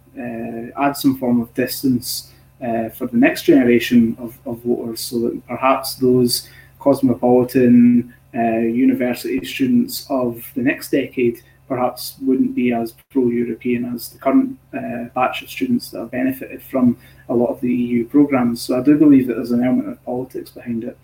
add 0.77 0.97
some 0.97 1.17
form 1.17 1.41
of 1.41 1.53
distance 1.53 2.31
for 2.59 3.07
the 3.07 3.17
next 3.17 3.43
generation 3.43 4.15
of, 4.19 4.39
of 4.45 4.59
voters 4.63 5.01
so 5.01 5.19
that 5.19 5.47
perhaps 5.47 5.95
those 5.95 6.49
cosmopolitan 6.79 8.13
uh, 8.36 8.59
university 8.59 9.43
students 9.45 10.05
of 10.09 10.43
the 10.55 10.61
next 10.61 10.91
decade 10.91 11.41
perhaps 11.67 12.15
wouldn't 12.21 12.53
be 12.53 12.71
as 12.71 12.93
pro-European 13.09 13.86
as 13.86 14.09
the 14.09 14.19
current 14.19 14.57
uh, 14.73 15.05
batch 15.15 15.41
of 15.41 15.49
students 15.49 15.89
that 15.89 15.99
have 15.99 16.11
benefited 16.11 16.61
from 16.61 16.97
a 17.29 17.33
lot 17.33 17.47
of 17.47 17.59
the 17.61 17.73
EU 17.73 18.07
programs. 18.07 18.61
So 18.61 18.79
I 18.79 18.83
do 18.83 18.97
believe 18.97 19.27
that 19.27 19.36
there's 19.36 19.51
an 19.51 19.63
element 19.63 19.89
of 19.89 20.03
politics 20.05 20.51
behind 20.51 20.83
it. 20.83 20.97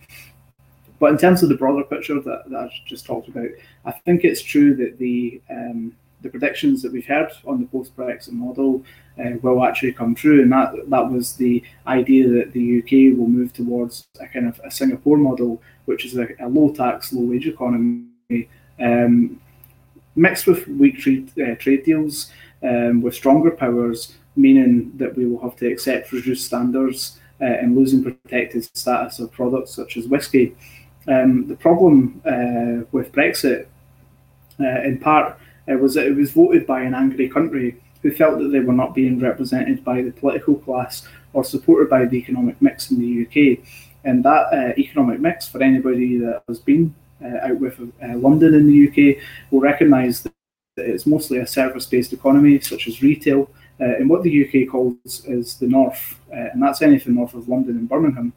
But 1.00 1.12
in 1.12 1.18
terms 1.18 1.42
of 1.42 1.50
the 1.50 1.56
broader 1.56 1.84
picture 1.84 2.22
that, 2.22 2.44
that 2.50 2.56
I 2.56 2.70
just 2.86 3.08
talked 3.08 3.28
about, 3.28 3.50
I 3.86 3.92
think 3.92 4.24
it's 4.24 4.44
true 4.44 4.76
that 4.76 5.00
the 5.00 5.42
um, 5.50 5.96
the 6.22 6.30
predictions 6.30 6.82
that 6.82 6.92
we've 6.92 7.06
heard 7.06 7.32
on 7.46 7.60
the 7.62 7.68
post-Brexit 7.68 8.32
model 8.32 8.84
uh, 9.20 9.32
will 9.42 9.64
actually 9.64 9.94
come 9.94 10.16
true, 10.16 10.42
and 10.42 10.52
that 10.52 10.74
that 10.88 11.10
was 11.12 11.36
the 11.36 11.64
idea 11.88 12.28
that 12.30 12.54
the 12.54 12.80
UK 12.80 13.18
will 13.18 13.28
move 13.28 13.54
towards 13.54 14.08
a 14.20 14.28
kind 14.28 14.48
of 14.48 14.60
a 14.64 14.72
Singapore 14.72 15.18
model 15.18 15.62
which 15.86 16.06
is 16.06 16.18
a, 16.18 16.28
a 16.40 16.48
low 16.48 16.72
tax, 16.72 17.12
low 17.12 17.24
wage 17.24 17.48
economy, 17.48 18.48
um, 18.80 19.40
mixed 20.16 20.48
with 20.48 20.68
weak 20.68 21.00
trade, 21.00 21.32
uh, 21.40 21.56
trade 21.56 21.84
deals 21.84 22.32
um, 22.64 23.02
with 23.02 23.16
stronger 23.16 23.52
powers, 23.52 24.18
meaning 24.36 24.92
that 24.96 25.16
we 25.16 25.26
will 25.26 25.42
have 25.42 25.56
to 25.58 25.68
accept 25.72 26.12
reduced 26.12 26.46
standards 26.46 27.20
uh, 27.42 27.46
and 27.46 27.76
losing 27.76 28.04
protected 28.04 28.64
status 28.78 29.20
of 29.20 29.32
products 29.32 29.74
such 29.74 29.98
as 29.98 30.08
whisky. 30.08 30.56
Um, 31.08 31.48
the 31.48 31.56
problem 31.56 32.22
uh, 32.26 32.86
with 32.92 33.12
Brexit, 33.12 33.66
uh, 34.60 34.82
in 34.84 35.00
part, 35.00 35.40
uh, 35.70 35.78
was 35.78 35.94
that 35.96 36.08
it 36.08 36.16
was 36.16 36.32
voted 36.32 36.66
by 36.66 36.82
an 36.82 36.94
angry 36.94 37.30
country 37.30 37.82
who 38.02 38.12
felt 38.12 38.40
that 38.40 38.50
they 38.50 38.60
were 38.60 38.74
not 38.74 38.96
being 38.96 39.20
represented 39.20 39.84
by 39.84 40.02
the 40.02 40.12
political 40.12 40.56
class 40.56 41.08
or 41.34 41.44
supported 41.44 41.90
by 41.90 42.06
the 42.06 42.18
economic 42.18 42.62
mix 42.62 42.92
in 42.92 43.00
the 43.00 43.26
UK. 43.26 43.64
And 44.04 44.24
that 44.26 44.54
uh, 44.54 44.74
economic 44.78 45.20
mix, 45.20 45.48
for 45.48 45.62
anybody 45.62 46.18
that 46.18 46.44
has 46.48 46.60
been 46.60 46.96
uh, 47.24 47.48
out 47.48 47.60
with 47.60 47.80
uh, 47.80 48.16
London 48.18 48.56
in 48.56 48.68
the 48.68 48.88
UK, 48.88 49.24
will 49.52 49.60
recognise 49.60 50.24
that 50.24 50.34
it's 50.78 51.06
mostly 51.06 51.38
a 51.38 51.46
service-based 51.46 52.14
economy, 52.14 52.60
such 52.60 52.88
as 52.88 53.04
retail, 53.04 53.50
uh, 53.80 53.96
and 53.98 54.10
what 54.10 54.24
the 54.24 54.46
UK 54.46 54.70
calls 54.70 54.96
is 55.26 55.58
the 55.58 55.68
North, 55.68 56.20
uh, 56.32 56.50
and 56.54 56.62
that's 56.62 56.82
anything 56.82 57.16
north 57.16 57.34
of 57.34 57.48
London 57.48 57.78
and 57.78 57.90
Birmingham. 57.90 58.34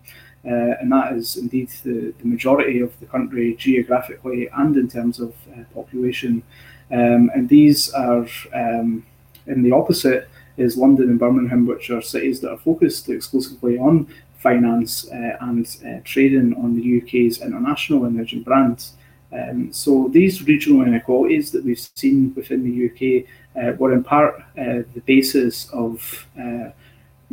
Uh, 0.46 0.76
and 0.78 0.92
that 0.92 1.14
is 1.14 1.38
indeed 1.38 1.70
the, 1.84 2.12
the, 2.18 2.26
majority 2.26 2.80
of 2.80 2.98
the 3.00 3.06
country 3.06 3.56
geographically 3.56 4.46
and 4.58 4.76
in 4.76 4.86
terms 4.86 5.18
of 5.18 5.34
population. 5.72 6.42
Um, 6.90 7.30
and 7.34 7.48
these 7.48 7.92
are 7.92 8.26
um, 8.52 9.06
in 9.46 9.62
the 9.62 9.72
opposite 9.72 10.28
is 10.56 10.76
London 10.76 11.08
and 11.10 11.18
Birmingham, 11.18 11.66
which 11.66 11.90
are 11.90 12.00
cities 12.00 12.40
that 12.40 12.50
are 12.50 12.58
focused 12.58 13.08
exclusively 13.08 13.78
on 13.78 14.06
finance 14.38 15.10
uh, 15.10 15.36
and 15.40 15.66
uh, 15.86 16.00
trading 16.04 16.54
on 16.62 16.76
the 16.76 17.00
UK's 17.00 17.40
international 17.40 18.04
emerging 18.04 18.42
brands. 18.42 18.92
Um, 19.32 19.72
so 19.72 20.08
these 20.12 20.46
regional 20.46 20.86
inequalities 20.86 21.50
that 21.52 21.64
we've 21.64 21.90
seen 21.96 22.32
within 22.36 22.62
the 22.62 22.74
UK 22.88 23.26
uh, 23.60 23.76
were 23.76 23.92
in 23.92 24.04
part 24.04 24.34
uh, 24.56 24.82
the 24.94 25.02
basis 25.06 25.68
of 25.70 26.26
uh, 26.38 26.70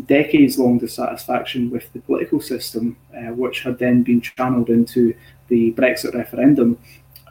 decades-long 0.06 0.80
dissatisfaction 0.80 1.70
with 1.70 1.92
the 1.94 2.00
political 2.00 2.40
system, 2.40 2.98
uh, 3.16 3.34
which 3.34 3.62
had 3.62 3.78
then 3.78 4.02
been 4.04 4.22
channeled 4.22 4.70
into 4.70 5.14
the 5.50 5.74
Brexit 5.74 6.16
referendum. 6.16 6.78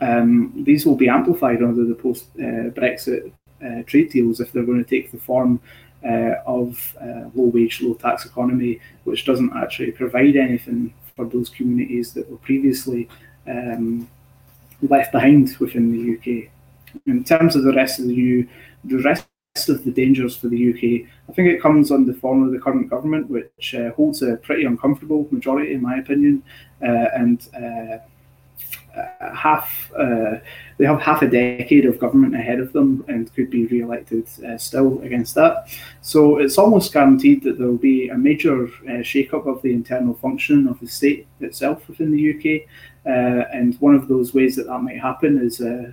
Um, 0.00 0.52
these 0.64 0.86
will 0.86 0.96
be 0.96 1.08
amplified 1.08 1.62
under 1.62 1.84
the 1.84 1.94
post-Brexit 1.94 3.32
uh, 3.64 3.82
trade 3.82 4.10
deals 4.10 4.40
if 4.40 4.52
they're 4.52 4.64
going 4.64 4.82
to 4.82 4.88
take 4.88 5.10
the 5.10 5.18
form 5.18 5.60
uh, 6.04 6.36
of 6.46 6.96
low-wage, 7.34 7.82
low-tax 7.82 8.24
economy, 8.24 8.80
which 9.04 9.26
doesn't 9.26 9.52
actually 9.54 9.92
provide 9.92 10.36
anything 10.36 10.94
for 11.14 11.26
those 11.26 11.50
communities 11.50 12.14
that 12.14 12.30
were 12.30 12.38
previously 12.38 13.08
um, 13.46 14.08
left 14.82 15.12
behind 15.12 15.56
within 15.58 15.92
the 15.92 16.16
UK. 16.16 16.50
In 17.06 17.24
terms 17.24 17.54
of 17.56 17.62
the 17.62 17.72
rest 17.72 18.00
of 18.00 18.06
the 18.06 18.14
EU, 18.14 18.46
the 18.84 19.02
rest 19.02 19.26
of 19.68 19.84
the 19.84 19.90
dangers 19.90 20.36
for 20.36 20.48
the 20.48 20.70
UK, 20.70 21.08
I 21.28 21.32
think 21.32 21.48
it 21.48 21.60
comes 21.60 21.90
on 21.90 22.06
the 22.06 22.14
form 22.14 22.42
of 22.42 22.52
the 22.52 22.58
current 22.58 22.88
government, 22.88 23.28
which 23.28 23.74
uh, 23.74 23.90
holds 23.92 24.22
a 24.22 24.36
pretty 24.36 24.64
uncomfortable 24.64 25.28
majority, 25.30 25.74
in 25.74 25.82
my 25.82 25.98
opinion, 25.98 26.42
uh, 26.82 27.08
and 27.14 27.48
uh, 27.54 27.96
uh 27.96 27.98
half 29.34 29.90
uh, 29.96 30.36
they 30.78 30.84
have 30.84 31.00
half 31.00 31.22
a 31.22 31.28
decade 31.28 31.84
of 31.86 31.98
government 31.98 32.34
ahead 32.34 32.58
of 32.58 32.72
them 32.72 33.04
and 33.08 33.32
could 33.34 33.50
be 33.50 33.66
re-elected 33.66 34.26
uh, 34.46 34.56
still 34.56 35.00
against 35.02 35.34
that. 35.34 35.68
So 36.00 36.38
it's 36.38 36.58
almost 36.58 36.92
guaranteed 36.92 37.42
that 37.44 37.58
there 37.58 37.66
will 37.66 37.76
be 37.76 38.08
a 38.08 38.16
major 38.16 38.68
shake-up 39.02 39.46
of 39.46 39.60
the 39.62 39.72
internal 39.72 40.14
function 40.14 40.66
of 40.68 40.80
the 40.80 40.86
state 40.86 41.26
itself 41.40 41.86
within 41.88 42.12
the 42.12 42.30
UK. 42.34 42.68
and 43.04 43.78
one 43.80 43.94
of 43.94 44.08
those 44.08 44.34
ways 44.34 44.56
that 44.56 44.66
that 44.66 44.78
might 44.80 45.00
happen 45.00 45.38
is 45.38 45.60
a, 45.60 45.92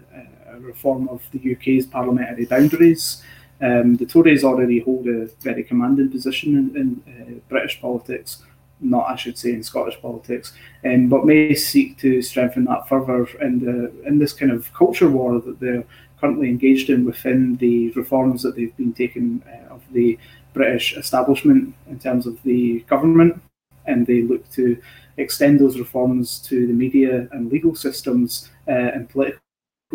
a 0.56 0.60
reform 0.60 1.08
of 1.10 1.22
the 1.32 1.56
UK's 1.56 1.86
parliamentary 1.86 2.46
boundaries. 2.46 3.22
Um, 3.60 3.96
the 3.96 4.06
Tories 4.06 4.44
already 4.44 4.80
hold 4.80 5.08
a 5.08 5.26
very 5.42 5.64
commanding 5.64 6.12
position 6.12 6.56
in, 6.58 6.78
in 6.78 7.38
uh, 7.38 7.40
British 7.50 7.82
politics, 7.82 8.44
not 8.80 9.10
I 9.10 9.16
should 9.16 9.38
say 9.38 9.54
in 9.54 9.64
Scottish 9.64 10.00
politics, 10.02 10.54
um, 10.86 11.10
but 11.10 11.26
may 11.26 11.56
seek 11.56 11.98
to 12.00 12.22
strengthen 12.22 12.66
that 12.66 12.88
further 12.88 13.28
in 13.42 13.60
the 13.60 13.92
in 14.06 14.20
this 14.20 14.34
kind 14.34 14.52
of 14.52 14.72
culture 14.74 15.10
war 15.10 15.40
that 15.42 15.60
they're 15.60 15.84
currently 16.20 16.50
engaged 16.50 16.90
in 16.90 17.06
within 17.06 17.56
the 17.58 17.92
reforms 17.92 18.42
that 18.44 18.56
they've 18.56 18.76
been 18.78 18.94
taking 18.94 19.44
uh, 19.48 19.74
of 19.74 19.82
the 19.92 20.18
British 20.54 20.98
establishment 20.98 21.74
in 21.90 22.00
terms 22.00 22.26
of 22.26 22.42
the 22.44 22.80
government, 22.82 23.40
and 23.86 24.06
they 24.06 24.22
look 24.24 24.50
to 24.52 24.82
extend 25.18 25.60
those 25.60 25.80
reforms 25.80 26.40
to 26.40 26.68
the 26.68 26.74
media 26.74 27.28
and 27.32 27.52
legal 27.52 27.76
systems 27.76 28.50
uh, 28.68 28.72
and 28.72 29.10
political 29.10 29.40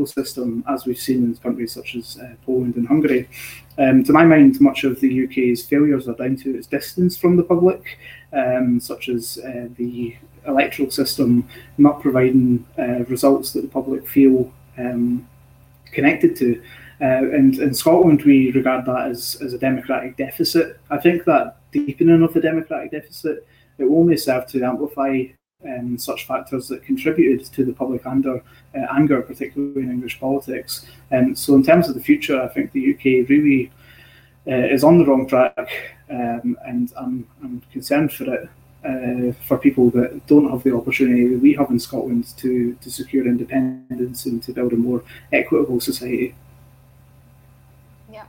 system, 0.07 0.65
as 0.69 0.87
we've 0.87 0.99
seen 0.99 1.23
in 1.25 1.37
countries 1.37 1.73
such 1.73 1.97
as 1.97 2.19
uh, 2.19 2.35
Poland 2.47 2.77
and 2.77 2.89
Hungary. 2.89 3.29
Um, 3.79 4.03
to 4.05 4.13
my 4.13 4.25
mind, 4.25 4.61
much 4.61 4.85
of 4.85 5.01
the 5.01 5.25
UK's 5.25 5.65
failures 5.67 6.09
are 6.09 6.15
down 6.15 6.37
to 6.37 6.57
its 6.57 6.67
distance 6.67 7.17
from 7.17 7.37
the 7.37 7.43
public, 7.43 7.99
um, 8.33 8.81
such 8.81 9.09
as 9.09 9.39
uh, 9.39 9.69
the 9.77 10.17
electoral 10.47 10.91
system 10.91 11.49
not 11.79 12.01
providing 12.01 12.67
uh, 12.79 13.05
results 13.05 13.53
that 13.53 13.63
the 13.63 13.69
public 13.69 14.07
feel 14.09 14.53
um, 14.79 15.29
connected 15.93 16.35
to. 16.37 16.61
Uh, 17.01 17.31
and 17.35 17.59
in 17.59 17.75
Scotland, 17.75 18.23
we 18.23 18.53
regard 18.53 18.87
that 18.87 19.09
as, 19.09 19.37
as 19.43 19.53
a 19.53 19.59
democratic 19.59 20.17
deficit. 20.17 20.79
I 20.91 20.99
think 20.99 21.25
that 21.25 21.57
deepening 21.73 22.23
of 22.23 22.33
the 22.33 22.41
democratic 22.41 22.93
deficit 22.93 23.47
it 23.79 23.85
will 23.85 23.99
only 23.99 24.17
serve 24.17 24.47
to 24.47 24.63
amplify 24.63 25.25
um, 25.65 25.97
such 25.99 26.27
factors 26.27 26.69
that 26.69 26.85
contributed 26.85 27.47
to 27.53 27.65
the 27.65 27.73
public 27.73 28.05
anger, 28.07 28.43
uh, 28.75 28.87
anger 28.93 29.23
particularly 29.23 29.83
in 29.83 29.91
English 29.91 30.21
politics. 30.21 30.87
Um, 31.11 31.35
so, 31.35 31.55
in 31.55 31.63
terms 31.63 31.89
of 31.89 31.95
the 31.95 32.01
future, 32.01 32.41
I 32.41 32.49
think 32.49 32.73
the 32.73 32.95
UK 32.95 33.29
really 33.29 33.71
is 34.47 34.85
on 34.85 34.99
the 34.99 35.05
wrong 35.05 35.27
track, 35.27 35.69
um, 36.11 36.57
and 36.67 36.93
I'm, 36.97 37.27
I'm 37.43 37.63
concerned 37.73 38.13
for 38.13 38.25
it. 38.35 38.49
Uh, 38.85 39.31
for 39.47 39.59
people 39.59 39.91
that 39.91 40.27
don't 40.27 40.51
have 40.51 40.65
the 40.65 40.77
opportunity 40.77 41.29
that 41.29 41.39
we 41.39 41.55
have 41.55 41.71
in 41.71 41.79
Scotland 41.79 42.27
to, 42.37 42.75
to 42.81 42.91
secure 42.91 43.25
independence 43.25 44.27
and 44.27 44.43
to 44.43 44.53
build 44.53 44.73
a 44.73 44.77
more 44.77 45.05
equitable 45.33 45.81
society. 45.81 46.35
Yeah, 48.11 48.27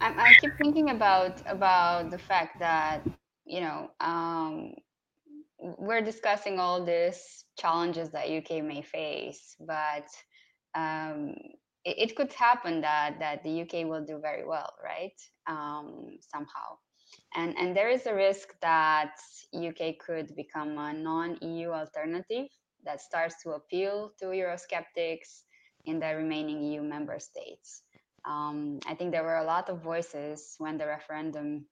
I, 0.00 0.14
I 0.16 0.32
keep 0.40 0.56
thinking 0.56 0.88
about 0.88 1.42
about 1.46 2.10
the 2.10 2.16
fact 2.16 2.58
that 2.58 3.02
you 3.44 3.60
know 3.60 3.90
um, 4.00 4.72
we're 5.58 6.00
discussing 6.00 6.58
all 6.58 6.82
these 6.82 7.44
challenges 7.58 8.08
that 8.10 8.30
UK 8.30 8.64
may 8.64 8.80
face, 8.80 9.56
but 9.60 10.08
um, 10.74 11.34
it, 11.88 12.10
it, 12.10 12.16
could 12.16 12.32
happen 12.32 12.80
that 12.80 13.18
that 13.18 13.42
the 13.42 13.62
UK 13.62 13.86
will 13.86 14.04
do 14.04 14.18
very 14.18 14.44
well, 14.44 14.72
right? 14.82 15.18
Um, 15.46 16.18
somehow, 16.32 16.78
and 17.34 17.56
and 17.58 17.76
there 17.76 17.90
is 17.90 18.06
a 18.06 18.14
risk 18.14 18.54
that 18.60 19.14
UK 19.54 19.98
could 19.98 20.34
become 20.36 20.76
a 20.78 20.92
non-EU 20.92 21.70
alternative 21.70 22.48
that 22.84 23.00
starts 23.00 23.42
to 23.42 23.50
appeal 23.50 24.12
to 24.18 24.26
Eurosceptics 24.26 25.42
in 25.84 25.98
the 25.98 26.14
remaining 26.14 26.62
EU 26.62 26.82
member 26.82 27.18
states. 27.18 27.82
Um, 28.24 28.78
I 28.86 28.94
think 28.94 29.12
there 29.12 29.24
were 29.24 29.38
a 29.38 29.44
lot 29.44 29.68
of 29.68 29.82
voices 29.82 30.54
when 30.58 30.76
the 30.76 30.86
referendum 30.86 31.66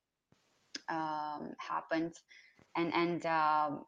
um, 0.89 1.53
happened 1.59 2.15
and 2.77 2.93
and 2.95 3.27
um, 3.27 3.85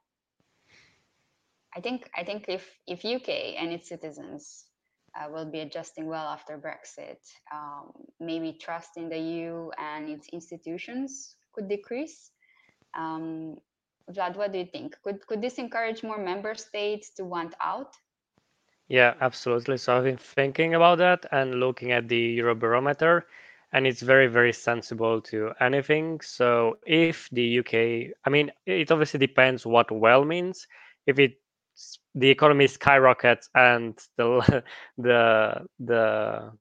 I 1.77 1.81
think 1.81 2.11
I 2.17 2.25
think 2.25 2.47
if 2.49 2.67
if 2.87 3.05
UK 3.05 3.61
and 3.61 3.73
its 3.73 3.89
citizens 3.89 4.65
uh, 5.15 5.29
will 5.31 5.45
be 5.45 5.61
adjusting 5.61 6.07
well 6.07 6.27
after 6.27 6.59
Brexit, 6.59 7.19
um, 7.53 7.93
maybe 8.21 8.53
trust 8.53 8.97
in 8.97 9.09
the 9.09 9.19
EU 9.19 9.71
and 9.79 10.09
its 10.09 10.29
institutions 10.33 11.37
could 11.53 11.69
decrease. 11.69 12.31
Um, 12.97 13.57
Vlad, 14.11 14.37
what 14.37 14.53
do 14.53 14.59
you 14.59 14.67
think? 14.67 14.97
Could 15.03 15.27
could 15.27 15.43
this 15.43 15.59
encourage 15.59 16.03
more 16.03 16.19
member 16.19 16.55
states 16.55 17.11
to 17.17 17.25
want 17.25 17.55
out? 17.63 17.93
Yeah, 18.89 19.15
absolutely. 19.21 19.77
So 19.77 19.97
I've 19.97 20.05
been 20.05 20.17
thinking 20.17 20.75
about 20.75 20.99
that 20.99 21.27
and 21.31 21.61
looking 21.61 21.93
at 21.93 22.09
the 22.09 22.39
Eurobarometer, 22.39 23.25
and 23.73 23.87
it's 23.87 24.01
very 24.01 24.27
very 24.27 24.53
sensible 24.53 25.21
to 25.21 25.53
anything 25.61 26.21
so 26.21 26.79
if 26.87 27.29
the 27.33 27.59
uk 27.59 27.75
i 27.75 28.31
mean 28.31 28.51
it 28.67 28.91
obviously 28.91 29.19
depends 29.19 29.67
what 29.67 29.91
well 29.91 30.25
means 30.25 30.67
if 31.07 31.19
it 31.19 31.39
the 32.15 32.29
economy 32.29 32.67
skyrockets 32.67 33.49
and 33.55 33.99
the 34.17 34.63
the 34.99 35.67
the 35.79 36.53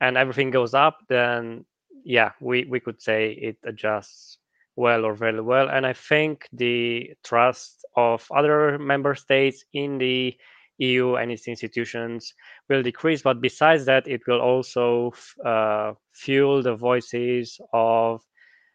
and 0.00 0.16
everything 0.16 0.50
goes 0.50 0.74
up 0.74 0.98
then 1.08 1.64
yeah 2.04 2.30
we 2.40 2.64
we 2.64 2.80
could 2.80 3.00
say 3.00 3.32
it 3.32 3.56
adjusts 3.64 4.38
well 4.76 5.04
or 5.04 5.14
very 5.14 5.40
well 5.40 5.68
and 5.68 5.86
i 5.86 5.92
think 5.92 6.48
the 6.52 7.10
trust 7.24 7.84
of 7.96 8.26
other 8.34 8.78
member 8.78 9.14
states 9.14 9.64
in 9.74 9.98
the 9.98 10.34
EU 10.78 11.14
and 11.14 11.30
its 11.30 11.46
institutions 11.46 12.34
will 12.68 12.82
decrease. 12.82 13.22
But 13.22 13.40
besides 13.40 13.84
that, 13.86 14.08
it 14.08 14.22
will 14.26 14.40
also 14.40 15.12
uh, 15.44 15.92
fuel 16.12 16.62
the 16.62 16.74
voices 16.74 17.60
of 17.72 18.22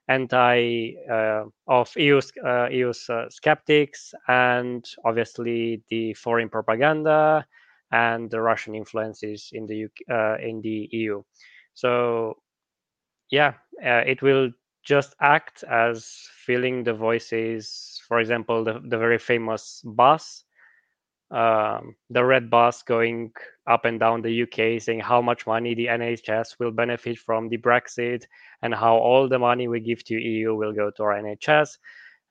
anti 0.08 0.94
uh, 1.12 1.44
of 1.68 1.92
EU 1.98 2.22
uh, 2.46 2.68
EU's 2.70 3.10
uh, 3.10 3.30
skeptics 3.30 4.14
and 4.28 4.86
obviously 5.06 5.84
the 5.90 6.14
foreign 6.14 6.50
propaganda 6.50 7.46
and 7.92 8.30
the 8.30 8.42
Russian 8.42 8.76
influences 8.76 9.50
in 9.54 9.66
the 9.66 9.86
UK, 9.86 9.92
uh, 10.12 10.38
in 10.42 10.62
the 10.62 10.90
EU. 10.92 11.22
So 11.74 12.38
yeah, 13.32 13.54
uh, 13.84 14.04
it 14.06 14.22
will 14.22 14.52
just 14.84 15.16
act 15.20 15.64
as 15.64 16.10
filling 16.46 16.84
the 16.84 16.94
voices. 16.94 18.02
For 18.08 18.20
example, 18.20 18.64
the, 18.64 18.80
the 18.88 18.98
very 18.98 19.18
famous 19.18 19.82
bus 19.84 20.44
um, 21.32 21.96
the 22.10 22.24
red 22.24 22.50
bus 22.50 22.84
going 22.84 23.32
up 23.68 23.86
and 23.86 24.00
down 24.00 24.22
the 24.22 24.44
UK 24.44 24.82
saying 24.82 25.02
how 25.02 25.22
much 25.22 25.46
money 25.48 25.76
the 25.76 25.88
NHS 25.88 26.56
will 26.60 26.72
benefit 26.72 27.18
from 27.20 27.50
the 27.50 27.58
Brexit 27.58 28.24
and 28.62 28.74
how 28.74 28.98
all 28.98 29.28
the 29.28 29.40
money 29.40 29.68
we 29.68 29.80
give 29.82 30.04
to 30.06 30.16
EU 30.16 30.56
will 30.56 30.74
go 30.74 30.92
to 30.92 31.04
our 31.04 31.22
NHS. 31.22 31.78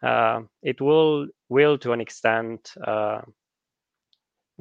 uh, 0.02 0.40
it 0.62 0.80
will 0.80 1.28
will 1.48 1.78
to 1.78 1.92
an 1.92 2.00
extent 2.00 2.72
uh, 2.86 3.20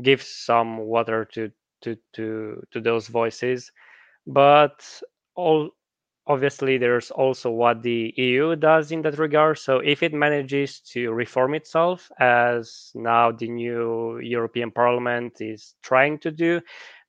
give 0.01 0.21
some 0.21 0.77
water 0.79 1.25
to 1.33 1.51
to 1.83 1.97
to 2.13 2.63
to 2.71 2.81
those 2.81 3.07
voices, 3.07 3.71
but 4.27 4.85
all 5.35 5.71
obviously 6.27 6.77
there's 6.77 7.11
also 7.11 7.51
what 7.51 7.81
the 7.83 8.13
EU 8.17 8.55
does 8.55 8.91
in 8.91 9.01
that 9.03 9.17
regard. 9.17 9.57
So 9.59 9.79
if 9.79 10.01
it 10.03 10.13
manages 10.13 10.79
to 10.91 11.11
reform 11.11 11.53
itself, 11.53 12.11
as 12.19 12.91
now 12.95 13.31
the 13.31 13.47
new 13.47 14.19
European 14.19 14.71
Parliament 14.71 15.39
is 15.39 15.75
trying 15.83 16.19
to 16.19 16.31
do, 16.31 16.61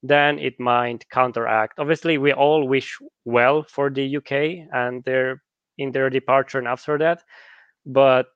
then 0.02 0.38
it 0.38 0.60
might 0.60 1.08
counteract. 1.08 1.78
Obviously, 1.78 2.18
we 2.18 2.32
all 2.32 2.68
wish 2.68 2.98
well 3.24 3.62
for 3.62 3.90
the 3.90 4.16
UK 4.16 4.68
and 4.72 5.02
their 5.04 5.42
in 5.78 5.92
their 5.92 6.08
departure 6.08 6.58
and 6.58 6.68
after 6.68 6.96
that, 6.98 7.22
but 7.84 8.28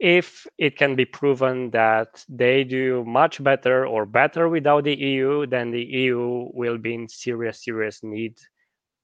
if 0.00 0.46
it 0.58 0.76
can 0.76 0.96
be 0.96 1.04
proven 1.04 1.70
that 1.70 2.24
they 2.28 2.64
do 2.64 3.04
much 3.04 3.42
better 3.42 3.86
or 3.86 4.06
better 4.06 4.48
without 4.48 4.84
the 4.84 4.94
EU, 4.94 5.46
then 5.46 5.70
the 5.70 5.82
EU 5.82 6.48
will 6.52 6.78
be 6.78 6.94
in 6.94 7.08
serious, 7.08 7.64
serious 7.64 8.02
need 8.02 8.36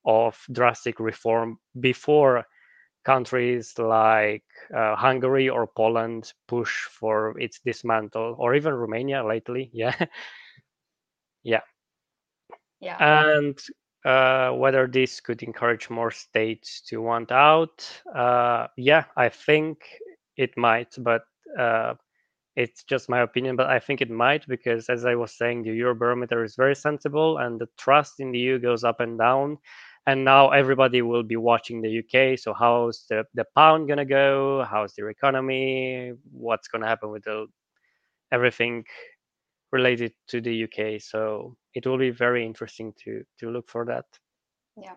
of 0.05 0.39
drastic 0.53 1.01
reform 1.01 1.59
before 1.81 2.45
countries 3.05 3.75
like 3.79 4.45
uh, 4.75 4.95
Hungary 4.97 5.49
or 5.49 5.67
Poland 5.67 6.33
push 6.49 6.85
for 6.87 7.39
its 7.39 7.61
dismantle, 7.61 8.37
or 8.39 8.55
even 8.55 8.75
Romania 8.75 9.25
lately. 9.25 9.71
Yeah, 9.75 10.07
yeah, 11.43 11.61
Yeah. 12.81 12.99
and 12.99 13.59
uh, 14.05 14.51
whether 14.53 14.87
this 14.87 15.21
could 15.21 15.43
encourage 15.43 15.91
more 15.91 16.11
states 16.11 16.83
to 16.89 17.01
want 17.01 17.33
out. 17.33 17.87
Uh, 18.15 18.67
yeah, 18.77 19.05
I 19.17 19.29
think 19.29 19.79
it 20.37 20.57
might, 20.57 20.95
but 20.99 21.23
uh, 21.59 21.95
it's 22.57 22.85
just 22.85 23.09
my 23.09 23.21
opinion. 23.21 23.57
But 23.57 23.69
I 23.69 23.79
think 23.79 24.01
it 24.01 24.11
might 24.11 24.47
because, 24.47 24.89
as 24.89 25.05
I 25.05 25.15
was 25.15 25.37
saying, 25.37 25.63
the 25.63 25.71
Eurobarometer 25.81 26.45
is 26.45 26.57
very 26.57 26.75
sensible, 26.75 27.39
and 27.39 27.61
the 27.61 27.69
trust 27.79 28.21
in 28.21 28.33
the 28.33 28.39
EU 28.39 28.59
goes 28.59 28.85
up 28.85 29.01
and 29.01 29.19
down. 29.19 29.59
And 30.07 30.25
now 30.25 30.51
everybody 30.51 31.03
will 31.03 31.23
be 31.23 31.37
watching 31.37 31.81
the 31.81 31.91
UK. 32.01 32.39
So 32.39 32.55
how's 32.55 33.07
the 33.09 33.25
the 33.35 33.45
pound 33.57 33.89
gonna 33.89 34.05
go? 34.05 34.65
How's 34.71 34.95
their 34.95 35.11
economy? 35.11 36.13
What's 36.31 36.69
gonna 36.69 36.87
happen 36.87 37.11
with 37.11 37.25
the 37.25 37.47
everything 38.33 38.85
related 39.73 40.13
to 40.29 40.41
the 40.41 40.65
UK? 40.65 41.01
So 41.01 41.57
it 41.75 41.87
will 41.87 41.99
be 41.99 42.11
very 42.11 42.45
interesting 42.45 42.93
to 43.05 43.25
to 43.39 43.51
look 43.51 43.69
for 43.69 43.85
that. 43.87 44.05
Yeah, 44.77 44.97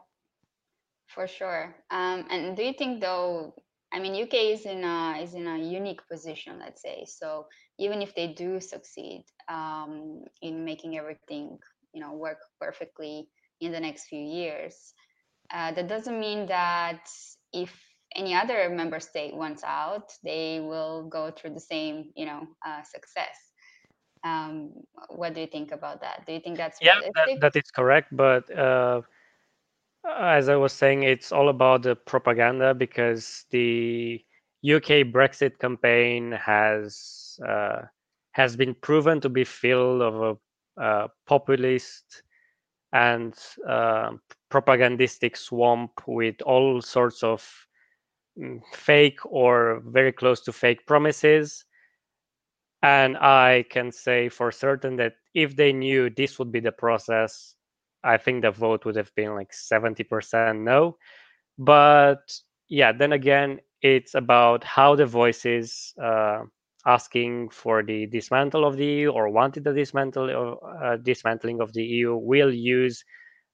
for 1.08 1.28
sure. 1.28 1.76
Um, 1.92 2.26
and 2.30 2.56
do 2.56 2.64
you 2.64 2.74
think 2.74 3.02
though, 3.02 3.54
I 3.94 4.00
mean, 4.00 4.22
UK 4.22 4.34
is 4.54 4.66
in 4.66 4.84
a 4.84 5.20
is 5.22 5.34
in 5.34 5.48
a 5.48 5.58
unique 5.58 6.02
position, 6.10 6.60
let's 6.60 6.82
say. 6.82 7.06
So 7.08 7.48
even 7.80 8.02
if 8.02 8.14
they 8.16 8.28
do 8.34 8.60
succeed 8.60 9.24
um, 9.50 10.24
in 10.42 10.66
making 10.66 10.98
everything, 10.98 11.58
you 11.94 12.02
know, 12.02 12.14
work 12.14 12.40
perfectly 12.60 13.30
in 13.62 13.72
the 13.72 13.80
next 13.80 14.08
few 14.08 14.22
years, 14.22 14.94
uh, 15.54 15.72
that 15.72 15.88
doesn't 15.88 16.20
mean 16.20 16.46
that 16.48 17.08
if 17.54 17.74
any 18.16 18.34
other 18.34 18.70
member 18.70 19.00
state 19.00 19.36
wants 19.36 19.64
out, 19.64 20.12
they 20.24 20.60
will 20.60 21.08
go 21.10 21.32
through 21.32 21.54
the 21.54 21.60
same, 21.60 22.12
you 22.16 22.26
know, 22.26 22.48
uh, 22.66 22.82
success. 22.84 23.38
Um, 24.24 24.72
what 25.10 25.34
do 25.34 25.42
you 25.42 25.48
think 25.48 25.72
about 25.72 26.02
that? 26.02 26.26
Do 26.26 26.34
you 26.34 26.40
think 26.40 26.58
that's 26.58 26.80
Yeah, 26.82 27.00
that, 27.16 27.30
that 27.42 27.56
is 27.56 27.70
correct. 27.72 28.16
But 28.16 28.50
uh, 28.56 29.02
as 30.18 30.50
I 30.50 30.56
was 30.56 30.74
saying, 30.74 31.04
it's 31.04 31.32
all 31.32 31.50
about 31.50 31.84
the 31.84 31.96
propaganda 31.96 32.74
because 32.74 33.46
the 33.52 34.24
UK 34.64 35.08
Brexit 35.14 35.60
campaign 35.60 36.32
has 36.32 37.40
uh, 37.48 37.84
has 38.32 38.56
been 38.56 38.74
proven 38.76 39.22
to 39.22 39.30
be 39.30 39.44
filled 39.44 40.02
of 40.02 40.38
a 40.78 40.82
uh, 40.82 41.08
populist 41.26 42.24
and 42.94 43.36
uh, 43.68 44.12
propagandistic 44.50 45.36
swamp 45.36 45.92
with 46.08 46.42
all 46.44 46.82
sorts 46.82 47.24
of 47.24 47.46
mm, 48.38 48.62
fake 48.74 49.20
or 49.26 49.82
very 49.86 50.12
close 50.12 50.42
to 50.42 50.52
fake 50.54 50.86
promises. 50.86 51.66
And 52.84 53.18
I 53.18 53.66
can 53.70 53.92
say 53.92 54.30
for 54.30 54.52
certain 54.52 54.96
that 54.98 55.16
if 55.34 55.56
they 55.56 55.74
knew 55.74 56.10
this 56.10 56.40
would 56.40 56.52
be 56.52 56.60
the 56.60 56.72
process, 56.72 57.56
I 58.04 58.18
think 58.18 58.42
the 58.44 58.52
vote 58.52 58.86
would 58.86 58.96
have 58.96 59.14
been 59.16 59.36
like 59.36 59.52
70% 59.52 60.60
no. 60.64 60.98
But 61.58 62.20
yeah, 62.70 62.92
then 62.92 63.14
again, 63.14 63.60
it's 63.82 64.16
about 64.16 64.64
how 64.64 64.96
the 64.96 65.06
voices 65.06 65.94
uh, 66.02 66.44
asking 66.88 67.50
for 67.50 67.84
the 67.84 68.08
dismantle 68.08 68.66
of 68.66 68.78
the 68.78 68.86
EU 68.86 69.10
or 69.10 69.30
wanted 69.30 69.66
the 69.66 69.74
dismantle 69.74 70.30
of, 70.30 70.58
uh, 70.82 70.96
dismantling 70.98 71.62
of 71.62 71.74
the 71.74 71.84
EU 71.84 72.16
will 72.16 72.52
use 72.52 73.04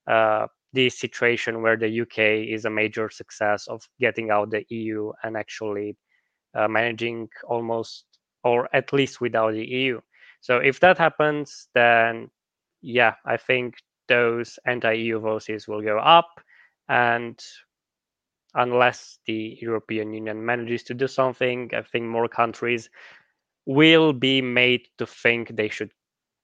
uh, 0.08 0.46
the 0.74 0.90
situation 0.90 1.62
where 1.62 1.76
the 1.76 2.02
UK 2.02 2.48
is 2.48 2.66
a 2.66 2.70
major 2.70 3.10
success 3.10 3.68
of 3.68 3.82
getting 4.00 4.30
out 4.30 4.52
the 4.52 4.64
EU 4.70 5.12
and 5.24 5.36
actually 5.36 5.98
uh, 6.56 6.68
managing 6.68 7.28
almost 7.48 8.06
or 8.44 8.70
at 8.76 8.94
least 8.94 9.20
without 9.20 9.54
the 9.54 9.66
EU. 9.66 10.00
So 10.42 10.58
if 10.58 10.80
that 10.82 10.98
happens, 10.98 11.70
then 11.74 12.30
yeah, 12.82 13.16
I 13.26 13.38
think 13.38 13.76
those 14.08 14.60
anti-EU 14.66 15.20
voices 15.20 15.68
will 15.68 15.82
go 15.82 15.98
up, 15.98 16.30
and 16.90 17.42
unless 18.54 19.20
the 19.26 19.58
European 19.62 20.14
Union 20.14 20.46
manages 20.46 20.84
to 20.84 20.94
do 20.94 21.08
something, 21.08 21.72
I 21.74 21.82
think 21.82 22.06
more 22.06 22.28
countries 22.28 22.90
will 23.66 24.14
be 24.14 24.42
made 24.42 24.88
to 24.98 25.06
think 25.06 25.56
they 25.56 25.70
should 25.70 25.92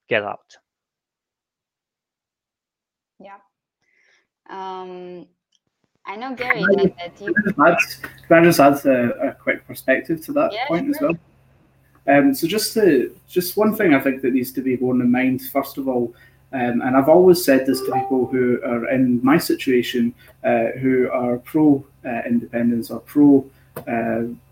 get 0.07 0.23
out. 0.23 0.57
Yeah. 3.19 3.37
Um, 4.49 5.27
I 6.05 6.15
know 6.15 6.33
Gary 6.35 6.61
Can 6.61 6.79
I- 6.79 6.83
that, 6.83 6.97
that 6.97 7.21
you. 7.21 7.33
Can 7.33 7.53
I 7.59 7.71
just 7.71 8.03
add, 8.03 8.09
can 8.27 8.37
I 8.37 8.43
just 8.43 8.59
add 8.59 8.85
a, 8.85 9.29
a 9.29 9.33
quick 9.33 9.67
perspective 9.67 10.23
to 10.25 10.31
that 10.33 10.53
Yeah, 10.53 10.67
point 10.67 10.89
as 10.89 10.97
well? 11.01 11.17
Um, 12.07 12.33
so 12.33 12.47
just 12.47 12.73
to, 12.73 13.15
just 13.27 13.57
one 13.57 13.75
thing 13.75 13.93
I 13.93 13.99
think 13.99 14.21
that 14.23 14.33
needs 14.33 14.51
to 14.53 14.61
be 14.61 14.75
borne 14.75 15.01
in 15.01 15.11
mind 15.11 15.41
first 15.51 15.77
of 15.77 15.87
all, 15.87 16.15
um, 16.53 16.81
and 16.81 16.97
I've 16.97 17.09
always 17.09 17.43
said 17.45 17.67
this 17.67 17.81
to 17.81 17.91
people 17.91 18.25
who 18.25 18.59
are 18.63 18.89
in 18.89 19.23
my 19.23 19.37
situation, 19.37 20.15
uh, 20.43 20.69
who 20.81 21.11
are 21.11 21.37
pro 21.37 21.85
uh, 22.03 22.21
independence 22.25 22.89
or 22.89 23.01
pro, 23.01 23.39
uh, 23.39 23.49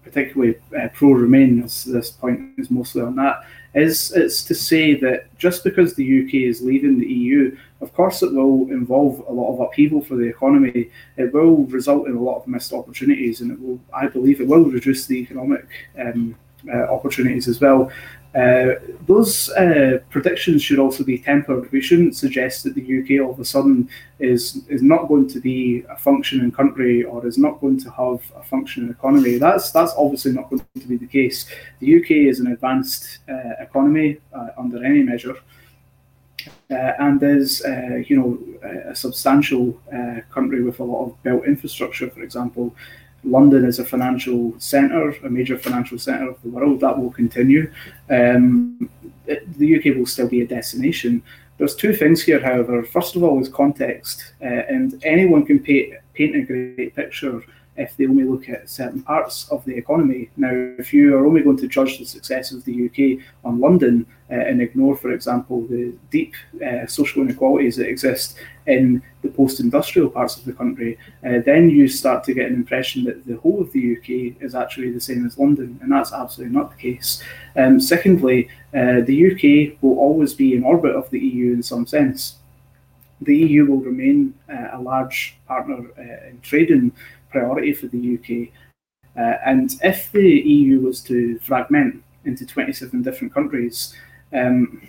particularly 0.03 0.55
uh, 0.77 0.87
pro 0.93 1.11
Remain. 1.11 1.61
This, 1.61 1.83
this 1.83 2.11
point 2.11 2.51
is 2.57 2.71
mostly 2.71 3.01
on 3.01 3.15
that. 3.17 3.41
Is 3.73 4.11
it's 4.13 4.43
to 4.45 4.55
say 4.55 4.95
that 4.95 5.37
just 5.37 5.63
because 5.63 5.93
the 5.93 6.23
UK 6.23 6.35
is 6.35 6.61
leaving 6.61 6.97
the 6.97 7.05
EU, 7.05 7.55
of 7.81 7.93
course 7.93 8.23
it 8.23 8.33
will 8.33 8.71
involve 8.71 9.19
a 9.27 9.31
lot 9.31 9.53
of 9.53 9.59
upheaval 9.59 10.01
for 10.03 10.15
the 10.15 10.23
economy. 10.23 10.89
It 11.17 11.31
will 11.31 11.57
result 11.65 12.07
in 12.07 12.15
a 12.15 12.21
lot 12.21 12.37
of 12.37 12.47
missed 12.47 12.73
opportunities, 12.73 13.41
and 13.41 13.51
it 13.51 13.59
will, 13.59 13.79
I 13.93 14.07
believe, 14.07 14.41
it 14.41 14.47
will 14.47 14.65
reduce 14.65 15.05
the 15.05 15.17
economic 15.17 15.67
um, 15.99 16.35
uh, 16.73 16.91
opportunities 16.91 17.47
as 17.47 17.61
well. 17.61 17.91
Uh, 18.37 18.75
those 19.07 19.49
uh, 19.51 19.97
predictions 20.11 20.61
should 20.61 20.77
also 20.77 21.03
be 21.03 21.17
tempered. 21.17 21.71
We 21.71 21.81
shouldn't 21.81 22.15
suggest 22.15 22.63
that 22.63 22.75
the 22.75 22.99
UK 22.99 23.25
all 23.25 23.33
of 23.33 23.39
a 23.39 23.45
sudden 23.45 23.89
is 24.19 24.63
is 24.69 24.83
not 24.83 25.07
going 25.07 25.27
to 25.29 25.39
be 25.39 25.83
a 25.89 25.97
functioning 25.97 26.51
country 26.51 27.03
or 27.03 27.25
is 27.25 27.39
not 27.39 27.59
going 27.59 27.79
to 27.79 27.89
have 27.89 28.21
a 28.35 28.43
functioning 28.43 28.91
economy. 28.91 29.37
That's 29.37 29.71
that's 29.71 29.93
obviously 29.97 30.33
not 30.33 30.51
going 30.51 30.61
to 30.79 30.87
be 30.87 30.97
the 30.97 31.07
case. 31.07 31.47
The 31.79 31.97
UK 31.97 32.11
is 32.11 32.39
an 32.39 32.47
advanced 32.47 33.19
uh, 33.27 33.53
economy 33.59 34.19
uh, 34.31 34.49
under 34.55 34.85
any 34.85 35.01
measure. 35.01 35.37
Uh, 36.69 36.93
and 36.99 37.21
is, 37.23 37.61
you 38.07 38.15
know, 38.15 38.37
a 38.89 38.95
substantial 38.95 39.73
country 40.31 40.63
with 40.63 40.79
a 40.79 40.83
lot 40.83 41.05
of 41.05 41.23
built 41.23 41.45
infrastructure. 41.45 42.09
For 42.09 42.21
example, 42.21 42.73
London 43.23 43.65
is 43.65 43.79
a 43.79 43.85
financial 43.85 44.53
centre, 44.59 45.09
a 45.25 45.29
major 45.29 45.57
financial 45.57 45.97
centre 45.97 46.29
of 46.29 46.41
the 46.43 46.49
world. 46.49 46.79
That 46.79 46.97
will 46.97 47.11
continue. 47.11 47.71
Um, 48.09 48.89
it, 49.25 49.57
the 49.57 49.77
UK 49.77 49.97
will 49.97 50.05
still 50.05 50.27
be 50.27 50.41
a 50.41 50.47
destination. 50.47 51.21
There's 51.57 51.75
two 51.75 51.93
things 51.93 52.21
here, 52.21 52.39
however. 52.39 52.83
First 52.83 53.15
of 53.15 53.23
all, 53.23 53.41
is 53.41 53.49
context, 53.49 54.33
uh, 54.41 54.45
and 54.45 55.03
anyone 55.03 55.45
can 55.45 55.59
paint, 55.59 55.95
paint 56.13 56.35
a 56.35 56.41
great 56.41 56.95
picture 56.95 57.43
if 57.77 57.95
they 57.95 58.07
only 58.07 58.23
look 58.23 58.49
at 58.49 58.69
certain 58.69 59.01
parts 59.01 59.47
of 59.49 59.63
the 59.65 59.75
economy. 59.75 60.29
Now, 60.35 60.51
if 60.79 60.93
you 60.93 61.15
are 61.15 61.25
only 61.25 61.41
going 61.41 61.57
to 61.57 61.67
judge 61.67 61.99
the 61.99 62.05
success 62.05 62.51
of 62.51 62.65
the 62.65 62.85
UK 62.85 63.23
on 63.45 63.59
London 63.59 64.05
uh, 64.29 64.33
and 64.33 64.61
ignore, 64.61 64.97
for 64.97 65.11
example, 65.11 65.61
the 65.67 65.93
deep 66.09 66.33
uh, 66.65 66.87
social 66.87 67.21
inequalities 67.21 67.75
that 67.77 67.87
exist 67.87 68.37
in 68.65 69.01
the 69.21 69.29
post-industrial 69.29 70.09
parts 70.09 70.37
of 70.37 70.45
the 70.45 70.53
country, 70.53 70.97
uh, 71.25 71.39
then 71.45 71.69
you 71.69 71.87
start 71.87 72.23
to 72.23 72.33
get 72.33 72.49
an 72.49 72.55
impression 72.55 73.03
that 73.05 73.25
the 73.25 73.37
whole 73.37 73.61
of 73.61 73.71
the 73.71 73.97
UK 73.97 74.41
is 74.41 74.55
actually 74.55 74.91
the 74.91 74.99
same 74.99 75.25
as 75.25 75.37
London, 75.37 75.79
and 75.81 75.91
that's 75.91 76.11
absolutely 76.11 76.55
not 76.55 76.71
the 76.71 76.77
case. 76.77 77.23
Um, 77.55 77.79
secondly, 77.79 78.49
uh, 78.73 79.01
the 79.01 79.31
UK 79.31 79.81
will 79.81 79.97
always 79.99 80.33
be 80.33 80.55
in 80.55 80.63
orbit 80.63 80.95
of 80.95 81.09
the 81.11 81.19
EU 81.19 81.53
in 81.53 81.63
some 81.63 81.85
sense. 81.85 82.37
The 83.21 83.35
EU 83.35 83.65
will 83.65 83.79
remain 83.79 84.35
uh, 84.47 84.69
a 84.73 84.81
large 84.81 85.37
partner 85.47 85.87
uh, 85.97 86.29
in 86.29 86.39
trading 86.41 86.91
priority 87.29 87.73
for 87.73 87.87
the 87.87 88.17
UK. 88.17 88.53
Uh, 89.17 89.37
and 89.45 89.71
if 89.83 90.11
the 90.11 90.29
EU 90.29 90.79
was 90.81 91.01
to 91.01 91.39
fragment 91.39 92.03
into 92.25 92.45
27 92.45 93.01
different 93.01 93.33
countries, 93.33 93.95
um, 94.33 94.81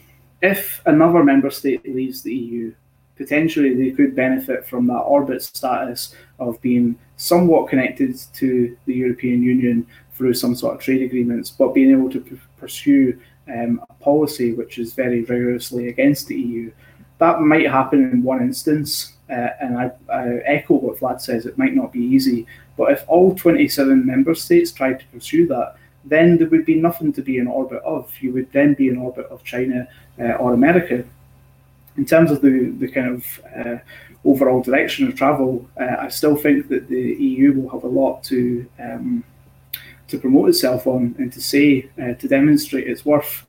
if 0.43 0.83
another 0.87 1.25
member 1.25 1.51
state 1.51 1.85
leaves 1.89 2.23
the 2.23 2.35
EU, 2.35 2.75
potentially 3.17 3.75
they 3.75 3.91
could 3.91 4.15
benefit 4.15 4.67
from 4.67 4.87
that 4.87 5.01
orbit 5.01 5.43
status 5.43 6.15
of 6.39 6.61
being 6.63 6.97
somewhat 7.17 7.69
connected 7.69 8.17
to 8.35 8.77
the 8.87 8.95
European 8.95 9.43
Union 9.43 9.87
through 10.13 10.35
some 10.35 10.55
sort 10.55 10.75
of 10.75 10.81
trade 10.81 11.03
agreements, 11.03 11.51
but 11.51 11.75
being 11.75 11.91
able 11.91 12.11
to 12.11 12.21
p- 12.21 12.39
pursue 12.57 13.19
um, 13.49 13.81
a 13.91 13.95
policy 13.95 14.53
which 14.53 14.79
is 14.79 14.93
very 14.93 15.23
rigorously 15.23 15.89
against 15.89 16.29
the 16.29 16.37
EU. 16.37 16.71
That 17.19 17.41
might 17.41 17.69
happen 17.69 18.11
in 18.11 18.23
one 18.23 18.43
instance, 18.43 19.15
uh, 19.31 19.51
and 19.61 19.79
I, 19.79 19.91
I, 20.13 20.27
echo 20.45 20.75
what 20.75 20.99
Vlad 20.99 21.21
says, 21.21 21.47
it 21.47 21.59
might 21.59 21.75
not 21.75 21.93
be 21.93 22.01
easy, 22.01 22.47
but 22.77 22.93
if 22.93 23.05
all 23.09 23.35
27 23.35 24.07
member 24.07 24.35
states 24.35 24.73
tried 24.73 25.01
to 25.01 25.07
pursue 25.07 25.47
that, 25.49 25.77
then 26.05 26.39
there 26.39 26.49
would 26.49 26.65
be 26.65 26.77
nothing 26.77 27.13
to 27.13 27.23
be 27.23 27.39
in 27.39 27.47
orbit 27.47 27.83
of. 27.83 28.11
You 28.21 28.33
would 28.33 28.51
then 28.53 28.75
be 28.75 28.89
in 28.89 28.97
orbit 28.97 29.27
of 29.27 29.45
China 29.45 29.87
uh, 30.19 30.33
or 30.33 30.55
America. 30.55 31.05
In 31.97 32.07
terms 32.07 32.31
of 32.31 32.41
the, 32.41 32.71
the 32.79 32.89
kind 32.89 33.09
of 33.09 33.41
uh, 33.57 33.79
overall 34.25 34.63
direction 34.63 35.09
of 35.09 35.17
travel, 35.17 35.69
uh, 35.81 35.97
I 36.01 36.09
still 36.09 36.37
think 36.37 36.69
that 36.69 36.89
the 36.89 37.15
EU 37.15 37.53
will 37.53 37.71
have 37.71 37.85
a 37.85 37.89
lot 37.89 38.23
to 38.25 38.67
um, 38.79 39.25
to 40.07 40.19
promote 40.19 40.49
itself 40.49 40.87
on 40.87 41.15
and 41.19 41.33
to 41.33 41.41
say 41.41 41.91
uh, 42.03 42.15
to 42.15 42.29
demonstrate 42.29 42.89
its 42.89 43.05
worth. 43.05 43.47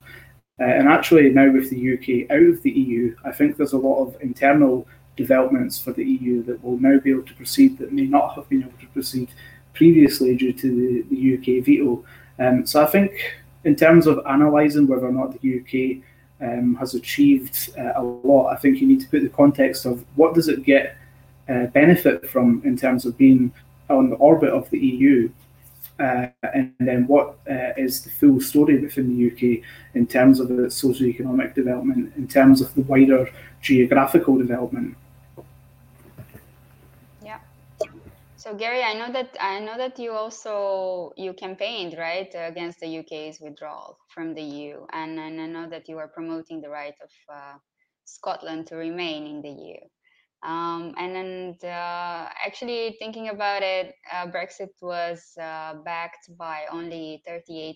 Uh, 0.60 0.66
and 0.66 0.90
actually, 0.90 1.30
now 1.30 1.50
with 1.50 1.70
the 1.70 1.94
UK 1.94 2.30
out 2.30 2.54
of 2.54 2.62
the 2.64 2.72
EU, 2.72 3.16
I 3.24 3.32
think 3.32 3.56
there's 3.56 3.74
a 3.74 3.78
lot 3.78 4.04
of 4.04 4.22
internal 4.22 4.86
developments 5.20 5.80
for 5.80 5.92
the 5.94 6.04
EU 6.04 6.42
that 6.44 6.64
will 6.64 6.78
now 6.78 6.98
be 7.00 7.12
able 7.12 7.28
to 7.32 7.34
proceed 7.36 7.78
that 7.78 7.92
may 7.92 8.08
not 8.18 8.34
have 8.36 8.48
been 8.50 8.64
able 8.64 8.80
to 8.80 8.88
proceed 8.88 9.30
previously 9.74 10.36
due 10.36 10.54
to 10.54 10.68
the, 10.80 10.92
the 11.12 11.20
UK 11.36 11.64
veto. 11.64 12.04
Um, 12.40 12.66
so 12.66 12.82
I 12.82 12.88
think, 12.88 13.12
in 13.66 13.76
terms 13.76 14.08
of 14.08 14.16
analysing 14.26 14.88
whether 14.88 15.08
or 15.08 15.12
not 15.12 15.30
the 15.34 15.50
UK 15.60 15.74
um, 16.48 16.76
has 16.76 16.96
achieved 16.96 17.56
uh, 17.78 17.94
a 18.02 18.04
lot, 18.04 18.54
I 18.54 18.56
think 18.56 18.80
you 18.80 18.88
need 18.88 19.02
to 19.02 19.10
put 19.10 19.22
the 19.22 19.30
context 19.44 19.86
of 19.86 20.06
what 20.16 20.34
does 20.34 20.48
it 20.48 20.64
get 20.64 20.96
uh, 21.50 21.66
benefit 21.82 22.30
from 22.30 22.62
in 22.64 22.78
terms 22.78 23.06
of 23.06 23.18
being 23.18 23.52
on 23.90 24.10
the 24.10 24.16
orbit 24.18 24.52
of 24.52 24.70
the 24.70 24.80
EU, 24.80 25.30
uh, 26.00 26.28
and 26.54 26.74
then 26.80 27.08
what 27.08 27.40
uh, 27.50 27.74
is 27.76 28.02
the 28.04 28.10
full 28.10 28.40
story 28.40 28.80
within 28.80 29.08
the 29.12 29.20
UK 29.30 29.42
in 29.96 30.08
terms 30.08 30.40
of 30.40 30.50
its 30.52 30.76
socio-economic 30.76 31.54
development, 31.56 32.14
in 32.16 32.28
terms 32.28 32.62
of 32.62 32.74
the 32.76 32.84
wider 32.84 33.30
geographical 33.62 34.38
development. 34.38 34.96
So 38.50 38.56
Gary, 38.56 38.82
I 38.82 38.96
know 38.96 39.12
that 39.14 39.38
I 39.40 39.60
know 39.60 39.78
that 39.78 40.00
you 40.00 40.12
also 40.12 41.14
you 41.16 41.34
campaigned 41.34 41.96
right 42.00 42.34
against 42.34 42.80
the 42.80 42.98
UK's 42.98 43.40
withdrawal 43.40 44.00
from 44.08 44.34
the 44.34 44.42
EU, 44.42 44.88
and, 44.92 45.20
and 45.20 45.40
I 45.40 45.46
know 45.46 45.70
that 45.70 45.88
you 45.88 46.00
are 46.00 46.08
promoting 46.08 46.60
the 46.60 46.70
right 46.70 46.96
of 47.00 47.12
uh, 47.32 47.58
Scotland 48.06 48.66
to 48.68 48.76
remain 48.76 49.28
in 49.28 49.44
the 49.44 49.50
EU. 49.50 49.78
Um, 50.42 50.96
and 50.98 51.16
then 51.16 51.58
uh, 51.64 52.30
actually 52.44 52.96
thinking 52.98 53.30
about 53.30 53.62
it, 53.62 53.94
uh, 54.12 54.26
Brexit 54.26 54.74
was 54.82 55.22
uh, 55.40 55.76
backed 55.86 56.36
by 56.36 56.64
only 56.72 57.22
38% 57.30 57.76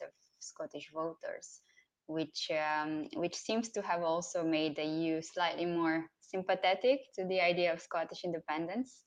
of 0.00 0.10
Scottish 0.38 0.88
voters, 0.94 1.60
which 2.06 2.50
um, 2.56 3.06
which 3.16 3.34
seems 3.34 3.68
to 3.68 3.82
have 3.82 4.02
also 4.02 4.42
made 4.42 4.76
the 4.76 4.86
EU 4.86 5.20
slightly 5.20 5.66
more 5.66 6.06
sympathetic 6.22 7.00
to 7.16 7.26
the 7.26 7.38
idea 7.38 7.70
of 7.70 7.82
Scottish 7.82 8.24
independence. 8.24 9.02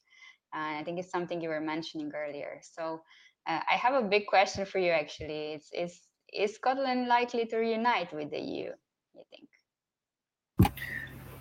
Uh, 0.55 0.79
I 0.79 0.83
think 0.83 0.99
it's 0.99 1.11
something 1.11 1.41
you 1.41 1.49
were 1.49 1.61
mentioning 1.61 2.11
earlier. 2.15 2.59
So 2.61 3.01
uh, 3.47 3.59
I 3.69 3.75
have 3.75 3.93
a 3.93 4.07
big 4.07 4.27
question 4.27 4.65
for 4.65 4.79
you. 4.79 4.91
Actually, 4.91 5.61
is 5.73 5.99
is 6.33 6.55
Scotland 6.55 7.07
likely 7.07 7.45
to 7.45 7.57
reunite 7.57 8.13
with 8.13 8.29
the 8.31 8.39
EU? 8.39 8.69
You 9.13 9.23
think? 9.31 10.73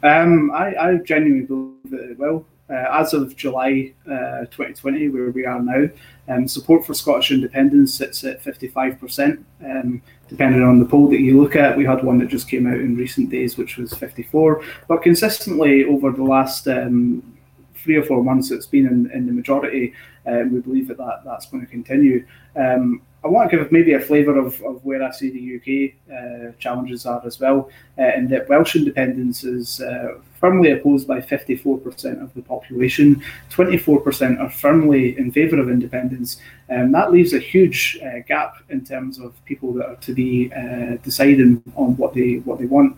Um, 0.03 0.51
I, 0.53 0.75
I 0.77 0.97
genuinely 0.97 1.47
believe 1.47 1.91
that 1.91 2.11
it 2.11 2.19
will. 2.19 2.47
Uh, 2.71 3.01
as 3.01 3.15
of 3.15 3.35
July 3.35 3.95
uh, 4.07 4.45
2020, 4.51 5.09
where 5.09 5.31
we 5.31 5.47
are 5.47 5.61
now, 5.61 5.89
um, 6.29 6.47
support 6.47 6.85
for 6.85 6.93
Scottish 6.93 7.31
independence 7.31 7.95
sits 7.95 8.23
at 8.25 8.45
55%. 8.45 9.43
Um, 9.65 10.03
depending 10.29 10.63
on 10.63 10.79
the 10.79 10.85
poll 10.85 11.09
that 11.09 11.21
you 11.21 11.41
look 11.41 11.57
at, 11.57 11.79
we 11.79 11.87
had 11.87 12.05
one 12.05 12.19
that 12.19 12.29
just 12.29 12.47
came 12.47 12.67
out 12.67 12.79
in 12.79 12.95
recent 12.95 13.31
days, 13.31 13.57
which 13.57 13.79
was 13.79 13.95
54. 13.95 14.63
But 14.87 15.03
consistently 15.03 15.85
over 15.85 16.13
the 16.13 16.23
last 16.23 16.69
um, 16.69 17.38
three 17.83 17.97
or 17.97 18.05
four 18.05 18.23
months 18.23 18.51
it's 18.51 18.67
been 18.67 18.87
in, 18.87 19.11
in 19.13 19.27
the 19.27 19.33
majority, 19.33 19.93
uh, 20.27 20.45
we 20.51 20.61
believe 20.61 20.89
that, 20.89 20.99
that 20.99 21.23
that's 21.25 21.47
going 21.47 21.65
to 21.65 21.71
continue. 21.71 22.27
Um, 22.57 23.03
I 23.25 23.29
want 23.29 23.51
to 23.51 23.57
give 23.57 23.73
maybe 23.73 23.95
a 23.95 24.01
flavour 24.01 24.39
of, 24.39 24.63
of 24.63 24.85
where 24.85 25.03
I 25.03 25.11
see 25.11 25.31
the 25.31 25.57
UK 25.57 25.95
uh, 26.13 26.53
challenges 26.61 27.05
are 27.05 27.21
as 27.27 27.41
well, 27.41 27.69
uh, 27.99 28.15
in 28.17 28.29
that 28.29 28.49
Welsh 28.49 28.77
independence 28.77 29.43
is 29.43 29.81
uh, 29.81 30.19
firmly 30.41 30.71
opposed 30.71 31.09
by 31.09 31.21
54% 31.21 32.23
of 32.23 32.33
the 32.35 32.43
population, 32.43 33.21
24% 33.51 34.41
are 34.41 34.51
firmly 34.51 35.19
in 35.19 35.33
favour 35.33 35.59
of 35.59 35.69
independence, 35.69 36.41
and 36.69 36.83
um, 36.83 36.93
that 36.93 37.11
leaves 37.13 37.33
a 37.33 37.41
huge 37.41 37.99
uh, 38.05 38.21
gap 38.29 38.55
in 38.69 38.85
terms 38.85 39.19
of 39.19 39.45
people 39.47 39.73
that 39.73 39.87
are 39.87 39.97
to 39.97 40.15
be 40.15 40.53
uh, 40.53 40.97
deciding 41.03 41.63
on 41.75 41.97
what 41.97 42.15
they 42.15 42.37
what 42.45 42.59
they 42.59 42.67
want. 42.67 42.97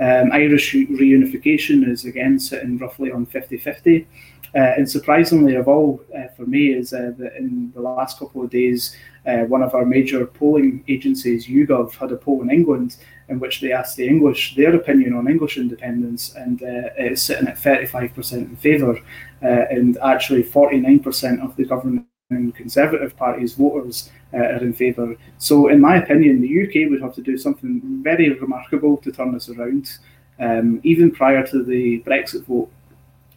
Um, 0.00 0.30
Irish 0.32 0.74
reunification 0.74 1.88
is 1.88 2.04
again 2.04 2.38
sitting 2.38 2.78
roughly 2.78 3.10
on 3.10 3.26
50 3.26 3.58
50. 3.58 4.06
Uh, 4.54 4.58
and 4.58 4.90
surprisingly, 4.90 5.56
of 5.56 5.68
all 5.68 6.02
uh, 6.16 6.28
for 6.36 6.46
me, 6.46 6.72
is 6.72 6.92
uh, 6.92 7.12
that 7.18 7.36
in 7.36 7.70
the 7.74 7.80
last 7.80 8.18
couple 8.18 8.42
of 8.42 8.50
days, 8.50 8.96
uh, 9.26 9.40
one 9.40 9.62
of 9.62 9.74
our 9.74 9.84
major 9.84 10.24
polling 10.24 10.82
agencies, 10.88 11.46
YouGov, 11.46 11.94
had 11.94 12.12
a 12.12 12.16
poll 12.16 12.40
in 12.40 12.50
England 12.50 12.96
in 13.28 13.38
which 13.38 13.60
they 13.60 13.72
asked 13.72 13.96
the 13.96 14.08
English 14.08 14.54
their 14.54 14.74
opinion 14.74 15.12
on 15.12 15.28
English 15.28 15.58
independence, 15.58 16.34
and 16.34 16.62
uh, 16.62 16.88
it's 16.96 17.22
sitting 17.22 17.46
at 17.46 17.56
35% 17.56 18.32
in 18.32 18.56
favour, 18.56 18.98
uh, 19.42 19.64
and 19.70 19.98
actually 19.98 20.42
49% 20.42 21.44
of 21.44 21.54
the 21.56 21.66
government 21.66 22.06
and 22.30 22.54
Conservative 22.54 23.16
Party's 23.16 23.54
voters 23.54 24.10
uh, 24.34 24.38
are 24.38 24.64
in 24.64 24.72
favour. 24.72 25.16
So, 25.38 25.68
in 25.68 25.80
my 25.80 25.96
opinion, 25.96 26.40
the 26.40 26.62
UK 26.62 26.90
would 26.90 27.00
have 27.00 27.14
to 27.14 27.22
do 27.22 27.38
something 27.38 27.80
very 28.02 28.30
remarkable 28.30 28.96
to 28.98 29.12
turn 29.12 29.32
this 29.32 29.48
around. 29.48 29.98
Um, 30.40 30.80
even 30.84 31.10
prior 31.10 31.46
to 31.46 31.64
the 31.64 32.00
Brexit 32.02 32.44
vote, 32.44 32.70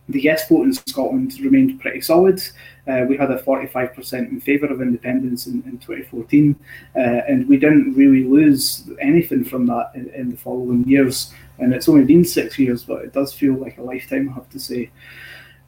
the 0.10 0.22
yes 0.22 0.48
vote 0.50 0.64
in 0.64 0.74
Scotland 0.74 1.40
remained 1.40 1.80
pretty 1.80 2.02
solid. 2.02 2.42
Uh, 2.88 3.06
we 3.08 3.16
had 3.16 3.32
a 3.32 3.42
45% 3.42 4.14
in 4.30 4.42
favour 4.42 4.68
of 4.68 4.82
independence 4.82 5.48
in, 5.48 5.64
in 5.66 5.78
2014, 5.78 6.56
uh, 6.96 7.00
and 7.00 7.48
we 7.48 7.58
didn't 7.58 7.94
really 7.94 8.24
lose 8.24 8.90
anything 9.00 9.46
from 9.46 9.66
that 9.68 9.92
in, 9.96 10.10
in, 10.10 10.32
the 10.32 10.38
following 10.38 10.84
years. 10.88 11.34
And 11.60 11.74
it's 11.74 11.88
only 11.88 12.04
been 12.04 12.26
six 12.26 12.58
years, 12.58 12.84
but 12.84 13.04
it 13.04 13.14
does 13.14 13.34
feel 13.34 13.54
like 13.54 13.78
a 13.78 13.84
lifetime, 13.84 14.30
I 14.30 14.34
have 14.34 14.50
to 14.50 14.60
say. 14.60 14.90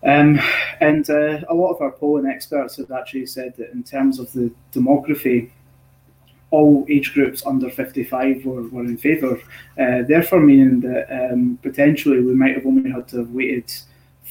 Um, 0.05 0.39
and 0.81 1.09
uh, 1.09 1.41
a 1.47 1.53
lot 1.53 1.73
of 1.73 1.81
our 1.81 1.91
polling 1.91 2.25
experts 2.25 2.77
have 2.77 2.91
actually 2.91 3.25
said 3.25 3.55
that 3.57 3.71
in 3.71 3.83
terms 3.83 4.19
of 4.19 4.31
the 4.33 4.51
demography, 4.73 5.49
all 6.51 6.85
age 6.89 7.13
groups 7.13 7.45
under 7.45 7.69
55 7.69 8.45
were, 8.45 8.67
were 8.69 8.83
in 8.83 8.97
favour, 8.97 9.39
uh, 9.79 10.03
therefore 10.07 10.39
meaning 10.39 10.81
that 10.81 11.31
um, 11.31 11.57
potentially 11.63 12.19
we 12.19 12.35
might 12.35 12.55
have 12.55 12.65
only 12.65 12.91
had 12.91 13.07
to 13.07 13.17
have 13.17 13.31
waited 13.31 13.73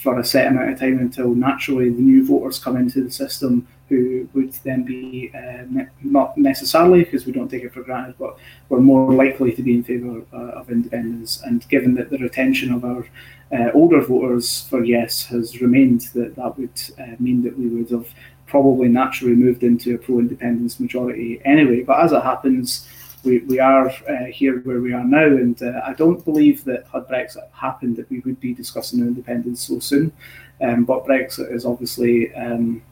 for 0.03 0.19
a 0.19 0.25
set 0.25 0.49
amount 0.49 0.71
of 0.71 0.79
time 0.79 0.99
until 0.99 1.35
naturally 1.35 1.89
the 1.89 2.01
new 2.01 2.27
voters 2.27 2.59
come 2.59 2.77
into 2.77 3.05
the 3.05 3.11
system 3.11 3.67
who 3.89 4.29
would 4.33 4.53
then 4.65 4.83
be 4.85 5.31
uh, 5.35 5.65
ne- 5.69 5.89
not 6.03 6.37
necessarily 6.37 7.05
because 7.05 7.27
we 7.27 7.33
don't 7.33 7.49
take 7.49 7.63
it 7.63 7.73
for 7.73 7.83
granted, 7.83 8.15
but 8.19 8.37
we're 8.69 8.81
more 8.81 9.13
likely 9.13 9.53
to 9.53 9.63
be 9.63 9.75
in 9.75 9.85
favour 9.85 10.23
uh, 10.33 10.59
of 10.59 10.71
independence. 10.71 11.43
And 11.45 11.69
given 11.69 11.95
that 11.97 12.11
the 12.11 12.19
retention 12.19 12.73
of 12.73 12.85
our 12.85 13.07
uh, 13.53 13.71
older 13.75 14.01
voters 14.01 14.63
for 14.63 14.83
yes 14.83 15.27
has 15.27 15.61
remained, 15.61 16.03
that 16.15 16.35
that 16.37 16.59
would 16.59 16.81
uh, 16.99 17.17
mean 17.21 17.43
that 17.43 17.59
we 17.59 17.67
would 17.67 17.91
have 17.91 18.09
probably 18.47 18.89
naturally 18.89 19.35
moved 19.35 19.63
into 19.63 19.95
a 19.95 19.99
pro-independence 19.99 20.81
majority 20.81 21.41
anyway. 21.45 21.83
But 21.83 22.01
as 22.01 22.13
it 22.13 22.23
happens, 22.23 22.89
we, 23.25 23.39
we 23.41 23.59
are 23.61 23.89
uh, 23.89 24.25
here 24.27 24.61
where 24.61 24.81
we 24.81 24.93
are 24.93 25.05
now, 25.05 25.27
and 25.27 25.61
uh, 25.63 25.81
I 25.85 25.95
don't 25.95 26.25
believe 26.25 26.65
that 26.65 26.87
had 26.93 27.07
Brexit 27.07 27.51
happened 27.53 27.97
that 27.97 28.11
we 28.11 28.21
would 28.21 28.41
be 28.41 28.53
discussing 28.53 29.01
independence 29.01 29.67
so 29.67 29.79
soon. 29.79 30.13
Um, 30.61 30.85
but 30.85 31.05
Brexit 31.05 31.53
is 31.53 31.65
obviously 31.65 32.35
um, 32.35 32.83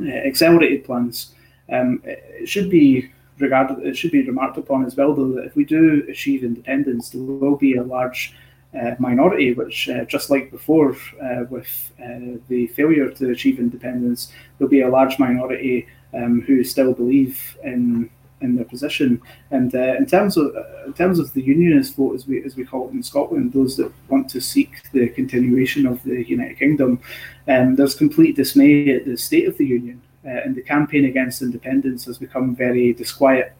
uh, 0.00 0.08
accelerated 0.08 0.84
plans. 0.84 1.34
Um, 1.70 2.02
it 2.04 2.48
should 2.48 2.70
be 2.70 3.10
regarded. 3.38 3.86
It 3.86 3.96
should 3.96 4.12
be 4.12 4.22
remarked 4.22 4.58
upon 4.58 4.84
as 4.84 4.96
well, 4.96 5.14
though, 5.14 5.32
that 5.32 5.44
if 5.44 5.56
we 5.56 5.64
do 5.64 6.04
achieve 6.08 6.44
independence, 6.44 7.10
there 7.10 7.22
will 7.22 7.56
be 7.56 7.76
a 7.76 7.82
large 7.82 8.34
uh, 8.78 8.94
minority, 8.98 9.52
which, 9.52 9.88
uh, 9.88 10.04
just 10.06 10.30
like 10.30 10.50
before 10.50 10.96
uh, 11.22 11.44
with 11.50 11.92
uh, 12.02 12.38
the 12.48 12.66
failure 12.68 13.10
to 13.10 13.30
achieve 13.30 13.58
independence, 13.58 14.32
there'll 14.58 14.70
be 14.70 14.82
a 14.82 14.88
large 14.88 15.18
minority 15.18 15.86
um, 16.12 16.40
who 16.42 16.64
still 16.64 16.92
believe 16.92 17.56
in 17.62 18.10
in 18.44 18.56
their 18.56 18.64
position. 18.64 19.20
And 19.50 19.74
uh, 19.74 19.94
in 19.96 20.06
terms 20.06 20.36
of 20.36 20.54
uh, 20.54 20.86
in 20.86 20.92
terms 20.92 21.18
of 21.18 21.32
the 21.32 21.42
unionist 21.42 21.96
vote, 21.96 22.14
as 22.14 22.26
we 22.26 22.44
as 22.44 22.56
we 22.56 22.64
call 22.64 22.88
it 22.88 22.92
in 22.92 23.02
Scotland, 23.02 23.52
those 23.52 23.76
that 23.78 23.92
want 24.08 24.28
to 24.30 24.40
seek 24.40 24.70
the 24.92 25.08
continuation 25.08 25.86
of 25.86 26.02
the 26.04 26.28
United 26.28 26.58
Kingdom, 26.58 27.00
um, 27.48 27.76
there's 27.76 27.94
complete 27.94 28.36
dismay 28.36 28.94
at 28.94 29.04
the 29.04 29.16
state 29.16 29.48
of 29.48 29.56
the 29.58 29.66
union. 29.66 30.00
uh, 30.24 30.40
and 30.44 30.54
the 30.54 30.62
campaign 30.62 31.04
against 31.04 31.42
independence 31.42 32.04
has 32.06 32.18
become 32.18 32.56
very 32.56 32.92
disquiet. 32.92 33.54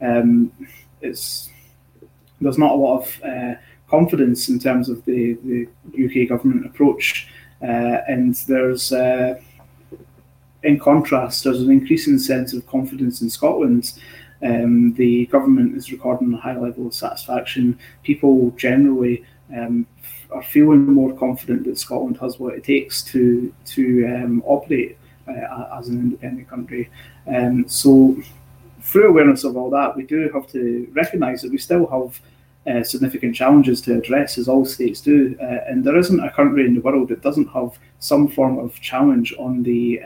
Um, 0.00 0.52
it's 1.00 1.50
there's 2.40 2.58
not 2.58 2.72
a 2.72 2.74
lot 2.74 3.02
of 3.02 3.22
uh, 3.22 3.54
confidence 3.88 4.48
in 4.48 4.58
terms 4.58 4.88
of 4.88 5.04
the, 5.04 5.34
the 5.44 5.68
UK 6.04 6.28
government 6.28 6.66
approach, 6.66 7.28
uh, 7.62 7.98
and 8.08 8.34
there's 8.48 8.92
uh, 8.92 9.40
in 10.62 10.78
contrast, 10.78 11.44
there's 11.44 11.60
an 11.60 11.70
increasing 11.70 12.18
sense 12.18 12.52
of 12.52 12.66
confidence 12.66 13.22
in 13.22 13.30
Scotland. 13.30 13.92
Um, 14.42 14.94
the 14.94 15.26
government 15.26 15.76
is 15.76 15.92
recording 15.92 16.32
a 16.32 16.36
high 16.36 16.56
level 16.56 16.86
of 16.86 16.94
satisfaction. 16.94 17.78
People 18.02 18.50
generally 18.52 19.24
um, 19.54 19.86
are 20.30 20.42
feeling 20.42 20.86
more 20.86 21.12
confident 21.16 21.64
that 21.64 21.78
Scotland 21.78 22.18
has 22.18 22.38
what 22.38 22.54
it 22.54 22.64
takes 22.64 23.02
to 23.04 23.52
to 23.66 24.06
um, 24.06 24.42
operate 24.46 24.96
uh, 25.28 25.78
as 25.78 25.88
an 25.88 26.00
independent 26.00 26.48
country. 26.48 26.90
Um, 27.26 27.68
so, 27.68 28.16
through 28.80 29.08
awareness 29.08 29.44
of 29.44 29.56
all 29.56 29.70
that, 29.70 29.96
we 29.96 30.04
do 30.04 30.30
have 30.32 30.46
to 30.52 30.88
recognise 30.92 31.42
that 31.42 31.52
we 31.52 31.58
still 31.58 31.86
have 31.86 32.20
uh, 32.66 32.82
significant 32.82 33.34
challenges 33.34 33.80
to 33.82 33.98
address, 33.98 34.38
as 34.38 34.48
all 34.48 34.64
states 34.64 35.00
do. 35.00 35.36
Uh, 35.40 35.58
and 35.68 35.84
there 35.84 35.96
isn't 35.96 36.20
a 36.20 36.30
country 36.30 36.66
in 36.66 36.74
the 36.74 36.80
world 36.80 37.08
that 37.08 37.22
doesn't 37.22 37.48
have 37.48 37.78
some 37.98 38.28
form 38.28 38.58
of 38.58 38.78
challenge 38.80 39.34
on 39.38 39.62
the 39.62 40.00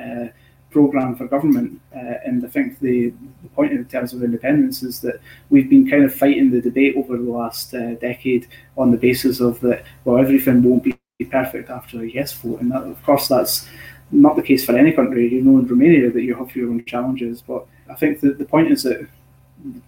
programme 0.74 1.14
for 1.14 1.26
government. 1.28 1.80
Uh, 1.94 2.16
and 2.26 2.44
I 2.44 2.48
think 2.48 2.80
the, 2.80 3.10
the, 3.42 3.48
point 3.54 3.72
in 3.72 3.84
terms 3.84 4.12
of 4.12 4.24
independence 4.24 4.82
is 4.82 5.00
that 5.02 5.20
we've 5.48 5.70
been 5.70 5.88
kind 5.88 6.02
of 6.02 6.12
fighting 6.12 6.50
the 6.50 6.60
debate 6.60 6.96
over 6.96 7.16
the 7.16 7.30
last 7.40 7.72
uh, 7.72 7.94
decade 8.08 8.48
on 8.76 8.90
the 8.90 8.96
basis 8.96 9.40
of 9.40 9.60
that, 9.60 9.84
well, 10.04 10.18
everything 10.18 10.62
won't 10.64 10.82
be 10.82 10.98
perfect 11.30 11.70
after 11.70 12.02
a 12.02 12.06
yes 12.06 12.32
vote. 12.32 12.60
And 12.60 12.72
that, 12.72 12.82
of 12.82 13.00
course, 13.04 13.28
that's 13.28 13.68
not 14.10 14.34
the 14.34 14.42
case 14.42 14.64
for 14.66 14.76
any 14.76 14.90
country. 14.90 15.32
You 15.32 15.42
know, 15.42 15.60
in 15.60 15.68
Romania, 15.68 16.10
that 16.10 16.22
you 16.22 16.34
have 16.34 16.54
your 16.56 16.70
own 16.70 16.84
challenges. 16.84 17.40
But 17.40 17.66
I 17.88 17.94
think 17.94 18.20
that 18.22 18.38
the 18.38 18.44
point 18.44 18.72
is 18.72 18.82
that 18.82 19.06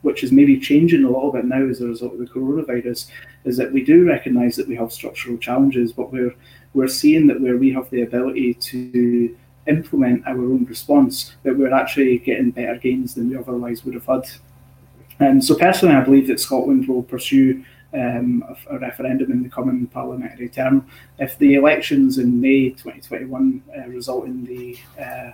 which 0.02 0.22
is 0.22 0.32
maybe 0.32 0.58
changing 0.58 1.04
a 1.04 1.10
little 1.10 1.32
bit 1.32 1.44
now 1.44 1.62
as 1.68 1.80
a 1.80 1.88
result 1.88 2.14
of 2.14 2.20
the 2.20 2.32
coronavirus, 2.34 3.10
is 3.44 3.56
that 3.56 3.72
we 3.72 3.82
do 3.82 4.06
recognise 4.06 4.54
that 4.56 4.68
we 4.68 4.76
have 4.76 4.92
structural 4.92 5.36
challenges, 5.36 5.92
but 5.92 6.12
we're 6.12 6.34
we're 6.74 6.96
seeing 7.02 7.26
that 7.26 7.40
where 7.40 7.56
we 7.56 7.72
have 7.72 7.88
the 7.90 8.02
ability 8.02 8.54
to 8.54 9.36
implement 9.66 10.26
our 10.26 10.38
own 10.38 10.64
response, 10.66 11.34
that 11.42 11.56
we're 11.56 11.72
actually 11.72 12.18
getting 12.18 12.50
better 12.50 12.76
gains 12.76 13.14
than 13.14 13.30
we 13.30 13.36
otherwise 13.36 13.84
would 13.84 13.94
have 13.94 14.06
had. 14.06 14.24
And 15.18 15.44
so 15.44 15.54
personally, 15.54 15.94
I 15.94 16.02
believe 16.02 16.28
that 16.28 16.40
Scotland 16.40 16.88
will 16.88 17.02
pursue 17.02 17.64
um, 17.94 18.44
a, 18.48 18.74
a, 18.74 18.78
referendum 18.78 19.32
in 19.32 19.42
the 19.42 19.48
coming 19.48 19.86
parliamentary 19.86 20.48
term. 20.48 20.86
If 21.18 21.38
the 21.38 21.54
elections 21.54 22.18
in 22.18 22.40
May 22.40 22.70
2021 22.70 23.62
uh, 23.74 23.88
result 23.88 24.26
in 24.26 24.44
the 24.44 24.78
uh, 25.00 25.32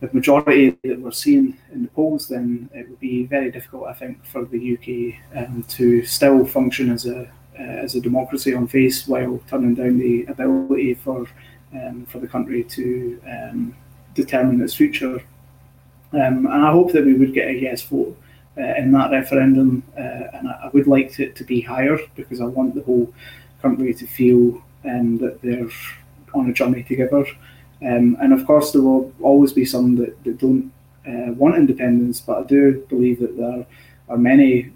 the 0.00 0.08
majority 0.14 0.70
that 0.82 0.98
we're 0.98 1.10
seeing 1.10 1.58
in 1.72 1.82
the 1.82 1.88
polls, 1.88 2.28
then 2.28 2.70
it 2.72 2.88
would 2.88 3.00
be 3.00 3.26
very 3.26 3.50
difficult, 3.50 3.86
I 3.86 3.92
think, 3.92 4.24
for 4.24 4.46
the 4.46 4.74
UK 4.74 5.36
um, 5.36 5.62
to 5.64 6.02
still 6.06 6.46
function 6.46 6.90
as 6.90 7.04
a 7.04 7.30
uh, 7.58 7.62
as 7.62 7.94
a 7.94 8.00
democracy 8.00 8.54
on 8.54 8.66
face 8.66 9.06
while 9.06 9.38
turning 9.48 9.74
down 9.74 9.98
the 9.98 10.24
ability 10.26 10.94
for 10.94 11.26
um, 11.74 12.06
for 12.06 12.18
the 12.18 12.28
country 12.28 12.64
to 12.64 13.20
um, 13.26 13.76
determine 14.14 14.60
its 14.60 14.74
future. 14.74 15.22
Um, 16.12 16.46
and 16.46 16.66
I 16.66 16.72
hope 16.72 16.92
that 16.92 17.04
we 17.04 17.14
would 17.14 17.34
get 17.34 17.48
a 17.48 17.52
yes 17.52 17.82
vote 17.82 18.16
uh, 18.58 18.74
in 18.76 18.90
that 18.92 19.12
referendum, 19.12 19.82
uh, 19.96 20.36
and 20.36 20.48
I, 20.48 20.60
I, 20.64 20.70
would 20.72 20.88
like 20.88 21.18
it 21.20 21.36
to 21.36 21.44
be 21.44 21.60
higher 21.60 21.98
because 22.16 22.40
I 22.40 22.46
want 22.46 22.74
the 22.74 22.82
whole 22.82 23.12
country 23.62 23.94
to 23.94 24.06
feel 24.06 24.60
um, 24.84 25.18
that 25.18 25.40
they're 25.40 25.68
on 26.34 26.50
a 26.50 26.52
journey 26.52 26.82
together. 26.82 27.24
Um, 27.82 28.16
and 28.20 28.32
of 28.32 28.44
course, 28.46 28.72
there 28.72 28.82
will 28.82 29.12
always 29.22 29.52
be 29.52 29.64
some 29.64 29.96
that, 29.96 30.22
that 30.24 30.38
don't 30.38 30.72
uh, 31.06 31.32
want 31.32 31.56
independence, 31.56 32.20
but 32.20 32.38
I 32.38 32.42
do 32.42 32.84
believe 32.88 33.20
that 33.20 33.36
there 33.36 33.66
are 34.08 34.18
many 34.18 34.70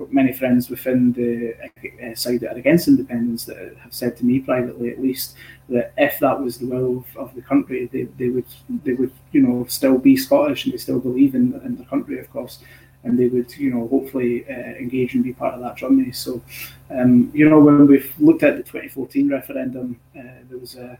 got 0.00 0.12
many 0.12 0.32
friends 0.32 0.70
within 0.70 1.12
the 1.12 1.54
uh, 2.02 2.14
side 2.14 2.40
that 2.40 2.54
are 2.54 2.58
against 2.58 2.88
independence 2.88 3.44
that 3.44 3.76
have 3.78 3.94
said 3.94 4.16
to 4.16 4.24
me 4.24 4.40
privately, 4.40 4.90
at 4.90 5.00
least, 5.00 5.36
that 5.68 5.92
if 5.98 6.18
that 6.18 6.40
was 6.40 6.58
the 6.58 6.66
will 6.66 6.98
of, 6.98 7.16
of 7.16 7.34
the 7.34 7.42
country, 7.42 7.88
they, 7.92 8.04
they 8.18 8.30
would 8.30 8.50
they 8.84 8.94
would 8.94 9.12
you 9.32 9.42
know 9.42 9.64
still 9.68 9.98
be 9.98 10.16
Scottish 10.16 10.64
and 10.64 10.72
they 10.72 10.78
still 10.78 10.98
believe 10.98 11.34
in 11.34 11.60
in 11.64 11.76
the 11.76 11.84
country, 11.84 12.18
of 12.18 12.30
course, 12.32 12.60
and 13.04 13.18
they 13.18 13.28
would 13.28 13.54
you 13.56 13.70
know 13.70 13.86
hopefully 13.88 14.44
uh, 14.48 14.72
engage 14.84 15.14
and 15.14 15.22
be 15.22 15.34
part 15.34 15.54
of 15.54 15.60
that 15.60 15.76
journey. 15.76 16.10
So, 16.12 16.42
um, 16.90 17.30
you 17.34 17.48
know, 17.48 17.60
when 17.60 17.86
we've 17.86 18.12
looked 18.18 18.42
at 18.42 18.56
the 18.56 18.62
2014 18.62 19.28
referendum, 19.28 20.00
uh, 20.18 20.22
there 20.48 20.58
was 20.58 20.76
a 20.76 20.98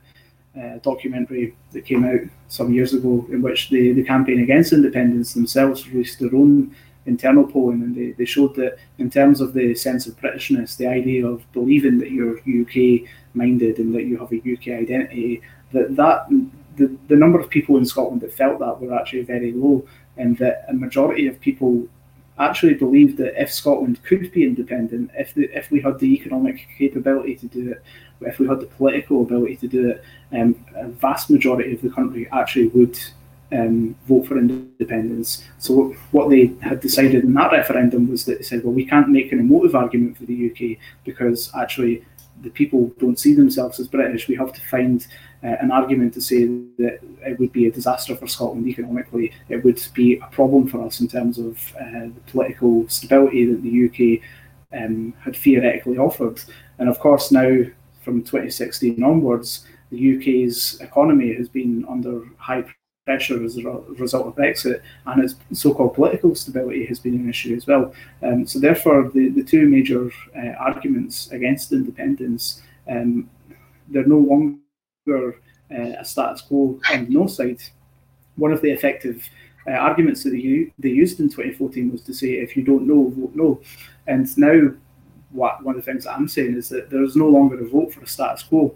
uh, 0.59 0.77
documentary 0.83 1.55
that 1.71 1.85
came 1.85 2.03
out 2.03 2.19
some 2.49 2.73
years 2.73 2.93
ago 2.93 3.25
in 3.31 3.41
which 3.41 3.69
the, 3.69 3.93
the 3.93 4.03
campaign 4.03 4.41
against 4.41 4.73
independence 4.73 5.33
themselves 5.33 5.87
released 5.89 6.19
their 6.19 6.35
own 6.35 6.75
internal 7.05 7.45
polling, 7.45 7.81
and 7.81 7.95
they, 7.95 8.11
they 8.11 8.25
showed 8.25 8.55
that 8.55 8.77
in 8.97 9.09
terms 9.09 9.41
of 9.41 9.53
the 9.53 9.73
sense 9.75 10.07
of 10.07 10.19
Britishness, 10.19 10.77
the 10.77 10.87
idea 10.87 11.25
of 11.25 11.49
believing 11.51 11.97
that 11.99 12.11
you're 12.11 12.37
UK 12.37 13.07
minded 13.33 13.79
and 13.79 13.93
that 13.95 14.03
you 14.03 14.17
have 14.17 14.31
a 14.31 14.37
UK 14.37 14.79
identity, 14.79 15.41
that 15.71 15.95
that 15.95 16.27
the, 16.77 16.95
the 17.07 17.15
number 17.15 17.39
of 17.39 17.49
people 17.49 17.77
in 17.77 17.85
Scotland 17.85 18.21
that 18.21 18.33
felt 18.33 18.59
that 18.59 18.79
were 18.79 18.93
actually 18.93 19.23
very 19.23 19.51
low, 19.51 19.85
and 20.17 20.37
that 20.37 20.65
a 20.69 20.73
majority 20.73 21.27
of 21.27 21.39
people 21.39 21.87
actually 22.39 22.73
believed 22.73 23.17
that 23.17 23.39
if 23.41 23.51
Scotland 23.51 24.01
could 24.03 24.31
be 24.31 24.43
independent, 24.43 25.11
if 25.15 25.33
the, 25.33 25.43
if 25.55 25.69
we 25.69 25.81
had 25.81 25.99
the 25.99 26.13
economic 26.13 26.67
capability 26.77 27.35
to 27.35 27.47
do 27.47 27.71
it, 27.71 27.83
if 28.21 28.39
we 28.39 28.47
had 28.47 28.59
the 28.59 28.65
political 28.67 29.21
ability 29.21 29.55
to 29.57 29.67
do 29.67 29.89
it, 29.89 30.03
um, 30.33 30.55
a 30.75 30.87
vast 30.87 31.29
majority 31.29 31.73
of 31.73 31.81
the 31.81 31.89
country 31.89 32.27
actually 32.31 32.67
would 32.69 32.97
um, 33.51 33.95
vote 34.07 34.27
for 34.27 34.37
independence. 34.37 35.43
So 35.59 35.95
what 36.11 36.29
they 36.29 36.53
had 36.61 36.79
decided 36.79 37.23
in 37.23 37.33
that 37.33 37.51
referendum 37.51 38.09
was 38.09 38.25
that 38.25 38.39
they 38.39 38.43
said, 38.43 38.63
well, 38.63 38.73
we 38.73 38.85
can't 38.85 39.09
make 39.09 39.31
an 39.31 39.39
emotive 39.39 39.75
argument 39.75 40.17
for 40.17 40.25
the 40.25 40.51
UK 40.51 40.77
because 41.03 41.51
actually 41.55 42.05
the 42.41 42.49
people 42.49 42.91
don't 42.99 43.19
see 43.19 43.33
themselves 43.33 43.79
as 43.79 43.87
British. 43.87 44.27
We 44.27 44.35
have 44.35 44.53
to 44.53 44.61
find 44.61 45.05
uh, 45.43 45.55
an 45.61 45.71
argument 45.71 46.13
to 46.15 46.21
say 46.21 46.45
that 46.77 46.99
it 47.25 47.39
would 47.39 47.51
be 47.51 47.67
a 47.67 47.71
disaster 47.71 48.15
for 48.15 48.27
Scotland 48.27 48.67
economically. 48.67 49.31
It 49.49 49.63
would 49.63 49.81
be 49.93 50.17
a 50.17 50.27
problem 50.27 50.67
for 50.67 50.83
us 50.85 50.99
in 51.01 51.07
terms 51.07 51.37
of 51.37 51.73
uh, 51.79 52.07
the 52.07 52.21
political 52.27 52.87
stability 52.89 53.45
that 53.45 53.61
the 53.61 53.85
UK 53.85 54.81
um, 54.81 55.13
had 55.19 55.35
theoretically 55.35 55.97
offered. 55.97 56.41
And 56.79 56.89
of 56.89 56.99
course, 56.99 57.31
now 57.31 57.63
from 58.01 58.23
2016 58.23 59.03
onwards, 59.03 59.65
the 59.91 60.17
UK's 60.17 60.79
economy 60.79 61.33
has 61.33 61.49
been 61.49 61.85
under 61.87 62.23
high 62.37 62.63
pressure 63.05 63.43
as 63.43 63.57
a 63.57 63.63
result 63.97 64.27
of 64.27 64.35
Brexit, 64.35 64.81
and 65.05 65.23
its 65.23 65.35
so-called 65.53 65.95
political 65.95 66.35
stability 66.35 66.85
has 66.85 66.99
been 66.99 67.15
an 67.15 67.29
issue 67.29 67.55
as 67.55 67.65
well. 67.65 67.93
Um, 68.21 68.45
so 68.45 68.59
therefore, 68.59 69.09
the, 69.13 69.29
the 69.29 69.43
two 69.43 69.67
major 69.67 70.11
uh, 70.35 70.51
arguments 70.59 71.31
against 71.31 71.71
independence, 71.71 72.61
um, 72.89 73.29
they're 73.87 74.05
no 74.05 74.19
longer 74.19 75.39
uh, 75.71 75.99
a 75.99 76.05
status 76.05 76.41
quo 76.41 76.79
on 76.91 77.07
no 77.09 77.27
side. 77.27 77.61
One 78.35 78.51
of 78.51 78.61
the 78.61 78.71
effective 78.71 79.27
uh, 79.67 79.71
arguments 79.71 80.23
that 80.23 80.31
they, 80.31 80.71
they 80.79 80.89
used 80.89 81.19
in 81.19 81.29
2014 81.29 81.91
was 81.91 82.01
to 82.03 82.13
say, 82.13 82.33
if 82.33 82.55
you 82.55 82.63
don't 82.63 82.87
know, 82.87 83.09
vote 83.09 83.35
no. 83.35 83.61
And 84.07 84.37
now, 84.37 84.71
what, 85.31 85.63
one 85.63 85.75
of 85.75 85.83
the 85.83 85.91
things 85.91 86.03
that 86.03 86.13
I'm 86.13 86.27
saying 86.27 86.55
is 86.55 86.69
that 86.69 86.89
there 86.89 87.03
is 87.03 87.15
no 87.15 87.27
longer 87.27 87.59
a 87.59 87.67
vote 87.67 87.93
for 87.93 88.01
a 88.01 88.07
status 88.07 88.43
quo. 88.43 88.75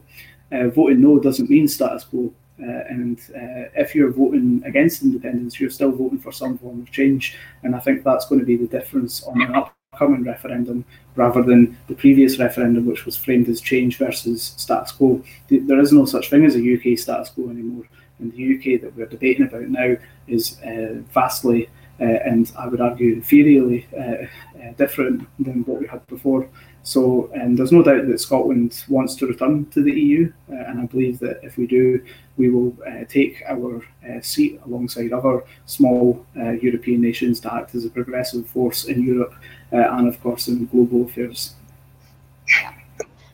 Uh, 0.51 0.69
voting 0.69 1.01
no 1.01 1.19
doesn't 1.19 1.49
mean 1.49 1.67
status 1.67 2.05
quo. 2.05 2.33
Uh, 2.61 2.83
and 2.89 3.19
uh, 3.35 3.69
if 3.75 3.93
you're 3.93 4.11
voting 4.11 4.61
against 4.65 5.03
independence, 5.03 5.59
you're 5.59 5.69
still 5.69 5.91
voting 5.91 6.19
for 6.19 6.31
some 6.31 6.57
form 6.57 6.81
of 6.81 6.91
change. 6.91 7.37
And 7.63 7.75
I 7.75 7.79
think 7.79 8.03
that's 8.03 8.27
going 8.27 8.39
to 8.39 8.45
be 8.45 8.55
the 8.55 8.67
difference 8.67 9.23
on 9.23 9.41
an 9.41 9.55
upcoming 9.55 10.23
referendum 10.23 10.85
rather 11.15 11.43
than 11.43 11.77
the 11.87 11.95
previous 11.95 12.39
referendum, 12.39 12.85
which 12.85 13.05
was 13.05 13.17
framed 13.17 13.49
as 13.49 13.61
change 13.61 13.97
versus 13.97 14.53
status 14.57 14.91
quo. 14.91 15.21
There 15.49 15.79
is 15.79 15.91
no 15.91 16.05
such 16.05 16.29
thing 16.29 16.45
as 16.45 16.55
a 16.55 16.59
UK 16.59 16.97
status 16.97 17.29
quo 17.29 17.49
anymore. 17.49 17.85
And 18.19 18.31
the 18.31 18.55
UK 18.55 18.81
that 18.81 18.95
we're 18.95 19.07
debating 19.07 19.45
about 19.45 19.67
now 19.67 19.97
is 20.27 20.57
uh, 20.61 21.01
vastly 21.13 21.69
uh, 21.99 22.03
and 22.03 22.51
I 22.57 22.67
would 22.67 22.81
argue 22.81 23.21
inferiorly 23.21 23.85
uh, 23.93 24.27
uh, 24.59 24.73
different 24.73 25.27
than 25.39 25.63
what 25.63 25.79
we 25.79 25.87
had 25.87 26.05
before. 26.07 26.47
So 26.85 27.31
um, 27.33 27.55
there's 27.55 27.71
no 27.71 27.81
doubt 27.81 28.05
that 28.07 28.19
Scotland 28.19 28.85
wants 28.87 29.15
to 29.15 29.25
return 29.25 29.65
to 29.71 29.81
the 29.81 29.91
EU, 29.91 30.31
uh, 30.51 30.53
and 30.67 30.79
I 30.79 30.85
believe 30.85 31.17
that 31.17 31.39
if 31.41 31.57
we 31.57 31.65
do, 31.65 31.99
we 32.37 32.51
will 32.51 32.77
uh, 32.85 33.05
take 33.09 33.41
our 33.47 33.83
uh, 34.07 34.21
seat 34.21 34.61
alongside 34.63 35.11
other 35.11 35.43
small 35.65 36.23
uh, 36.37 36.51
European 36.51 37.01
nations 37.01 37.39
to 37.39 37.51
act 37.51 37.73
as 37.73 37.85
a 37.85 37.89
progressive 37.89 38.47
force 38.47 38.85
in 38.85 39.01
Europe 39.03 39.33
uh, 39.73 39.77
and, 39.97 40.07
of 40.07 40.21
course, 40.21 40.47
in 40.47 40.67
global 40.67 41.05
affairs. 41.05 41.55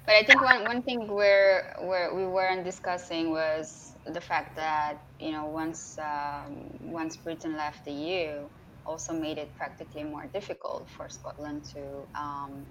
But 0.06 0.16
I 0.16 0.24
think 0.24 0.42
one, 0.42 0.64
one 0.64 0.82
thing 0.82 1.10
we're, 1.10 1.76
we 1.82 2.26
weren't 2.26 2.64
discussing 2.64 3.32
was 3.32 3.92
the 4.06 4.22
fact 4.22 4.56
that, 4.56 4.96
you 5.20 5.34
know, 5.34 5.44
once, 5.44 6.00
um, 6.00 6.56
once 6.80 7.18
Britain 7.18 7.58
left 7.58 7.84
the 7.84 7.92
EU, 7.92 8.48
also 8.86 9.12
made 9.12 9.38
it 9.38 9.54
practically 9.58 10.06
more 10.06 10.26
difficult 10.28 10.88
for 10.96 11.10
Scotland 11.10 11.66
to 11.66 11.82
um, 12.16 12.66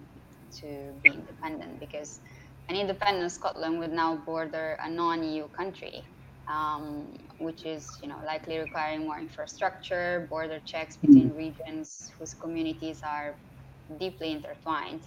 to 0.61 0.93
be 1.03 1.11
independent 1.11 1.81
because 1.81 2.21
an 2.69 2.77
independent 2.77 3.33
Scotland 3.33 3.79
would 3.79 3.93
now 3.93 4.17
border 4.17 4.79
a 4.83 4.89
non-EU 4.89 5.49
country. 5.49 6.03
Um, 6.49 7.07
which 7.41 7.65
is 7.65 7.89
you 8.03 8.09
know 8.09 8.19
likely 8.27 8.59
requiring 8.59 9.07
more 9.07 9.19
infrastructure, 9.19 10.27
border 10.29 10.61
checks 10.65 10.97
between 10.97 11.31
mm. 11.31 11.37
regions 11.37 12.13
whose 12.19 12.35
communities 12.35 13.03
are 13.03 13.35
deeply 13.99 14.33
intertwined, 14.33 15.01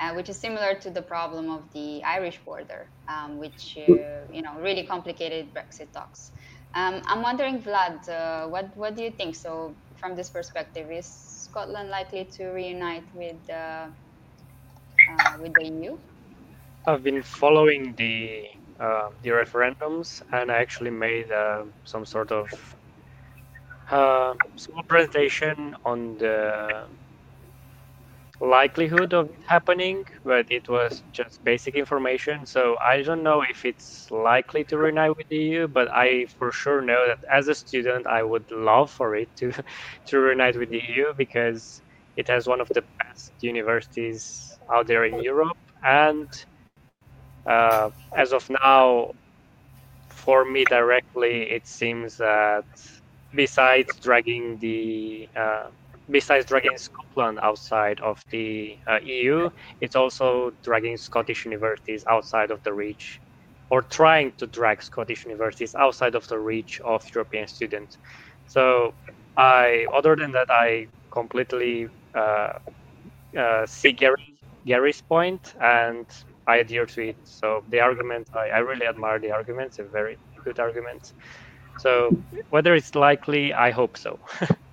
uh, 0.00 0.12
which 0.14 0.28
is 0.28 0.36
similar 0.36 0.74
to 0.74 0.90
the 0.90 1.02
problem 1.02 1.50
of 1.50 1.62
the 1.72 2.02
Irish 2.02 2.38
border, 2.44 2.86
um, 3.08 3.38
which 3.38 3.78
uh, 3.78 3.92
you 4.32 4.42
know 4.42 4.54
really 4.60 4.84
complicated 4.84 5.52
Brexit 5.54 5.92
talks. 5.92 6.32
Um, 6.74 7.02
I'm 7.06 7.22
wondering, 7.22 7.62
Vlad, 7.62 8.08
uh, 8.08 8.48
what 8.48 8.76
what 8.76 8.96
do 8.96 9.02
you 9.04 9.10
think? 9.10 9.36
So, 9.36 9.74
from 9.96 10.16
this 10.16 10.30
perspective, 10.30 10.90
is 10.90 11.06
Scotland 11.06 11.90
likely 11.90 12.24
to 12.36 12.46
reunite 12.46 13.04
with 13.14 13.48
uh, 15.08 15.38
with 15.40 15.54
the 15.54 15.64
EU? 15.66 15.98
I've 16.86 17.02
been 17.02 17.22
following 17.22 17.94
the 17.96 18.48
uh, 18.78 19.10
the 19.22 19.30
referendums, 19.30 20.22
and 20.32 20.50
I 20.50 20.56
actually 20.56 20.90
made 20.90 21.30
uh, 21.30 21.64
some 21.84 22.04
sort 22.04 22.32
of 22.32 22.76
uh, 23.90 24.34
small 24.56 24.82
presentation 24.82 25.76
on 25.84 26.18
the 26.18 26.84
likelihood 28.40 29.14
of 29.14 29.30
it 29.30 29.36
happening, 29.46 30.04
but 30.24 30.50
it 30.50 30.68
was 30.68 31.02
just 31.12 31.42
basic 31.44 31.74
information. 31.76 32.46
So 32.46 32.76
I 32.80 33.02
don't 33.02 33.22
know 33.22 33.42
if 33.42 33.64
it's 33.64 34.10
likely 34.10 34.64
to 34.64 34.76
reunite 34.76 35.16
with 35.16 35.28
the 35.28 35.36
EU, 35.36 35.68
but 35.68 35.88
I 35.90 36.26
for 36.26 36.50
sure 36.52 36.80
know 36.82 37.06
that 37.06 37.24
as 37.30 37.48
a 37.48 37.54
student, 37.54 38.06
I 38.06 38.22
would 38.22 38.50
love 38.50 38.90
for 38.90 39.14
it 39.16 39.34
to 39.36 39.52
to 40.06 40.18
reunite 40.18 40.58
with 40.58 40.70
the 40.70 40.82
EU 40.88 41.14
because 41.14 41.80
it 42.16 42.28
has 42.28 42.46
one 42.46 42.60
of 42.60 42.68
the 42.68 42.82
best 42.98 43.32
universities 43.40 44.53
out 44.70 44.86
there 44.86 45.04
in 45.04 45.22
Europe, 45.22 45.56
and 45.82 46.28
uh, 47.46 47.90
as 48.16 48.32
of 48.32 48.48
now, 48.50 49.14
for 50.08 50.44
me 50.44 50.64
directly, 50.64 51.42
it 51.50 51.66
seems 51.66 52.16
that 52.16 52.64
besides 53.34 53.94
dragging 53.96 54.58
the 54.58 55.28
uh, 55.36 55.66
besides 56.10 56.46
dragging 56.46 56.76
Scotland 56.76 57.38
outside 57.42 58.00
of 58.00 58.22
the 58.30 58.76
uh, 58.86 58.98
EU, 59.02 59.50
it's 59.80 59.96
also 59.96 60.52
dragging 60.62 60.96
Scottish 60.96 61.44
universities 61.44 62.04
outside 62.08 62.50
of 62.50 62.62
the 62.62 62.72
reach, 62.72 63.20
or 63.70 63.82
trying 63.82 64.32
to 64.32 64.46
drag 64.46 64.82
Scottish 64.82 65.24
universities 65.24 65.74
outside 65.74 66.14
of 66.14 66.26
the 66.28 66.38
reach 66.38 66.80
of 66.80 67.04
European 67.14 67.46
students. 67.48 67.98
So, 68.46 68.94
I 69.36 69.86
other 69.92 70.16
than 70.16 70.32
that, 70.32 70.50
I 70.50 70.86
completely 71.10 71.88
uh, 72.14 72.58
uh, 73.36 73.66
see 73.66 73.92
Gary, 73.92 74.33
Gary's 74.66 75.00
point, 75.02 75.54
and 75.60 76.06
I 76.46 76.56
adhere 76.58 76.86
to 76.86 77.08
it. 77.10 77.18
So 77.24 77.64
the 77.68 77.80
argument, 77.80 78.30
I, 78.34 78.48
I 78.50 78.58
really 78.58 78.86
admire 78.86 79.18
the 79.20 79.32
arguments, 79.32 79.78
a 79.78 79.84
very 79.84 80.18
good 80.44 80.58
argument. 80.60 81.12
So 81.76 82.18
whether 82.50 82.74
it's 82.74 82.94
likely, 82.94 83.52
I 83.54 83.70
hope 83.72 83.96
so. 83.98 84.20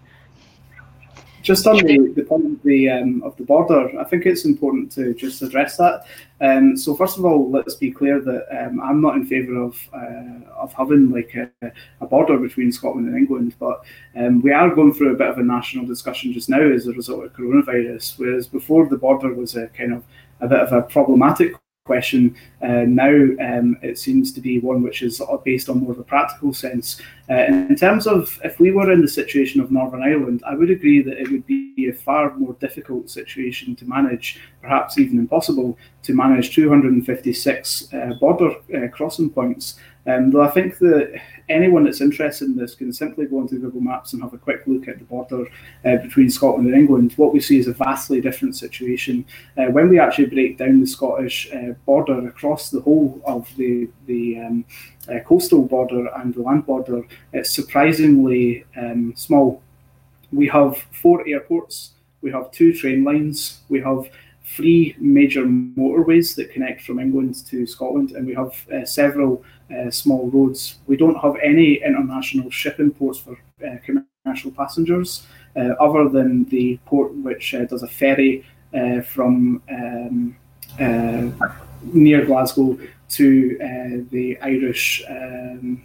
just 1.42 1.68
on 1.68 1.78
the, 1.78 2.14
the 2.16 2.24
point 2.24 2.46
of 2.46 2.64
the 2.64 2.90
um, 2.90 3.22
of 3.24 3.36
the 3.38 3.44
border, 3.44 4.00
I 4.00 4.04
think 4.04 4.26
it's 4.26 4.46
important 4.46 4.92
to 4.94 5.14
just 5.14 5.42
address 5.42 5.78
that. 5.78 6.06
Um, 6.40 6.76
so 6.78 6.96
first 6.96 7.18
of 7.18 7.26
all, 7.26 7.50
let's 7.50 7.76
be 7.76 7.92
clear 7.92 8.20
that 8.22 8.48
um, 8.66 8.80
I'm 8.82 9.02
not 9.02 9.16
in 9.16 9.26
favour 9.26 9.62
of 9.62 9.78
uh, 9.94 10.50
of 10.56 10.74
having 10.74 11.12
like 11.12 11.36
a, 11.36 11.72
a, 12.02 12.06
border 12.06 12.38
between 12.38 12.72
Scotland 12.72 13.08
and 13.08 13.18
England, 13.18 13.56
but 13.60 13.84
um, 14.16 14.42
we 14.42 14.52
are 14.52 14.74
going 14.74 14.94
through 14.94 15.14
a 15.14 15.18
bit 15.18 15.30
of 15.30 15.38
a 15.38 15.44
national 15.44 15.86
discussion 15.86 16.34
just 16.34 16.50
now 16.50 16.62
as 16.62 16.88
a 16.88 16.94
result 16.94 17.26
of 17.26 17.34
coronavirus. 17.34 18.18
Whereas 18.18 18.48
before, 18.48 18.88
the 18.88 18.98
border 18.98 19.34
was 19.34 19.56
a 19.56 19.68
kind 19.68 19.94
of 19.94 20.04
a 20.40 20.48
bit 20.48 20.60
of 20.60 20.74
a 20.74 20.82
problematic 20.82 21.56
question. 21.86 22.36
Uh, 22.62 22.86
now 22.88 23.10
um, 23.10 23.76
it 23.82 23.98
seems 23.98 24.32
to 24.32 24.40
be 24.40 24.60
one 24.60 24.84
which 24.84 25.02
is 25.02 25.22
based 25.44 25.68
on 25.68 25.80
more 25.80 25.92
of 25.92 26.00
a 26.00 26.04
practical 26.04 26.54
sense. 26.54 27.02
Uh, 27.30 27.46
in 27.70 27.76
terms 27.76 28.06
of 28.06 28.40
if 28.44 28.60
we 28.60 28.72
were 28.72 28.92
in 28.92 29.02
the 29.02 29.08
situation 29.08 29.60
of 29.60 29.72
Northern 29.72 30.04
Ireland, 30.04 30.44
I 30.46 30.54
would 30.54 30.70
agree 30.70 31.02
that 31.02 31.18
it 31.18 31.32
would 31.32 31.48
be 31.48 31.90
a 31.90 31.94
far 31.94 32.38
more 32.38 32.54
difficult 32.60 33.10
situation 33.10 33.76
to 33.78 33.86
manage, 33.86 34.40
perhaps 34.62 35.00
even 35.00 35.18
impossible, 35.18 35.78
to 36.04 36.14
manage 36.14 36.54
256 36.54 37.94
uh, 37.94 38.14
border 38.20 38.52
uh, 38.76 38.88
crossing 38.90 39.30
points. 39.32 39.80
Um, 40.06 40.32
though 40.32 40.42
I 40.42 40.50
think 40.50 40.78
that 40.80 41.20
anyone 41.52 41.84
that's 41.84 42.02
interested 42.02 42.46
in 42.46 42.58
this 42.58 42.76
can 42.76 42.92
simply 42.94 43.26
go 43.26 43.40
onto 43.40 43.60
Google 43.60 43.82
Maps 43.82 44.14
and 44.14 44.22
have 44.24 44.34
a 44.34 44.38
quick 44.38 44.64
look 44.66 44.88
at 44.88 44.98
the 45.00 45.06
border 45.06 45.46
uh, 45.86 45.98
between 45.98 46.30
Scotland 46.30 46.68
and 46.68 46.76
England. 46.76 47.14
What 47.18 47.34
we 47.34 47.40
see 47.40 47.60
is 47.60 47.68
a 47.68 47.74
vastly 47.74 48.22
different 48.22 48.56
situation. 48.56 49.26
Uh, 49.58 49.66
when 49.66 49.90
we 49.90 50.00
actually 50.00 50.28
break 50.28 50.58
down 50.58 50.80
the 50.80 50.88
Scottish 50.88 51.52
uh, 51.54 51.74
border 51.86 52.28
across 52.28 52.70
the 52.70 52.82
whole 52.82 53.22
of 53.26 53.48
the, 53.58 53.90
the 54.08 54.40
um, 54.40 54.66
uh, 55.10 55.20
coastal 55.20 55.64
border 55.64 56.08
and 56.18 56.34
the 56.34 56.42
land 56.42 56.66
border, 56.66 57.04
it's 57.34 57.52
surprisingly 57.52 58.66
um, 58.78 59.14
small. 59.16 59.62
We 60.32 60.48
have 60.48 60.78
four 61.02 61.28
airports, 61.28 61.92
we 62.22 62.32
have 62.32 62.52
two 62.52 62.74
train 62.74 63.04
lines, 63.04 63.60
we 63.68 63.82
have 63.82 64.10
three 64.56 64.96
major 65.00 65.46
motorways 65.46 66.36
that 66.36 66.52
connect 66.52 66.82
from 66.82 67.00
England 67.00 67.46
to 67.48 67.66
Scotland, 67.66 68.12
and 68.12 68.26
we 68.26 68.34
have 68.34 68.54
uh, 68.74 68.86
several 68.86 69.44
uh, 69.74 69.92
small 69.92 70.30
roads. 70.30 70.78
We 70.88 70.98
don't 70.98 71.16
have 71.16 71.36
any 71.44 71.76
international 71.76 72.50
shipping 72.50 72.92
ports 72.92 73.20
for 73.20 73.38
uh, 73.66 73.78
commercial 73.86 74.52
passengers, 74.52 75.26
uh, 75.56 75.74
other 75.80 76.10
than 76.10 76.46
the 76.46 76.80
port 76.86 77.14
which 77.16 77.54
uh, 77.54 77.66
does 77.66 77.84
a 77.84 77.88
ferry 77.88 78.46
uh, 78.74 79.02
from 79.02 79.62
um, 79.70 80.36
near 81.84 82.26
Glasgow 82.26 82.78
to 83.10 84.08
the 84.12 84.38
Irish. 84.42 85.04
Um, 85.10 85.84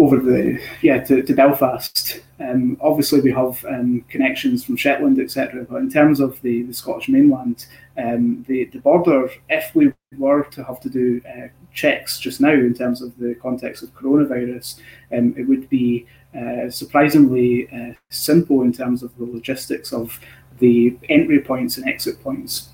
over 0.00 0.16
the 0.16 0.60
yeah 0.82 0.98
to, 1.04 1.22
to 1.22 1.34
Belfast. 1.34 2.20
Um, 2.40 2.78
obviously, 2.80 3.20
we 3.20 3.32
have 3.32 3.64
um, 3.66 4.02
connections 4.08 4.64
from 4.64 4.76
Shetland, 4.76 5.20
etc. 5.20 5.66
But 5.68 5.76
in 5.76 5.90
terms 5.90 6.20
of 6.20 6.40
the, 6.40 6.62
the 6.62 6.74
Scottish 6.74 7.08
mainland, 7.08 7.66
um, 7.98 8.44
the 8.48 8.64
the 8.66 8.78
border, 8.78 9.30
if 9.48 9.74
we 9.74 9.92
were 10.16 10.44
to 10.44 10.64
have 10.64 10.80
to 10.80 10.88
do 10.88 11.20
uh, 11.28 11.48
checks 11.72 12.18
just 12.18 12.40
now 12.40 12.52
in 12.52 12.74
terms 12.74 13.02
of 13.02 13.16
the 13.18 13.34
context 13.36 13.82
of 13.82 13.94
coronavirus, 13.94 14.80
um, 15.12 15.34
it 15.36 15.44
would 15.44 15.68
be 15.68 16.06
uh, 16.36 16.70
surprisingly 16.70 17.68
uh, 17.70 17.92
simple 18.10 18.62
in 18.62 18.72
terms 18.72 19.02
of 19.02 19.16
the 19.18 19.24
logistics 19.24 19.92
of 19.92 20.18
the 20.58 20.96
entry 21.08 21.40
points 21.40 21.76
and 21.76 21.88
exit 21.88 22.22
points. 22.22 22.70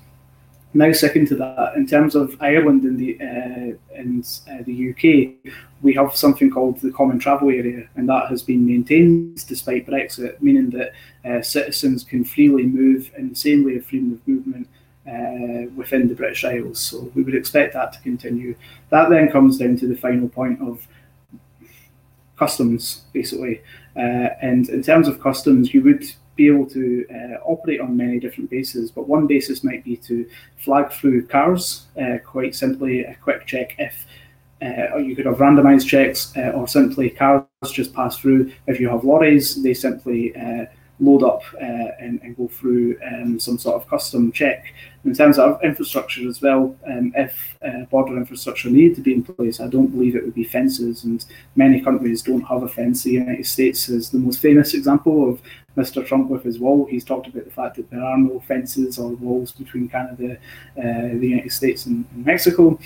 Now, 0.73 0.91
second 0.91 1.27
to 1.29 1.35
that, 1.37 1.75
in 1.75 1.87
terms 1.87 2.13
of 2.13 2.35
Ireland 2.39 2.83
and 2.83 2.99
the 2.99 3.17
uh, 3.19 3.97
and 3.97 4.23
uh, 4.51 4.63
the 4.63 4.91
UK, 4.91 5.53
we 5.81 5.93
have 5.93 6.15
something 6.15 6.51
called 6.51 6.79
the 6.81 6.91
Common 6.91 7.17
Travel 7.17 7.49
Area, 7.49 7.87
and 7.95 8.07
that 8.09 8.27
has 8.29 8.43
been 8.43 8.65
maintained 8.65 9.47
despite 9.47 9.87
Brexit, 9.87 10.39
meaning 10.41 10.69
that 10.71 10.91
uh, 11.25 11.41
citizens 11.41 12.03
can 12.03 12.23
freely 12.23 12.63
move 12.63 13.09
in 13.17 13.29
the 13.29 13.35
same 13.35 13.65
way 13.65 13.77
of 13.77 13.85
freedom 13.85 14.13
of 14.13 14.27
movement 14.27 14.67
uh, 15.07 15.69
within 15.75 16.07
the 16.07 16.15
British 16.15 16.43
Isles. 16.43 16.79
So 16.79 17.11
we 17.15 17.23
would 17.23 17.35
expect 17.35 17.73
that 17.73 17.93
to 17.93 18.01
continue. 18.01 18.55
That 18.89 19.09
then 19.09 19.31
comes 19.31 19.57
down 19.57 19.77
to 19.77 19.87
the 19.87 19.95
final 19.95 20.29
point 20.29 20.61
of 20.61 20.85
customs, 22.37 23.05
basically. 23.13 23.61
Uh, 23.95 24.29
and 24.41 24.69
in 24.69 24.83
terms 24.83 25.07
of 25.07 25.21
customs, 25.21 25.73
you 25.73 25.81
would 25.81 26.05
be 26.35 26.47
able 26.47 26.67
to 26.67 27.05
uh, 27.11 27.37
operate 27.43 27.81
on 27.81 27.97
many 27.97 28.19
different 28.19 28.49
bases, 28.49 28.91
but 28.91 29.07
one 29.07 29.25
basis 29.25 29.63
might 29.63 29.83
be 29.83 29.97
to 29.97 30.29
flag 30.57 30.91
through 30.91 31.25
cars, 31.25 31.87
uh, 31.99 32.17
quite 32.23 32.53
simply 32.53 33.01
a 33.01 33.15
quick 33.15 33.45
check 33.47 33.75
if 33.79 34.05
uh, 34.61 34.97
you 34.97 35.15
could 35.15 35.25
have 35.25 35.37
randomized 35.37 35.87
checks 35.87 36.35
uh, 36.37 36.51
or 36.51 36.67
simply 36.67 37.09
cars 37.09 37.43
just 37.71 37.93
pass 37.93 38.17
through. 38.17 38.51
If 38.67 38.79
you 38.79 38.89
have 38.89 39.03
lorries, 39.03 39.61
they 39.61 39.73
simply 39.73 40.35
uh, 40.35 40.65
load 40.99 41.23
up 41.23 41.41
uh, 41.55 41.91
and, 41.99 42.19
and, 42.23 42.35
go 42.35 42.47
through 42.47 42.97
um, 43.05 43.39
some 43.39 43.57
sort 43.57 43.75
of 43.75 43.87
custom 43.87 44.31
check. 44.31 44.73
In 45.05 45.13
terms 45.13 45.37
of 45.37 45.63
infrastructure 45.63 46.27
as 46.27 46.41
well, 46.41 46.75
um, 46.87 47.13
if 47.15 47.55
uh, 47.65 47.85
border 47.91 48.17
infrastructure 48.17 48.69
needed 48.69 48.95
to 48.95 49.01
be 49.01 49.13
in 49.13 49.23
place, 49.23 49.59
I 49.59 49.67
don't 49.67 49.87
believe 49.87 50.15
it 50.15 50.23
would 50.25 50.33
be 50.33 50.43
fences, 50.43 51.03
and 51.03 51.23
many 51.55 51.81
countries 51.81 52.21
don't 52.21 52.41
have 52.41 52.63
a 52.63 52.67
fence. 52.67 53.03
The 53.03 53.11
United 53.11 53.45
States 53.45 53.89
is 53.89 54.09
the 54.09 54.17
most 54.17 54.39
famous 54.39 54.73
example 54.73 55.29
of 55.29 55.41
Mr. 55.77 56.05
Trump 56.05 56.29
with 56.29 56.43
his 56.43 56.59
wall. 56.59 56.85
He's 56.89 57.05
talked 57.05 57.27
about 57.27 57.45
the 57.45 57.51
fact 57.51 57.75
that 57.75 57.89
there 57.91 58.03
are 58.03 58.17
no 58.17 58.39
fences 58.41 58.97
or 58.97 59.09
walls 59.09 59.51
between 59.51 59.87
Canada, 59.87 60.37
uh, 60.77 61.13
the 61.13 61.27
United 61.27 61.51
States, 61.51 61.85
and, 61.85 62.03
and 62.13 62.25
Mexico. 62.25 62.79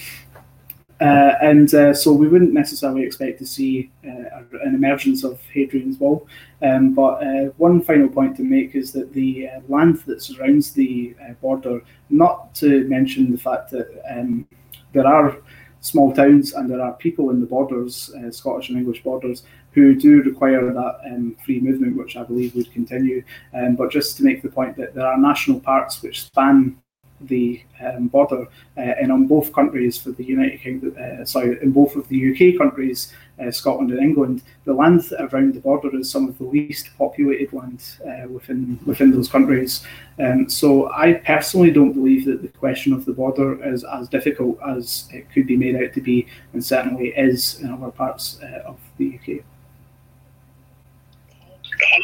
Uh, 1.01 1.33
and 1.41 1.73
uh, 1.73 1.93
so 1.95 2.13
we 2.13 2.27
wouldn't 2.27 2.53
necessarily 2.53 3.03
expect 3.03 3.39
to 3.39 3.45
see 3.45 3.89
uh, 4.05 4.43
an 4.63 4.75
emergence 4.75 5.23
of 5.23 5.41
Hadrian's 5.51 5.97
Wall. 5.99 6.27
Um, 6.61 6.93
but 6.93 7.23
uh, 7.23 7.45
one 7.57 7.81
final 7.81 8.07
point 8.07 8.37
to 8.37 8.43
make 8.43 8.75
is 8.75 8.91
that 8.91 9.11
the 9.11 9.49
uh, 9.49 9.61
land 9.67 9.97
that 10.05 10.21
surrounds 10.21 10.71
the 10.73 11.15
uh, 11.19 11.33
border, 11.33 11.81
not 12.11 12.53
to 12.55 12.87
mention 12.87 13.31
the 13.31 13.37
fact 13.37 13.71
that 13.71 14.03
um, 14.11 14.47
there 14.93 15.07
are 15.07 15.37
small 15.79 16.13
towns 16.13 16.53
and 16.53 16.69
there 16.69 16.81
are 16.81 16.93
people 16.93 17.31
in 17.31 17.39
the 17.39 17.47
borders, 17.47 18.13
Scottish 18.29 18.69
and 18.69 18.77
English 18.77 19.01
borders, 19.01 19.41
who 19.71 19.95
do 19.95 20.21
require 20.21 20.71
that 20.71 20.99
um, 21.05 21.35
free 21.43 21.59
movement, 21.59 21.97
which 21.97 22.15
I 22.15 22.23
believe 22.23 22.53
would 22.55 22.71
continue. 22.71 23.23
Um, 23.55 23.75
but 23.75 23.89
just 23.89 24.17
to 24.17 24.23
make 24.23 24.43
the 24.43 24.49
point 24.49 24.77
that 24.77 24.93
there 24.93 25.07
are 25.07 25.17
national 25.17 25.61
parks 25.61 26.03
which 26.03 26.25
span 26.25 26.80
the 27.27 27.61
um, 27.83 28.07
border, 28.07 28.47
uh, 28.77 28.81
and 28.81 29.11
on 29.11 29.27
both 29.27 29.53
countries 29.53 29.97
for 29.97 30.11
the 30.11 30.23
United 30.23 30.61
Kingdom, 30.61 30.95
uh, 30.99 31.25
sorry, 31.25 31.57
in 31.61 31.71
both 31.71 31.95
of 31.95 32.07
the 32.07 32.31
UK 32.31 32.57
countries, 32.57 33.13
uh, 33.39 33.49
Scotland 33.49 33.91
and 33.91 33.99
England, 33.99 34.43
the 34.65 34.73
land 34.73 35.01
around 35.19 35.53
the 35.53 35.59
border 35.59 35.95
is 35.95 36.09
some 36.09 36.27
of 36.27 36.37
the 36.37 36.43
least 36.43 36.89
populated 36.97 37.51
land 37.53 37.83
within 38.29 38.79
within 38.85 39.11
those 39.11 39.29
countries. 39.29 39.85
Um, 40.19 40.49
so 40.49 40.91
I 40.91 41.13
personally 41.13 41.71
don't 41.71 41.93
believe 41.93 42.25
that 42.25 42.41
the 42.41 42.49
question 42.49 42.93
of 42.93 43.05
the 43.05 43.13
border 43.13 43.63
is 43.65 43.83
as 43.83 44.09
difficult 44.09 44.59
as 44.67 45.09
it 45.11 45.31
could 45.31 45.47
be 45.47 45.57
made 45.57 45.75
out 45.75 45.93
to 45.93 46.01
be, 46.01 46.27
and 46.53 46.63
certainly 46.63 47.09
is 47.09 47.59
in 47.61 47.71
other 47.71 47.91
parts 47.91 48.39
of 48.65 48.77
the 48.97 49.19
UK. 49.19 49.43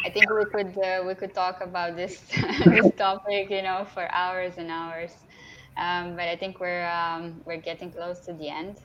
I 0.05 0.09
think 0.09 0.29
we 0.29 0.45
could 0.45 0.77
uh, 0.77 1.03
we 1.05 1.15
could 1.15 1.33
talk 1.33 1.61
about 1.61 1.95
this 1.95 2.19
this 2.65 2.91
topic, 2.97 3.49
you 3.49 3.61
know, 3.61 3.85
for 3.93 4.07
hours 4.11 4.53
and 4.57 4.69
hours. 4.71 5.11
Um, 5.77 6.15
but 6.15 6.27
I 6.27 6.35
think 6.35 6.59
we're 6.59 6.87
um, 6.89 7.41
we're 7.45 7.61
getting 7.61 7.91
close 7.91 8.19
to 8.25 8.33
the 8.33 8.49
end. 8.49 8.81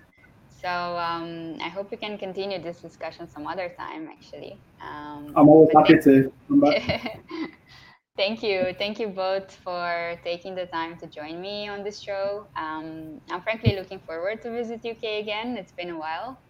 So 0.48 0.68
um, 0.68 1.56
I 1.60 1.68
hope 1.68 1.90
we 1.90 1.96
can 1.96 2.18
continue 2.18 2.62
this 2.62 2.80
discussion 2.80 3.28
some 3.28 3.46
other 3.46 3.74
time. 3.76 4.08
Actually, 4.08 4.60
um, 4.80 5.32
I'm 5.34 5.48
always 5.48 5.70
happy 5.74 5.98
to 5.98 6.32
come 6.46 6.60
back. 6.60 7.20
thank 8.16 8.42
you, 8.42 8.74
thank 8.78 9.00
you 9.00 9.08
both 9.08 9.52
for 9.64 10.16
taking 10.22 10.54
the 10.54 10.66
time 10.66 10.96
to 10.98 11.06
join 11.06 11.40
me 11.40 11.68
on 11.68 11.82
this 11.82 12.00
show. 12.00 12.46
Um, 12.56 13.20
I'm 13.30 13.42
frankly 13.42 13.74
looking 13.74 14.00
forward 14.00 14.42
to 14.42 14.50
visit 14.50 14.84
UK 14.84 15.20
again. 15.22 15.56
It's 15.56 15.72
been 15.72 15.90
a 15.90 15.98
while. 15.98 16.40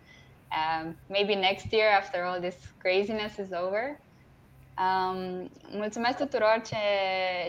Um, 0.55 0.97
maybe 1.09 1.35
next 1.35 1.73
year, 1.73 1.89
after 1.89 2.25
all 2.25 2.41
this 2.41 2.57
craziness 2.81 3.39
is 3.39 3.53
over. 3.53 3.99
Um, 4.79 5.51
mulțumesc 5.71 6.19
tuturor 6.19 6.63
ce, 6.67 6.77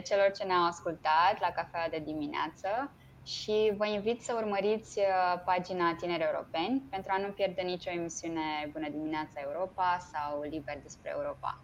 celor 0.04 0.32
ce 0.32 0.44
ne-au 0.44 0.66
ascultat 0.66 1.40
la 1.40 1.52
cafea 1.56 1.90
de 1.90 2.00
dimineață 2.00 2.92
și 3.24 3.74
vă 3.78 3.86
invit 3.86 4.22
să 4.22 4.34
urmăriți 4.38 5.00
uh, 5.00 5.42
pagina 5.46 5.96
Tineri 5.96 6.24
Europeni 6.24 6.84
pentru 6.90 7.12
a 7.16 7.18
nu 7.18 7.28
pierde 7.28 7.62
nicio 7.62 7.90
emisiune 7.90 8.70
Bună 8.72 8.90
dimineața 8.90 9.40
Europa 9.42 9.98
sau 10.14 10.42
Liber 10.42 10.80
despre 10.82 11.10
Europa. 11.16 11.62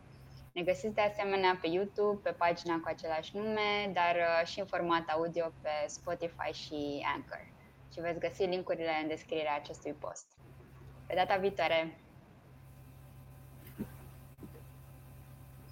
Ne 0.54 0.62
găsiți 0.62 0.94
de 0.94 1.02
asemenea 1.02 1.58
pe 1.62 1.68
YouTube, 1.68 2.20
pe 2.24 2.36
pagina 2.38 2.74
cu 2.76 2.88
același 2.88 3.38
nume, 3.38 3.92
dar 3.94 4.16
uh, 4.16 4.48
și 4.48 4.60
în 4.60 4.66
format 4.66 5.10
audio 5.10 5.52
pe 5.62 5.70
Spotify 5.88 6.52
și 6.52 7.06
Anchor. 7.16 7.48
Și 7.94 8.00
veți 8.00 8.20
găsi 8.20 8.44
linkurile 8.44 9.00
în 9.02 9.08
descrierea 9.08 9.56
acestui 9.56 9.94
post. 9.94 10.26
Pe 11.08 11.14
data 11.16 11.36
viitoare! 11.36 12.00